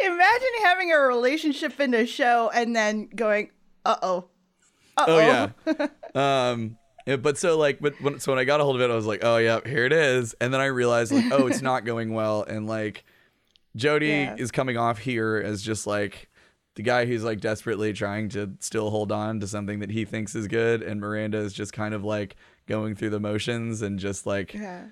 Imagine 0.00 0.48
having 0.62 0.92
a 0.92 0.98
relationship 0.98 1.78
in 1.80 1.90
the 1.90 2.06
show 2.06 2.50
and 2.54 2.74
then 2.74 3.08
going, 3.14 3.50
uh 3.84 3.96
oh. 4.02 4.28
Oh 4.96 5.18
yeah. 5.18 5.50
um 6.52 6.76
yeah, 7.06 7.16
but 7.16 7.38
so 7.38 7.56
like 7.58 7.80
but 7.80 8.00
when, 8.00 8.20
so 8.20 8.32
when 8.32 8.38
I 8.38 8.44
got 8.44 8.60
a 8.60 8.64
hold 8.64 8.76
of 8.76 8.82
it 8.82 8.90
I 8.90 8.94
was 8.94 9.06
like, 9.06 9.20
"Oh 9.24 9.38
yeah, 9.38 9.60
here 9.64 9.84
it 9.86 9.92
is." 9.92 10.34
And 10.40 10.52
then 10.52 10.60
I 10.60 10.66
realized 10.66 11.12
like, 11.12 11.32
"Oh, 11.32 11.46
it's 11.46 11.62
not 11.62 11.84
going 11.86 12.12
well." 12.12 12.42
And 12.42 12.66
like 12.66 13.04
Jody 13.76 14.06
Yeah. 14.08 14.36
is 14.38 14.50
coming 14.50 14.76
off 14.76 14.98
here 14.98 15.36
as 15.44 15.62
just 15.62 15.86
like 15.86 16.28
the 16.76 16.82
guy 16.82 17.06
who's 17.06 17.24
like 17.24 17.40
desperately 17.40 17.92
trying 17.92 18.28
to 18.30 18.50
still 18.60 18.90
hold 18.90 19.12
on 19.12 19.40
to 19.40 19.46
something 19.46 19.78
that 19.80 19.90
he 19.90 20.04
thinks 20.04 20.34
is 20.34 20.46
good 20.48 20.82
and 20.82 21.00
Miranda 21.00 21.38
is 21.38 21.52
just 21.52 21.72
kind 21.72 21.94
of 21.94 22.04
like 22.04 22.36
going 22.66 22.94
through 22.94 23.10
the 23.10 23.20
motions 23.20 23.80
and 23.82 23.98
just 23.98 24.26
like 24.26 24.52
Yeah. 24.54 24.84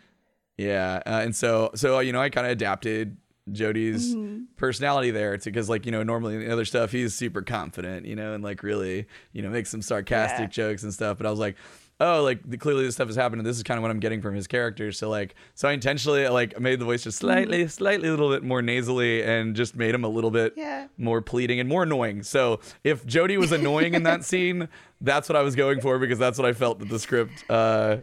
Yeah, 0.59 1.00
uh, 1.06 1.20
and 1.24 1.34
so 1.34 1.70
so 1.74 2.00
you 2.00 2.12
know 2.12 2.20
I 2.20 2.28
kind 2.28 2.46
of 2.46 2.52
adapted 2.52 3.16
Jody's 3.50 4.14
personality 4.56 5.11
there 5.11 5.36
to 5.38 5.44
because 5.50 5.68
like 5.70 5.86
you 5.86 5.92
know 5.92 6.02
normally 6.02 6.34
in 6.34 6.40
the 6.40 6.52
other 6.52 6.66
stuff 6.66 6.92
he's 6.92 7.14
super 7.14 7.40
confident 7.40 8.04
you 8.04 8.14
know 8.14 8.34
and 8.34 8.44
like 8.44 8.62
really 8.62 9.06
you 9.32 9.40
know 9.40 9.48
makes 9.48 9.70
some 9.70 9.80
sarcastic 9.80 10.40
Yeah. 10.40 10.46
jokes 10.68 10.82
and 10.82 10.92
stuff 10.92 11.16
but 11.16 11.26
I 11.26 11.30
was 11.30 11.38
like 11.38 11.56
oh 12.00 12.22
like 12.22 12.40
the, 12.48 12.59
clearly 12.59 12.84
this 12.84 12.94
stuff 12.96 13.09
is 13.09 13.16
happening 13.16 13.44
this 13.46 13.56
is 13.56 13.62
kind 13.62 13.78
of 13.78 13.82
what 13.82 13.90
I'm 13.90 14.00
getting 14.00 14.20
from 14.20 14.34
his 14.34 14.46
character 14.46 14.92
so 14.92 15.09
like 15.09 15.34
so 15.54 15.66
I 15.66 15.72
intentionally 15.72 16.28
like 16.28 16.61
made 16.61 16.78
the 16.78 16.84
voice 16.84 17.04
just 17.04 17.18
slightly 17.18 17.66
slightly 17.68 18.09
a 18.09 18.11
little 18.11 18.28
bit 18.28 18.42
more 18.42 18.61
nasally 18.61 19.22
and 19.22 19.56
just 19.56 19.74
made 19.76 19.94
him 19.94 20.04
a 20.04 20.09
little 20.09 20.30
bit 20.30 20.52
Yeah. 20.56 20.88
more 20.98 21.22
pleading 21.22 21.59
and 21.59 21.68
more 21.70 21.84
annoying 21.84 22.22
so 22.24 22.61
if 22.84 23.06
Jody 23.06 23.38
was 23.38 23.50
annoying 23.52 23.94
in 23.94 24.02
that 24.02 24.24
scene 24.30 24.68
that's 25.00 25.26
what 25.28 25.36
I 25.36 25.42
was 25.42 25.56
going 25.56 25.80
for 25.80 25.98
because 25.98 26.18
that's 26.18 26.38
what 26.38 26.46
I 26.46 26.52
felt 26.52 26.80
that 26.80 26.90
the 26.90 26.98
script 26.98 27.44
uh 27.48 27.98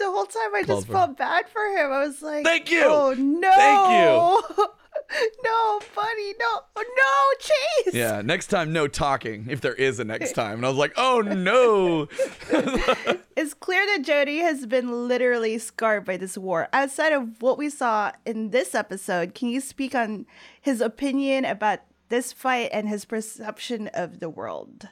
The 0.00 0.10
whole 0.10 0.24
time 0.24 0.54
I 0.54 0.62
just 0.62 0.86
felt 0.86 1.18
bad 1.18 1.46
for 1.50 1.62
him. 1.62 1.92
I 1.92 2.06
was 2.06 2.22
like, 2.22 2.42
Thank 2.42 2.70
you. 2.70 2.84
Oh 2.86 3.12
no. 3.12 3.52
Thank 3.52 4.56
you. 4.58 4.66
no, 5.44 5.80
buddy. 5.94 6.34
No. 6.38 6.60
No, 6.76 7.38
Chase. 7.38 7.94
Yeah, 7.94 8.22
next 8.22 8.46
time, 8.46 8.72
no 8.72 8.88
talking, 8.88 9.46
if 9.50 9.60
there 9.60 9.74
is 9.74 10.00
a 10.00 10.04
next 10.04 10.32
time. 10.32 10.54
And 10.54 10.64
I 10.64 10.68
was 10.70 10.78
like, 10.78 10.94
oh 10.96 11.20
no. 11.20 12.08
It's 13.36 13.54
clear 13.54 13.86
that 13.86 14.02
Jody 14.04 14.38
has 14.38 14.66
been 14.66 15.08
literally 15.08 15.56
scarred 15.58 16.04
by 16.04 16.18
this 16.18 16.36
war. 16.36 16.68
Outside 16.74 17.14
of 17.14 17.40
what 17.40 17.56
we 17.56 17.70
saw 17.70 18.12
in 18.26 18.50
this 18.50 18.74
episode, 18.74 19.34
can 19.34 19.48
you 19.48 19.62
speak 19.62 19.94
on 19.94 20.26
his 20.60 20.82
opinion 20.82 21.46
about 21.46 21.78
this 22.10 22.34
fight 22.34 22.68
and 22.70 22.86
his 22.86 23.06
perception 23.06 23.88
of 23.94 24.20
the 24.20 24.28
world? 24.28 24.88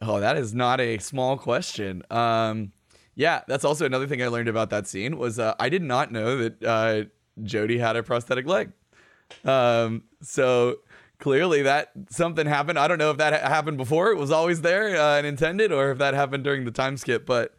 Oh, 0.00 0.20
that 0.20 0.38
is 0.38 0.54
not 0.54 0.80
a 0.80 0.96
small 0.98 1.36
question. 1.36 2.02
Um, 2.10 2.72
yeah, 3.16 3.40
that's 3.48 3.64
also 3.64 3.86
another 3.86 4.06
thing 4.06 4.22
I 4.22 4.28
learned 4.28 4.48
about 4.48 4.70
that 4.70 4.86
scene 4.86 5.16
was 5.16 5.38
uh, 5.38 5.54
I 5.58 5.70
did 5.70 5.82
not 5.82 6.12
know 6.12 6.36
that 6.36 6.62
uh, 6.62 7.04
Jody 7.42 7.78
had 7.78 7.96
a 7.96 8.02
prosthetic 8.02 8.46
leg. 8.46 8.72
Um, 9.44 10.04
so 10.20 10.76
clearly 11.18 11.62
that 11.62 11.92
something 12.10 12.46
happened. 12.46 12.78
I 12.78 12.86
don't 12.86 12.98
know 12.98 13.10
if 13.10 13.16
that 13.16 13.32
ha- 13.32 13.48
happened 13.48 13.78
before 13.78 14.10
it 14.10 14.18
was 14.18 14.30
always 14.30 14.60
there 14.60 14.96
uh, 14.96 15.16
and 15.16 15.26
intended, 15.26 15.72
or 15.72 15.90
if 15.90 15.98
that 15.98 16.12
happened 16.12 16.44
during 16.44 16.66
the 16.66 16.70
time 16.70 16.98
skip. 16.98 17.24
But 17.24 17.54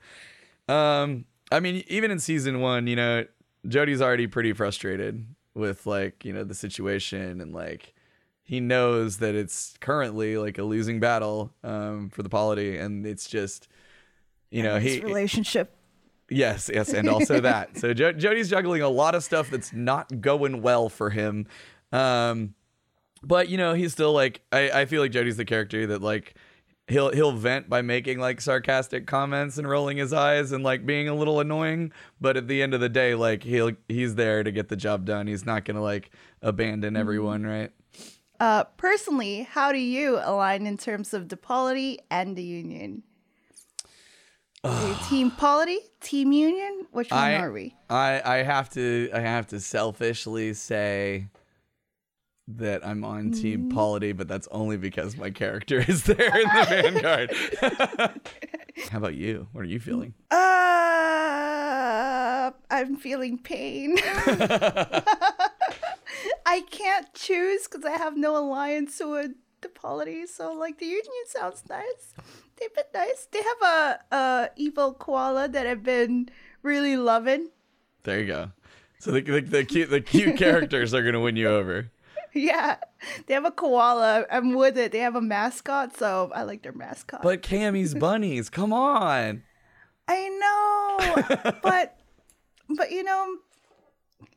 um, 0.69 1.25
I 1.51 1.59
mean, 1.59 1.83
even 1.87 2.11
in 2.11 2.19
season 2.19 2.61
one, 2.61 2.85
you 2.85 2.95
know, 2.95 3.25
Jody's 3.67 4.01
already 4.01 4.27
pretty 4.27 4.53
frustrated 4.53 5.25
with 5.55 5.87
like 5.87 6.23
you 6.23 6.31
know 6.33 6.43
the 6.43 6.53
situation 6.53 7.41
and 7.41 7.51
like 7.51 7.95
he 8.43 8.59
knows 8.59 9.17
that 9.17 9.33
it's 9.33 9.75
currently 9.81 10.37
like 10.37 10.59
a 10.59 10.63
losing 10.63 10.99
battle 10.99 11.51
um, 11.63 12.09
for 12.09 12.21
the 12.21 12.29
polity, 12.29 12.77
and 12.77 13.07
it's 13.07 13.27
just 13.27 13.67
you 14.51 14.63
know 14.63 14.79
His 14.79 14.95
he 14.95 15.01
relationship. 15.01 15.73
Yes, 16.29 16.69
yes, 16.73 16.93
and 16.93 17.07
also 17.09 17.39
that. 17.41 17.77
So 17.77 17.93
jo- 17.93 18.11
Jody's 18.13 18.49
juggling 18.49 18.81
a 18.81 18.89
lot 18.89 19.15
of 19.15 19.23
stuff 19.23 19.49
that's 19.49 19.71
not 19.71 20.21
going 20.21 20.61
well 20.61 20.89
for 20.89 21.09
him. 21.09 21.47
Um, 21.91 22.53
but 23.23 23.49
you 23.49 23.57
know, 23.57 23.73
he's 23.73 23.93
still 23.93 24.13
like 24.13 24.41
I, 24.51 24.69
I 24.71 24.85
feel 24.85 25.01
like 25.01 25.11
Jody's 25.11 25.37
the 25.37 25.45
character 25.45 25.87
that 25.87 26.01
like 26.01 26.35
he'll 26.87 27.11
he'll 27.11 27.31
vent 27.31 27.69
by 27.69 27.81
making 27.81 28.19
like 28.19 28.41
sarcastic 28.41 29.07
comments 29.07 29.57
and 29.57 29.67
rolling 29.67 29.97
his 29.97 30.13
eyes 30.13 30.51
and 30.51 30.63
like 30.63 30.85
being 30.85 31.07
a 31.07 31.15
little 31.15 31.39
annoying. 31.39 31.91
But 32.19 32.37
at 32.37 32.47
the 32.47 32.61
end 32.61 32.73
of 32.73 32.79
the 32.79 32.89
day, 32.89 33.15
like 33.15 33.43
he'll 33.43 33.71
he's 33.87 34.15
there 34.15 34.43
to 34.43 34.51
get 34.51 34.69
the 34.69 34.75
job 34.75 35.05
done. 35.05 35.27
He's 35.27 35.45
not 35.45 35.65
gonna 35.65 35.81
like 35.81 36.11
abandon 36.41 36.95
everyone, 36.95 37.45
right? 37.45 37.71
Uh, 38.39 38.63
personally, 38.75 39.43
how 39.49 39.71
do 39.71 39.79
you 39.79 40.19
align 40.23 40.67
in 40.67 40.77
terms 40.77 41.13
of 41.13 41.29
the 41.29 41.37
polity 41.37 41.99
and 42.11 42.35
the 42.35 42.43
union? 42.43 43.03
Team 45.09 45.31
polity, 45.31 45.79
team 46.01 46.31
union? 46.31 46.85
Which 46.91 47.11
one 47.11 47.19
I, 47.19 47.35
are 47.35 47.51
we? 47.51 47.75
I 47.89 48.21
I 48.23 48.37
have 48.43 48.69
to 48.71 49.09
I 49.13 49.19
have 49.19 49.47
to 49.47 49.59
selfishly 49.59 50.53
say 50.53 51.27
that 52.47 52.85
I'm 52.85 53.03
on 53.03 53.31
Team 53.31 53.69
Polity, 53.69 54.13
but 54.13 54.27
that's 54.27 54.47
only 54.51 54.77
because 54.77 55.17
my 55.17 55.29
character 55.29 55.79
is 55.87 56.03
there 56.03 56.37
in 56.37 56.47
the 56.47 56.65
Vanguard. 56.69 57.33
How 58.89 58.99
about 58.99 59.15
you? 59.15 59.47
What 59.51 59.61
are 59.61 59.65
you 59.65 59.79
feeling? 59.79 60.13
Uh, 62.39 62.51
I'm 62.69 62.95
feeling 62.95 63.37
pain. 63.37 63.97
I 66.45 66.61
can't 66.69 67.13
choose 67.13 67.67
because 67.67 67.83
I 67.83 67.91
have 67.91 68.15
no 68.15 68.37
alliance 68.37 68.95
so 68.95 69.11
with 69.11 69.31
the 69.61 69.69
polity. 69.69 70.25
So, 70.27 70.53
like, 70.53 70.77
the 70.79 70.85
union 70.85 71.25
sounds 71.25 71.63
nice. 71.69 72.13
They've 72.57 72.73
been 72.73 72.85
nice. 72.93 73.27
They 73.31 73.39
have 73.39 73.61
a, 74.11 74.15
a 74.15 74.49
evil 74.55 74.93
koala 74.93 75.47
that 75.49 75.67
I've 75.67 75.83
been 75.83 76.29
really 76.63 76.97
loving. 76.97 77.49
There 78.03 78.19
you 78.19 78.27
go. 78.27 78.51
So 78.99 79.11
the, 79.11 79.21
the, 79.21 79.41
the 79.41 79.63
cute 79.65 79.89
the 79.91 80.01
cute 80.01 80.37
characters 80.43 80.93
are 80.93 81.03
gonna 81.03 81.19
win 81.19 81.35
you 81.35 81.47
over. 81.49 81.91
Yeah, 82.33 82.77
they 83.25 83.33
have 83.35 83.45
a 83.45 83.51
koala. 83.51 84.25
I'm 84.31 84.53
with 84.55 84.77
it. 84.77 84.91
They 84.91 84.99
have 84.99 85.15
a 85.15 85.21
mascot, 85.21 85.95
so 85.97 86.31
I 86.33 86.43
like 86.43 86.63
their 86.63 86.71
mascot. 86.73 87.21
But 87.21 87.41
Cammie's 87.43 87.93
bunnies, 88.05 88.49
come 88.49 88.73
on. 88.73 89.43
I 90.07 90.29
know, 91.37 91.51
but 91.61 91.99
but 92.69 92.91
you 92.91 93.03
know, 93.03 93.37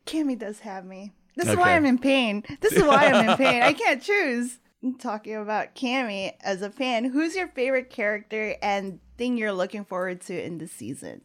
Cammie 0.06 0.38
does 0.38 0.60
have 0.60 0.84
me. 0.84 1.12
This 1.36 1.46
is 1.46 1.52
Okay. 1.52 1.60
why 1.60 1.76
I'm 1.76 1.86
in 1.86 1.98
pain. 1.98 2.44
This 2.60 2.72
is 2.74 2.82
why 2.82 3.06
I'm 3.06 3.30
in 3.30 3.36
pain. 3.36 3.62
I 3.62 3.72
can't 3.72 4.02
choose. 4.02 4.58
Talking 4.98 5.36
about 5.36 5.74
Cammie 5.74 6.34
as 6.40 6.62
a 6.62 6.70
fan, 6.70 7.04
who's 7.04 7.36
your 7.36 7.48
favorite 7.48 7.90
character 7.90 8.56
and 8.62 9.00
thing 9.18 9.36
you're 9.36 9.52
looking 9.52 9.84
forward 9.84 10.22
to 10.22 10.42
in 10.42 10.58
this 10.58 10.72
season? 10.72 11.20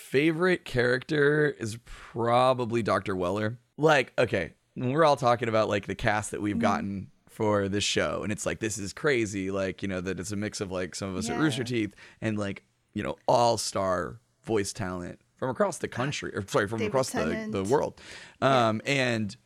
favorite 0.00 0.64
character 0.64 1.54
is 1.58 1.78
probably 1.84 2.82
Dr. 2.82 3.14
Weller. 3.14 3.58
Like, 3.76 4.12
okay, 4.18 4.54
we're 4.74 5.04
all 5.04 5.16
talking 5.16 5.48
about 5.48 5.68
like 5.68 5.86
the 5.86 5.94
cast 5.94 6.30
that 6.32 6.40
we've 6.40 6.58
gotten 6.58 7.10
for 7.28 7.68
this 7.68 7.84
show, 7.84 8.22
and 8.22 8.32
it's 8.32 8.44
like 8.46 8.58
this 8.58 8.78
is 8.78 8.92
crazy, 8.92 9.50
like, 9.50 9.82
you 9.82 9.88
know, 9.88 10.00
that 10.00 10.18
it's 10.18 10.32
a 10.32 10.36
mix 10.36 10.60
of 10.60 10.72
like 10.72 10.94
some 10.94 11.10
of 11.10 11.16
us 11.16 11.30
at 11.30 11.38
Rooster 11.38 11.64
Teeth 11.64 11.94
and 12.20 12.38
like, 12.38 12.64
you 12.92 13.02
know, 13.02 13.16
all 13.28 13.56
star 13.56 14.20
voice 14.42 14.72
talent 14.72 15.20
from 15.36 15.50
across 15.50 15.78
the 15.78 15.88
country, 15.88 16.34
or 16.34 16.44
sorry, 16.46 16.66
from 16.66 16.78
David 16.78 16.88
across 16.88 17.10
the, 17.10 17.20
Tennant. 17.20 17.52
the 17.52 17.64
world. 17.64 18.00
Um, 18.42 18.82
and 18.84 19.36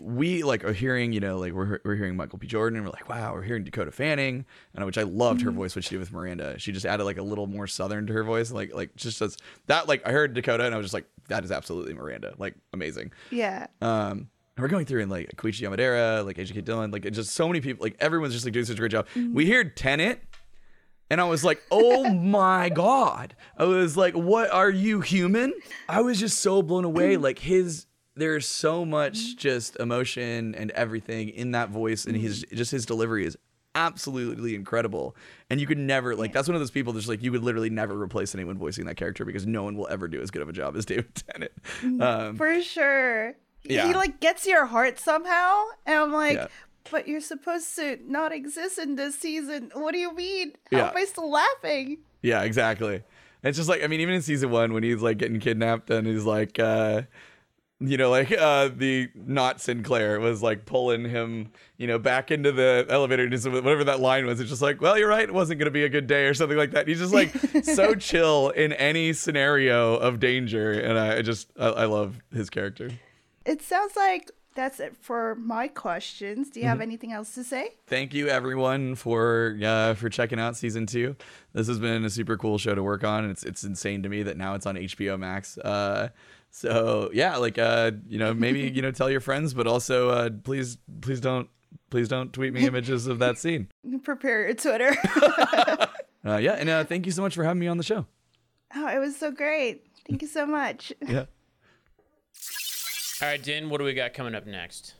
we 0.00 0.42
like 0.42 0.64
are 0.64 0.72
hearing, 0.72 1.12
you 1.12 1.20
know, 1.20 1.38
like 1.38 1.52
we're 1.52 1.80
we're 1.84 1.96
hearing 1.96 2.16
Michael 2.16 2.38
B. 2.38 2.46
Jordan, 2.46 2.78
and 2.78 2.86
we're 2.86 2.92
like, 2.92 3.08
wow, 3.08 3.34
we're 3.34 3.42
hearing 3.42 3.62
Dakota 3.64 3.92
Fanning, 3.92 4.46
and 4.74 4.86
which 4.86 4.96
I 4.96 5.02
loved 5.02 5.42
her 5.42 5.50
mm-hmm. 5.50 5.58
voice, 5.58 5.76
what 5.76 5.84
she 5.84 5.90
did 5.90 6.00
with 6.00 6.12
Miranda. 6.12 6.58
She 6.58 6.72
just 6.72 6.86
added 6.86 7.04
like 7.04 7.18
a 7.18 7.22
little 7.22 7.46
more 7.46 7.66
southern 7.66 8.06
to 8.06 8.12
her 8.14 8.24
voice, 8.24 8.50
like 8.50 8.74
like 8.74 8.96
just 8.96 9.20
as 9.20 9.36
that. 9.66 9.88
Like 9.88 10.06
I 10.06 10.12
heard 10.12 10.32
Dakota, 10.32 10.64
and 10.64 10.74
I 10.74 10.78
was 10.78 10.86
just 10.86 10.94
like, 10.94 11.06
that 11.28 11.44
is 11.44 11.52
absolutely 11.52 11.92
Miranda, 11.92 12.34
like 12.38 12.54
amazing. 12.72 13.12
Yeah. 13.30 13.66
Um, 13.82 14.30
and 14.56 14.62
we're 14.62 14.68
going 14.68 14.86
through 14.86 15.02
and 15.02 15.10
like 15.10 15.34
Koichi 15.36 15.62
Yamadera, 15.62 16.24
like 16.24 16.38
Asia 16.38 16.60
Dillon, 16.62 16.90
like 16.90 17.10
just 17.12 17.32
so 17.32 17.46
many 17.46 17.60
people, 17.60 17.84
like 17.84 17.96
everyone's 18.00 18.34
just 18.34 18.44
like 18.44 18.52
doing 18.52 18.66
such 18.66 18.76
a 18.76 18.78
great 18.78 18.92
job. 18.92 19.06
Mm-hmm. 19.14 19.34
We 19.34 19.50
heard 19.50 19.76
Tennant, 19.76 20.20
and 21.10 21.20
I 21.20 21.24
was 21.24 21.44
like, 21.44 21.62
oh 21.70 22.08
my 22.14 22.70
god! 22.70 23.34
I 23.58 23.64
was 23.64 23.96
like, 23.96 24.14
what 24.14 24.50
are 24.50 24.70
you 24.70 25.00
human? 25.00 25.52
I 25.86 26.00
was 26.00 26.18
just 26.18 26.38
so 26.40 26.62
blown 26.62 26.84
away. 26.84 27.14
Mm-hmm. 27.14 27.22
Like 27.22 27.38
his, 27.38 27.86
there's 28.14 28.46
so 28.46 28.84
much 28.84 29.36
just 29.36 29.76
emotion 29.76 30.54
and 30.54 30.70
everything 30.72 31.28
in 31.30 31.52
that 31.52 31.70
voice, 31.70 32.04
and 32.04 32.16
his 32.16 32.44
just 32.52 32.70
his 32.70 32.84
delivery 32.86 33.24
is 33.26 33.36
absolutely 33.74 34.54
incredible. 34.54 35.16
And 35.50 35.60
you 35.60 35.66
could 35.66 35.78
never 35.78 36.14
like 36.14 36.32
that's 36.32 36.46
one 36.48 36.54
of 36.54 36.60
those 36.60 36.70
people 36.70 36.92
that's 36.92 37.08
like 37.08 37.22
you 37.22 37.32
would 37.32 37.42
literally 37.42 37.70
never 37.70 38.00
replace 38.00 38.34
anyone 38.34 38.58
voicing 38.58 38.84
that 38.86 38.96
character 38.96 39.24
because 39.24 39.46
no 39.46 39.62
one 39.62 39.76
will 39.76 39.88
ever 39.88 40.08
do 40.08 40.20
as 40.20 40.30
good 40.30 40.42
of 40.42 40.48
a 40.48 40.52
job 40.52 40.76
as 40.76 40.84
David 40.84 41.14
Tennant. 41.26 41.52
Um, 42.02 42.36
For 42.36 42.60
sure. 42.62 43.34
Yeah. 43.64 43.86
He 43.88 43.94
like 43.94 44.20
gets 44.20 44.46
your 44.46 44.66
heart 44.66 44.98
somehow. 44.98 45.64
And 45.86 45.96
I'm 45.96 46.12
like, 46.12 46.34
Yeah. 46.34 46.46
but 46.90 47.06
you're 47.08 47.20
supposed 47.20 47.74
to 47.76 47.98
not 48.06 48.32
exist 48.32 48.78
in 48.78 48.96
this 48.96 49.14
season. 49.18 49.70
What 49.74 49.92
do 49.92 49.98
you 49.98 50.14
mean? 50.14 50.52
How 50.70 50.78
Yeah. 50.78 50.88
am 50.90 50.96
I 50.96 51.04
still 51.04 51.30
laughing? 51.30 51.98
Yeah, 52.22 52.42
exactly. 52.42 53.02
It's 53.42 53.56
just 53.56 53.68
like 53.68 53.82
I 53.82 53.86
mean, 53.86 54.00
even 54.00 54.14
in 54.14 54.22
season 54.22 54.50
one 54.50 54.72
when 54.74 54.82
he's 54.82 55.00
like 55.00 55.18
getting 55.18 55.40
kidnapped 55.40 55.90
and 55.90 56.06
he's 56.06 56.24
like, 56.24 56.58
uh 56.58 57.02
you 57.82 57.96
know, 57.96 58.10
like 58.10 58.32
uh, 58.32 58.68
the 58.74 59.10
not 59.14 59.60
Sinclair 59.60 60.20
was 60.20 60.42
like 60.42 60.66
pulling 60.66 61.04
him, 61.08 61.50
you 61.76 61.86
know, 61.86 61.98
back 61.98 62.30
into 62.30 62.52
the 62.52 62.86
elevator, 62.88 63.28
just 63.28 63.48
whatever 63.48 63.84
that 63.84 64.00
line 64.00 64.26
was. 64.26 64.40
It's 64.40 64.50
just 64.50 64.62
like, 64.62 64.80
well, 64.80 64.98
you're 64.98 65.08
right, 65.08 65.24
it 65.24 65.34
wasn't 65.34 65.58
gonna 65.58 65.70
be 65.70 65.84
a 65.84 65.88
good 65.88 66.06
day 66.06 66.26
or 66.26 66.34
something 66.34 66.58
like 66.58 66.70
that. 66.72 66.86
He's 66.86 66.98
just 66.98 67.12
like 67.12 67.34
so 67.64 67.94
chill 67.94 68.50
in 68.50 68.72
any 68.72 69.12
scenario 69.12 69.96
of 69.96 70.20
danger, 70.20 70.72
and 70.72 70.98
I, 70.98 71.18
I 71.18 71.22
just 71.22 71.50
I, 71.58 71.68
I 71.68 71.84
love 71.86 72.22
his 72.32 72.50
character. 72.50 72.90
It 73.44 73.62
sounds 73.62 73.96
like 73.96 74.30
that's 74.54 74.80
it 74.80 74.96
for 75.00 75.34
my 75.36 75.68
questions. 75.68 76.50
Do 76.50 76.60
you 76.60 76.66
have 76.66 76.80
anything 76.80 77.12
else 77.12 77.34
to 77.34 77.44
say? 77.44 77.70
Thank 77.86 78.14
you 78.14 78.28
everyone 78.28 78.94
for 78.94 79.56
uh, 79.62 79.94
for 79.94 80.08
checking 80.08 80.38
out 80.40 80.56
season 80.56 80.86
two. 80.86 81.16
This 81.52 81.66
has 81.68 81.78
been 81.78 82.04
a 82.04 82.10
super 82.10 82.36
cool 82.36 82.58
show 82.58 82.74
to 82.74 82.82
work 82.82 83.04
on. 83.04 83.24
and 83.24 83.30
It's 83.32 83.44
it's 83.44 83.64
insane 83.64 84.02
to 84.02 84.08
me 84.08 84.22
that 84.24 84.36
now 84.36 84.54
it's 84.54 84.66
on 84.66 84.76
HBO 84.76 85.18
Max. 85.18 85.58
Uh, 85.58 86.08
so 86.50 87.10
yeah, 87.12 87.36
like 87.36 87.58
uh, 87.58 87.92
you 88.06 88.18
know, 88.18 88.34
maybe 88.34 88.60
you 88.74 88.82
know, 88.82 88.90
tell 88.90 89.10
your 89.10 89.20
friends, 89.20 89.54
but 89.54 89.66
also 89.66 90.10
uh, 90.10 90.30
please 90.44 90.76
please 91.00 91.20
don't 91.20 91.48
please 91.90 92.08
don't 92.08 92.32
tweet 92.32 92.52
me 92.52 92.66
images 92.66 93.06
of 93.06 93.18
that 93.20 93.38
scene. 93.38 93.68
Prepare 94.02 94.44
your 94.46 94.54
Twitter. 94.54 94.94
Uh, 96.24 96.36
yeah, 96.36 96.52
and 96.52 96.68
uh, 96.68 96.84
thank 96.84 97.04
you 97.04 97.10
so 97.10 97.20
much 97.20 97.34
for 97.34 97.42
having 97.42 97.58
me 97.58 97.66
on 97.66 97.76
the 97.78 97.82
show. 97.82 98.06
oh, 98.76 98.86
it 98.86 99.00
was 99.00 99.16
so 99.16 99.32
great. 99.32 99.84
Thank 100.08 100.22
you 100.22 100.28
so 100.28 100.46
much. 100.46 100.92
Yeah. 101.08 101.24
All 103.22 103.28
right, 103.28 103.40
Din, 103.40 103.70
what 103.70 103.78
do 103.78 103.84
we 103.84 103.94
got 103.94 104.14
coming 104.14 104.34
up 104.34 104.48
next? 104.48 104.94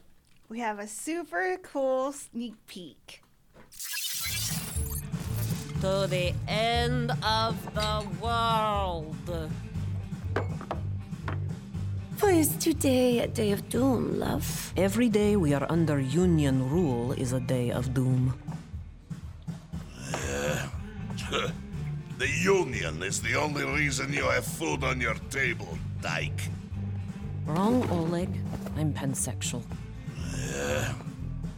We 0.48 0.60
have 0.60 0.78
a 0.78 0.86
super 0.86 1.58
cool 1.60 2.12
sneak 2.12 2.54
peek. 2.68 3.20
to 5.80 6.06
the 6.06 6.32
end 6.46 7.10
of 7.24 7.56
the 7.74 8.06
world. 8.22 9.16
Why 12.20 12.30
is 12.30 12.54
today 12.58 13.18
a 13.18 13.26
day 13.26 13.50
of 13.50 13.68
doom, 13.68 14.20
love? 14.20 14.72
Every 14.76 15.08
day 15.08 15.34
we 15.34 15.52
are 15.52 15.66
under 15.68 15.98
Union 15.98 16.70
rule 16.70 17.10
is 17.10 17.32
a 17.32 17.40
day 17.40 17.72
of 17.72 17.92
doom. 17.92 18.38
The 22.18 22.28
Union 22.28 23.02
is 23.02 23.20
the 23.20 23.34
only 23.34 23.64
reason 23.64 24.12
you 24.12 24.22
have 24.30 24.44
food 24.46 24.84
on 24.84 25.00
your 25.00 25.16
table, 25.28 25.76
dyke. 26.00 26.42
Wrong, 27.46 27.88
Oleg. 27.90 28.28
I'm 28.76 28.92
pansexual. 28.92 29.62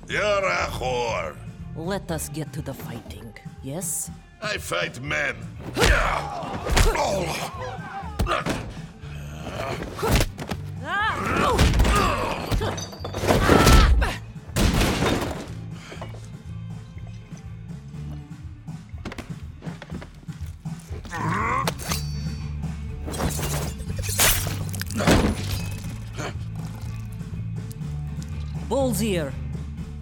You're 0.09 0.45
a 0.45 0.67
whore. 0.71 1.37
Let 1.77 2.11
us 2.11 2.29
get 2.29 2.53
to 2.53 2.63
the 2.63 2.75
fighting, 2.75 3.33
yes? 3.63 4.11
I 4.43 4.59
fight 4.59 5.01
men. 5.01 5.37
Oh. 6.97 8.45
Ah! 10.87 11.64
Bull's 28.75 29.01
ear. 29.05 29.33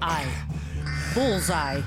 Eye. 0.01 0.27
Bullseye. 1.13 1.83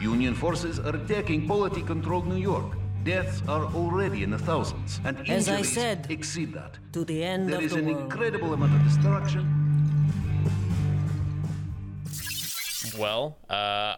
Union 0.00 0.36
forces 0.36 0.78
are 0.78 0.94
attacking 0.94 1.48
polity-controlled 1.48 2.28
New 2.28 2.36
York. 2.36 2.76
Deaths 3.02 3.42
are 3.48 3.64
already 3.74 4.22
in 4.22 4.30
the 4.30 4.38
thousands, 4.38 5.00
and 5.04 5.18
As 5.28 5.48
I 5.48 5.54
injuries 5.56 5.72
said, 5.74 6.06
exceed 6.10 6.52
that. 6.54 6.78
To 6.92 7.04
the 7.04 7.24
end 7.24 7.48
There 7.48 7.58
of 7.58 7.64
is 7.64 7.72
the 7.72 7.78
an 7.80 7.86
world. 7.86 8.02
incredible 8.02 8.54
amount 8.54 8.72
of 8.76 8.84
destruction. 8.84 9.42
Well, 12.96 13.36
uh, 13.50 13.96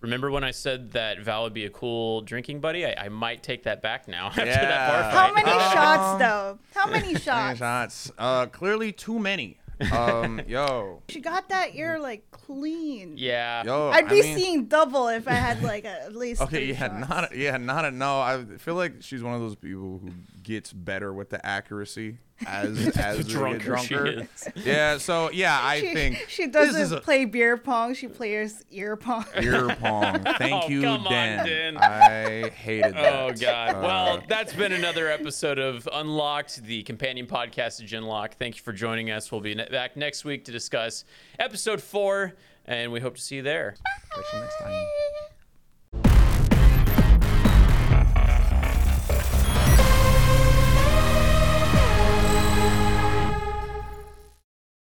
remember 0.00 0.30
when 0.30 0.44
I 0.44 0.50
said 0.52 0.92
that 0.92 1.20
Val 1.20 1.42
would 1.42 1.52
be 1.52 1.66
a 1.66 1.70
cool 1.70 2.22
drinking 2.22 2.60
buddy? 2.60 2.86
I, 2.86 2.94
I 3.04 3.08
might 3.10 3.42
take 3.42 3.64
that 3.64 3.82
back 3.82 4.08
now 4.08 4.28
after 4.34 4.46
that 4.46 4.62
Yeah. 4.62 4.90
bar 5.02 5.10
How 5.10 5.34
fight. 5.34 5.44
many 5.44 5.60
shots, 5.74 6.18
though? 6.18 6.58
How 6.74 6.86
many 6.86 7.06
Many 7.12 7.18
shots? 7.20 7.58
shots. 7.58 8.12
Uh, 8.16 8.46
clearly 8.46 8.92
too 8.92 9.18
many. 9.18 9.58
Um, 9.92 10.40
yo, 10.48 11.02
She 11.08 11.20
got 11.20 11.48
that 11.50 11.74
ear 11.74 11.98
like 11.98 12.30
clean. 12.30 13.14
Yeah. 13.16 13.62
yo. 13.64 13.90
I'd 13.90 14.06
I 14.06 14.08
be 14.08 14.22
mean- 14.22 14.36
seeing 14.38 14.64
double 14.66 15.08
if 15.08 15.28
I 15.28 15.32
had 15.32 15.62
like 15.62 15.84
a, 15.84 16.04
at 16.04 16.14
least. 16.16 16.40
Okay, 16.42 16.66
yeah, 16.66 16.78
shots. 16.78 17.08
not 17.08 17.36
yeah, 17.36 17.56
not 17.56 17.84
a 17.84 17.90
no. 17.90 18.20
I 18.20 18.44
feel 18.58 18.74
like 18.74 18.96
she's 19.00 19.22
one 19.22 19.34
of 19.34 19.40
those 19.40 19.56
people 19.56 19.98
who 20.02 20.10
gets 20.42 20.72
better 20.72 21.12
with 21.12 21.30
the 21.30 21.44
accuracy 21.44 22.18
as 22.44 22.78
as 22.98 23.26
they 23.26 23.32
drunker 23.32 23.78
she 23.78 23.94
drunker. 23.94 24.20
is. 24.22 24.48
Yeah, 24.56 24.98
so 24.98 25.30
yeah, 25.30 25.58
I 25.62 25.80
She, 25.80 25.94
think 25.94 26.24
she 26.28 26.46
doesn't 26.48 26.80
is 26.80 26.92
a 26.92 27.00
play 27.00 27.24
beer 27.24 27.56
pong. 27.56 27.94
She 27.94 28.08
plays 28.08 28.64
ear 28.70 28.96
pong. 28.96 29.24
ear 29.40 29.68
pong. 29.80 30.22
Thank 30.38 30.64
Oh, 30.64 30.68
you, 30.68 30.82
come 30.82 31.06
on, 31.06 31.12
Dan. 31.12 31.46
Dan. 31.46 31.76
I 31.78 32.48
hated 32.50 32.94
that. 32.94 33.12
Oh 33.14 33.32
God! 33.40 33.74
Uh, 33.76 33.80
well, 33.80 34.22
that's 34.28 34.52
been 34.52 34.72
another 34.72 35.08
episode 35.10 35.58
of 35.58 35.88
Unlocked, 35.92 36.62
the 36.64 36.82
companion 36.82 37.26
podcast 37.26 37.78
to 37.78 37.84
Genlock. 37.84 38.32
Thank 38.34 38.56
you 38.56 38.62
for 38.62 38.72
joining 38.72 39.10
us. 39.10 39.32
We'll 39.32 39.40
be 39.40 39.54
ne- 39.54 39.68
back 39.70 39.96
next 39.96 40.24
week 40.24 40.44
to 40.46 40.52
discuss 40.52 41.04
episode 41.38 41.80
four, 41.80 42.34
and 42.66 42.92
we 42.92 43.00
hope 43.00 43.14
to 43.16 43.22
see 43.22 43.36
you 43.36 43.42
there. 43.42 43.76
catch 44.14 44.24
you 44.34 44.40
next 44.40 44.58
time. 44.58 44.95